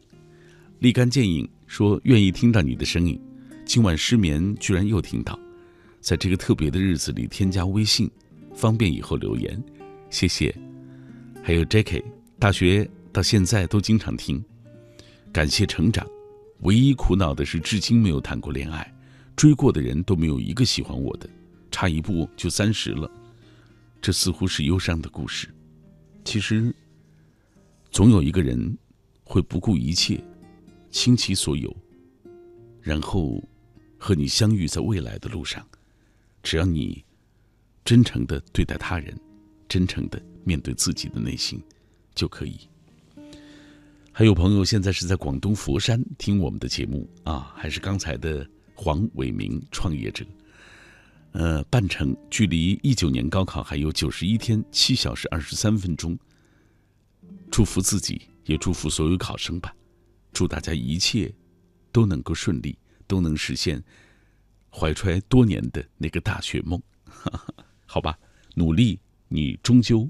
[0.81, 3.21] 立竿见影说愿意听到你的声音。
[3.65, 5.39] 今晚失眠，居然又听到，
[6.01, 8.11] 在这个特别的日子里添加微信，
[8.55, 9.63] 方便以后留言，
[10.11, 10.55] 谢谢。
[11.43, 12.03] 还有 Jack
[12.41, 14.43] 大学到现在都经常听，
[15.31, 16.07] 感谢成长。
[16.61, 18.91] 唯一苦恼的是，至今没有谈过恋爱，
[19.37, 21.29] 追过的人都没有一个喜欢我的，
[21.71, 23.11] 差一步就三十了，
[24.01, 25.55] 这似乎是忧伤的故事。
[26.25, 26.75] 其实，
[27.91, 28.75] 总有一个人
[29.23, 30.19] 会不顾一切，
[30.91, 31.77] 倾其所有，
[32.81, 33.43] 然后。
[34.03, 35.63] 和你相遇在未来的路上，
[36.43, 37.05] 只要你
[37.85, 39.15] 真诚的对待他人，
[39.69, 41.63] 真诚的面对自己的内心，
[42.21, 42.59] 就可以。
[44.13, 50.23] 还有朋友现在是在广东佛山听我们的节目啊，还是刚才的黄伟明创业者？
[51.33, 56.19] 呃，半程距离一九年高考还有九十一天七小时二十三分钟。
[57.51, 59.75] 祝福自己，也祝福所有考生吧，
[60.31, 61.33] 祝大家一切
[61.91, 62.77] 都能够顺利。
[63.07, 63.83] 都能实现
[64.71, 66.81] 怀揣多年的那个大学梦，
[67.87, 68.17] 好吧，
[68.55, 70.09] 努力，你终究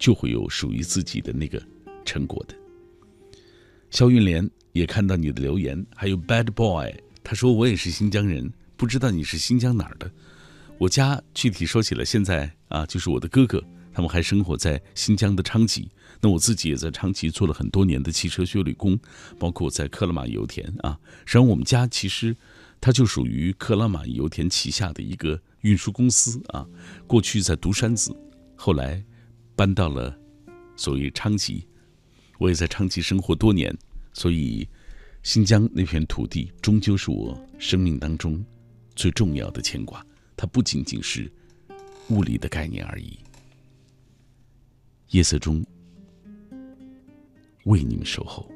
[0.00, 1.62] 就会有属于自己的那个
[2.04, 2.54] 成果的。
[3.90, 10.10] 肖运莲也看到你的留言，还有 Bad Boy，他说我也是新疆人，不知道你是新疆哪儿的。
[10.78, 13.62] 我家具体说起来，现在啊，就是我的哥哥，
[13.92, 15.90] 他们还生活在新疆的昌吉。
[16.22, 18.98] 那我自己也在昌吉做了很多年的汽车修理工，
[19.38, 20.98] 包括在克拉玛油田啊。
[21.26, 22.34] 实际上，我们家其实
[22.80, 26.66] 它就属于克拉玛油田旗下的一个运输公司啊。
[27.06, 28.14] 过去在独山子，
[28.54, 29.04] 后来
[29.60, 30.18] 搬到了
[30.74, 31.68] 所谓昌吉。
[32.38, 33.76] 我也在昌吉生活多年，
[34.14, 34.66] 所以
[35.22, 38.42] 新疆那片土地终究是我生命当中
[38.96, 40.02] 最重要的牵挂。
[40.34, 41.30] 它不仅仅是
[42.08, 43.18] 物理的概念而已。
[45.10, 45.62] 夜色中。
[47.64, 48.50] 为你们守候。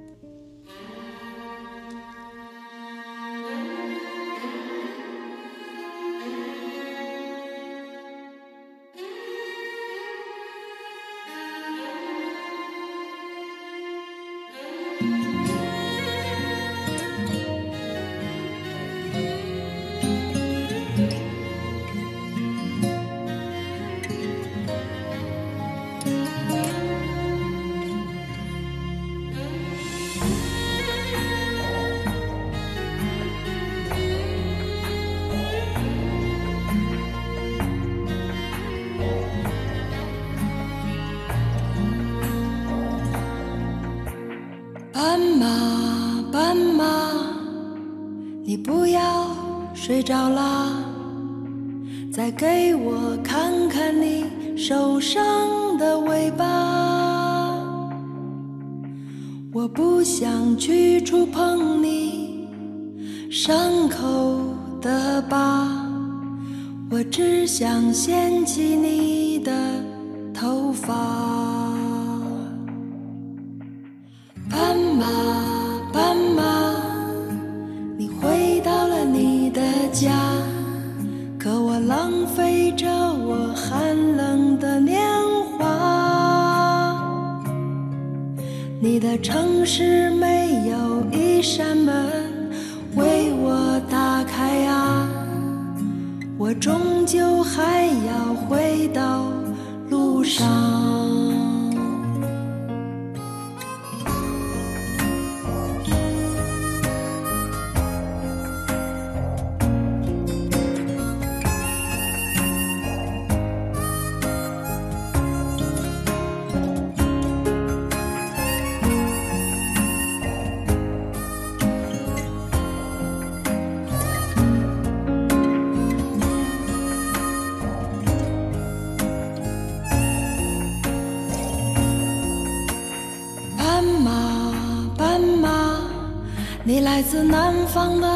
[136.95, 138.09] 来自南方的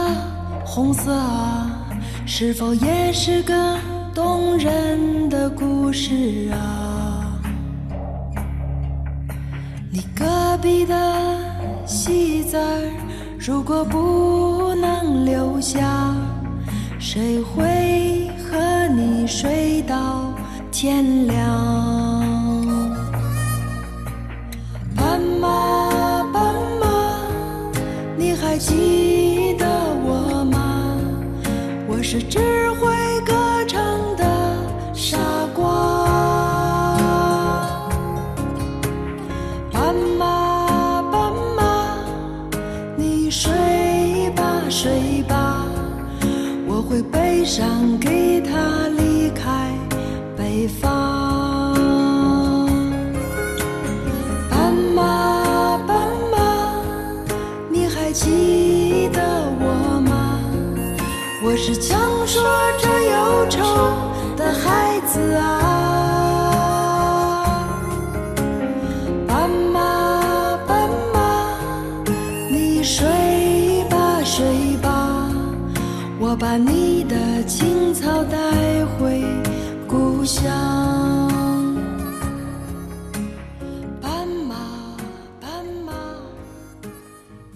[0.65, 1.69] 红色啊，
[2.25, 3.77] 是否也是个
[4.15, 7.37] 动人的故事啊？
[9.91, 10.95] 你隔壁的
[11.87, 12.93] 戏子儿，
[13.37, 16.15] 如果不能留下，
[17.01, 20.33] 谁会和你睡到
[20.71, 22.48] 天亮？
[28.51, 29.67] 还记得
[30.03, 30.97] 我吗？
[31.87, 32.39] 我是只
[32.81, 33.35] 会歌
[33.67, 34.25] 唱的
[34.95, 35.19] 傻
[35.55, 36.17] 瓜。
[39.71, 41.99] 斑马，斑马，
[42.97, 43.53] 你睡
[44.35, 45.67] 吧睡吧，
[46.67, 48.09] 我会背上给
[61.69, 62.43] 是强说
[62.79, 63.61] 着忧愁
[64.39, 65.45] 的孩子啊。
[69.27, 71.55] 斑马，斑马，
[72.51, 73.07] 你睡
[73.91, 75.31] 吧睡吧，
[76.19, 79.23] 我把你的青草带回
[79.87, 80.51] 故乡。
[84.01, 84.57] 斑马，
[85.39, 85.51] 斑
[85.85, 85.93] 马。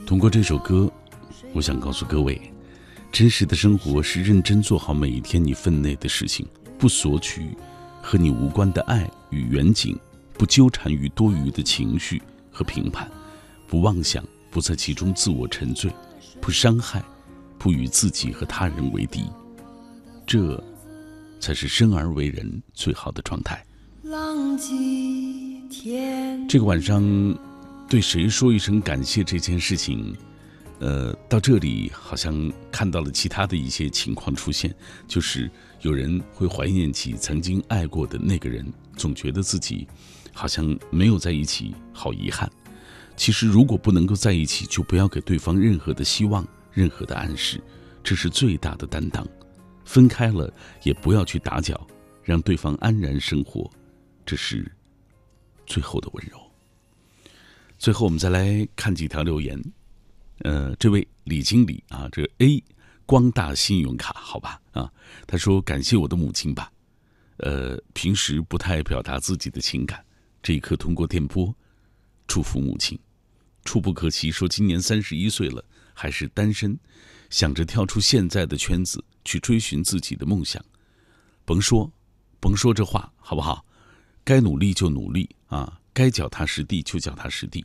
[0.07, 0.87] 通过这首歌，
[1.55, 2.39] 我想告诉各位，
[3.13, 6.47] 真实的生活是认真做好每一天你分内的事情，
[6.79, 7.55] 不索取
[8.01, 9.95] 和你无关的爱与远景，
[10.33, 13.07] 不纠缠于多余的情绪和评判，
[13.69, 15.93] 不妄想，不在其中自我沉醉，
[16.41, 17.05] 不伤害，
[17.59, 19.27] 不与自己和他人为敌，
[20.27, 20.63] 这
[21.39, 23.63] 才是生而为人最好的状态。
[24.05, 27.03] 浪迹天这个晚上，
[27.91, 30.17] 对谁说一声感谢这件事情，
[30.83, 34.75] 呃，到这里好像看到了其他的一些情况出现，
[35.07, 35.49] 就是
[35.83, 39.87] 有人会怀念起曾经爱过的那个人，总觉得自己
[40.33, 42.51] 好像没有在一起，好遗憾。
[43.17, 47.63] 其实，如果不能够在一起，就不要给对方任何的希望，任何的暗示，
[48.03, 49.25] 这是最大的担当。
[49.85, 50.53] 分开了，
[50.83, 51.81] 也不要去打搅，
[52.25, 53.71] 让对方安然生活，
[54.27, 54.69] 这是
[55.65, 56.37] 最后的温柔。
[57.79, 59.63] 最后，我们再来看几条留言。
[60.43, 62.63] 呃，这位李经理啊，这个 A
[63.07, 64.93] 光大信用卡，好吧啊，
[65.27, 66.71] 他说感谢我的母亲吧。
[67.39, 70.05] 呃，平时不太表达自己的情感，
[70.43, 71.55] 这一刻通过电波
[72.27, 72.99] 祝福母亲。
[73.65, 75.65] 触不可及说今年三十一岁了，
[75.95, 76.77] 还是单身，
[77.31, 80.65] 想着跳出现在的圈子，去追寻自己的梦想。
[81.45, 81.91] 甭说，
[82.41, 83.65] 甭说这话，好不好？
[84.25, 87.65] 该努力就努力啊，该脚踏实地就脚踏实地。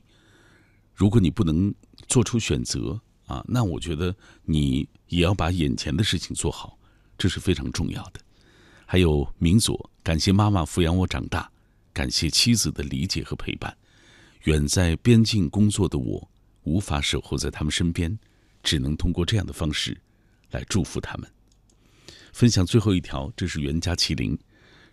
[0.93, 1.73] 如果你不能
[2.07, 6.77] 做出选择啊，那我觉得你也要把眼前的事情做好，
[7.17, 8.19] 这是非常重要的。
[8.85, 11.51] 还有明佐，感谢妈妈抚养我长大，
[11.93, 13.75] 感谢妻子的理解和陪伴。
[14.43, 16.29] 远在边境工作的我，
[16.63, 18.17] 无法守候在他们身边，
[18.63, 19.99] 只能通过这样的方式
[20.51, 21.29] 来祝福他们。
[22.31, 24.37] 分享最后一条，这是袁家麒麟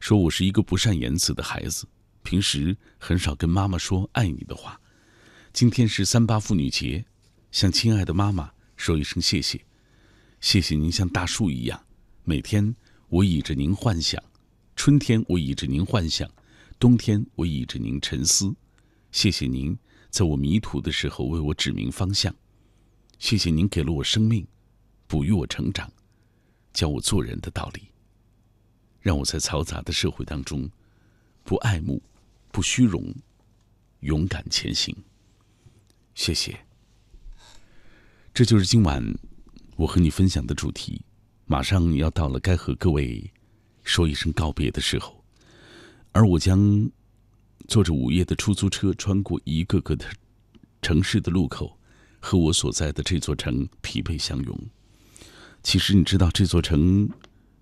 [0.01, 1.87] 说：“我是一个不善言辞的孩子，
[2.25, 4.81] 平时很少跟妈妈说爱你的话。
[5.55, 7.05] 今天是三八妇女节，
[7.53, 9.65] 向亲爱的妈妈说一声谢谢，
[10.41, 11.87] 谢谢您像大树一样，
[12.25, 12.75] 每天
[13.09, 14.21] 我倚着您幻想，
[14.75, 16.29] 春天我倚着您幻想，
[16.77, 18.53] 冬天我倚着您沉思。
[19.13, 19.79] 谢谢您
[20.11, 22.35] 在我迷途的时候为我指明方向，
[23.21, 24.45] 谢谢您给了我生命，
[25.07, 25.89] 哺育我成长，
[26.73, 27.83] 教我做人的道理，
[29.01, 30.69] 让我在嘈杂的社会当中
[31.45, 32.03] 不爱慕，
[32.51, 33.15] 不虚荣，
[34.01, 34.93] 勇敢前行。
[36.15, 36.59] 谢谢。
[38.33, 39.03] 这就是今晚
[39.77, 41.05] 我和你分享的主题。
[41.47, 43.31] 马上要到了该和各位
[43.83, 45.23] 说一声告别的时候，
[46.13, 46.91] 而我将
[47.69, 50.07] 坐着午夜的出租车，穿过一个个的
[50.81, 51.79] 城市的路口，
[52.19, 54.59] 和我所在的这座城疲惫相拥。
[55.63, 57.07] 其实你知道，这座城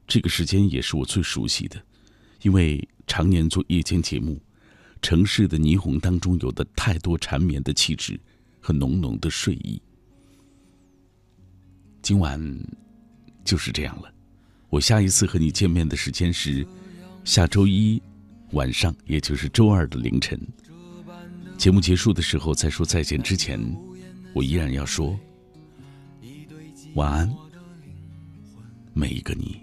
[0.06, 1.84] 这个时间也是我最熟悉的，
[2.42, 4.40] 因为常年做夜间节目，
[5.02, 8.20] 城市的霓虹当中有的太多缠绵的气质
[8.62, 9.82] 和浓浓的睡意。
[12.00, 12.40] 今晚
[13.44, 14.10] 就是这样了，
[14.70, 16.66] 我下一次和你见面的时间是
[17.24, 18.00] 下周一
[18.52, 20.40] 晚上，也就是周二的凌晨。
[21.58, 23.60] 节目结束的时候，在说再见之前，
[24.34, 25.18] 我依然要说
[26.94, 27.34] 晚安，
[28.94, 29.60] 每一个你。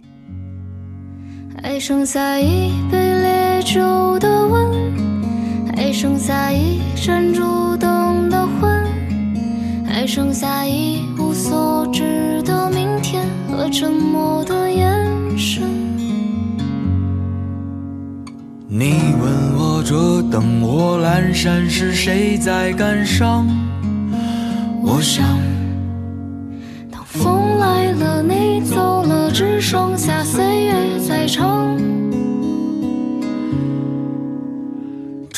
[1.62, 8.79] 还剩下一杯烈酒的温，还剩下一盏烛灯的昏，
[9.92, 14.88] 还剩下一无所知的明天和沉默的眼
[15.36, 15.64] 神。
[18.68, 23.48] 你问我这灯火阑珊是谁在感伤？
[24.84, 25.26] 我想，
[26.92, 31.76] 当风来了，你走了，只剩下岁月在唱。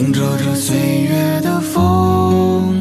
[0.00, 2.74] 迎着这岁月的风。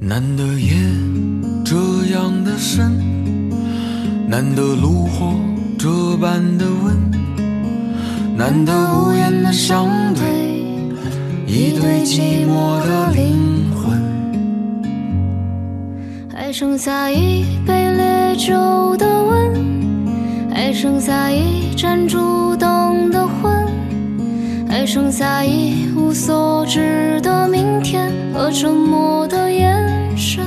[0.00, 0.74] 难得夜
[1.62, 1.76] 这
[2.06, 2.90] 样的深，
[4.26, 5.34] 难得炉火
[5.78, 6.96] 这般的温，
[8.34, 10.49] 难得无言的相对，
[11.52, 14.00] 一对寂寞的灵魂。
[16.32, 19.52] 还剩下一杯烈酒的温，
[20.54, 23.66] 还剩下一盏烛灯的昏，
[24.68, 30.44] 还剩下一无所知的明天和沉默的眼神。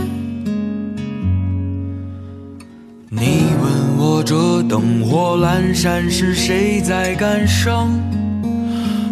[3.09, 7.89] 你问我这灯火阑珊是谁在感伤？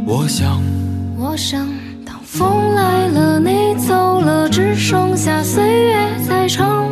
[0.05, 0.61] 我想，
[1.17, 1.70] 我想，当
[2.33, 6.87] 风来了，你走了，只剩下岁月在唱。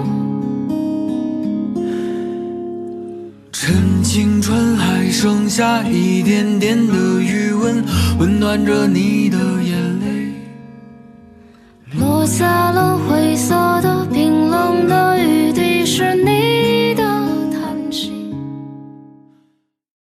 [3.54, 7.82] 趁青春还剩下一点点的余温，
[8.20, 10.34] 温暖着你的眼泪。
[11.98, 13.34] 落下了灰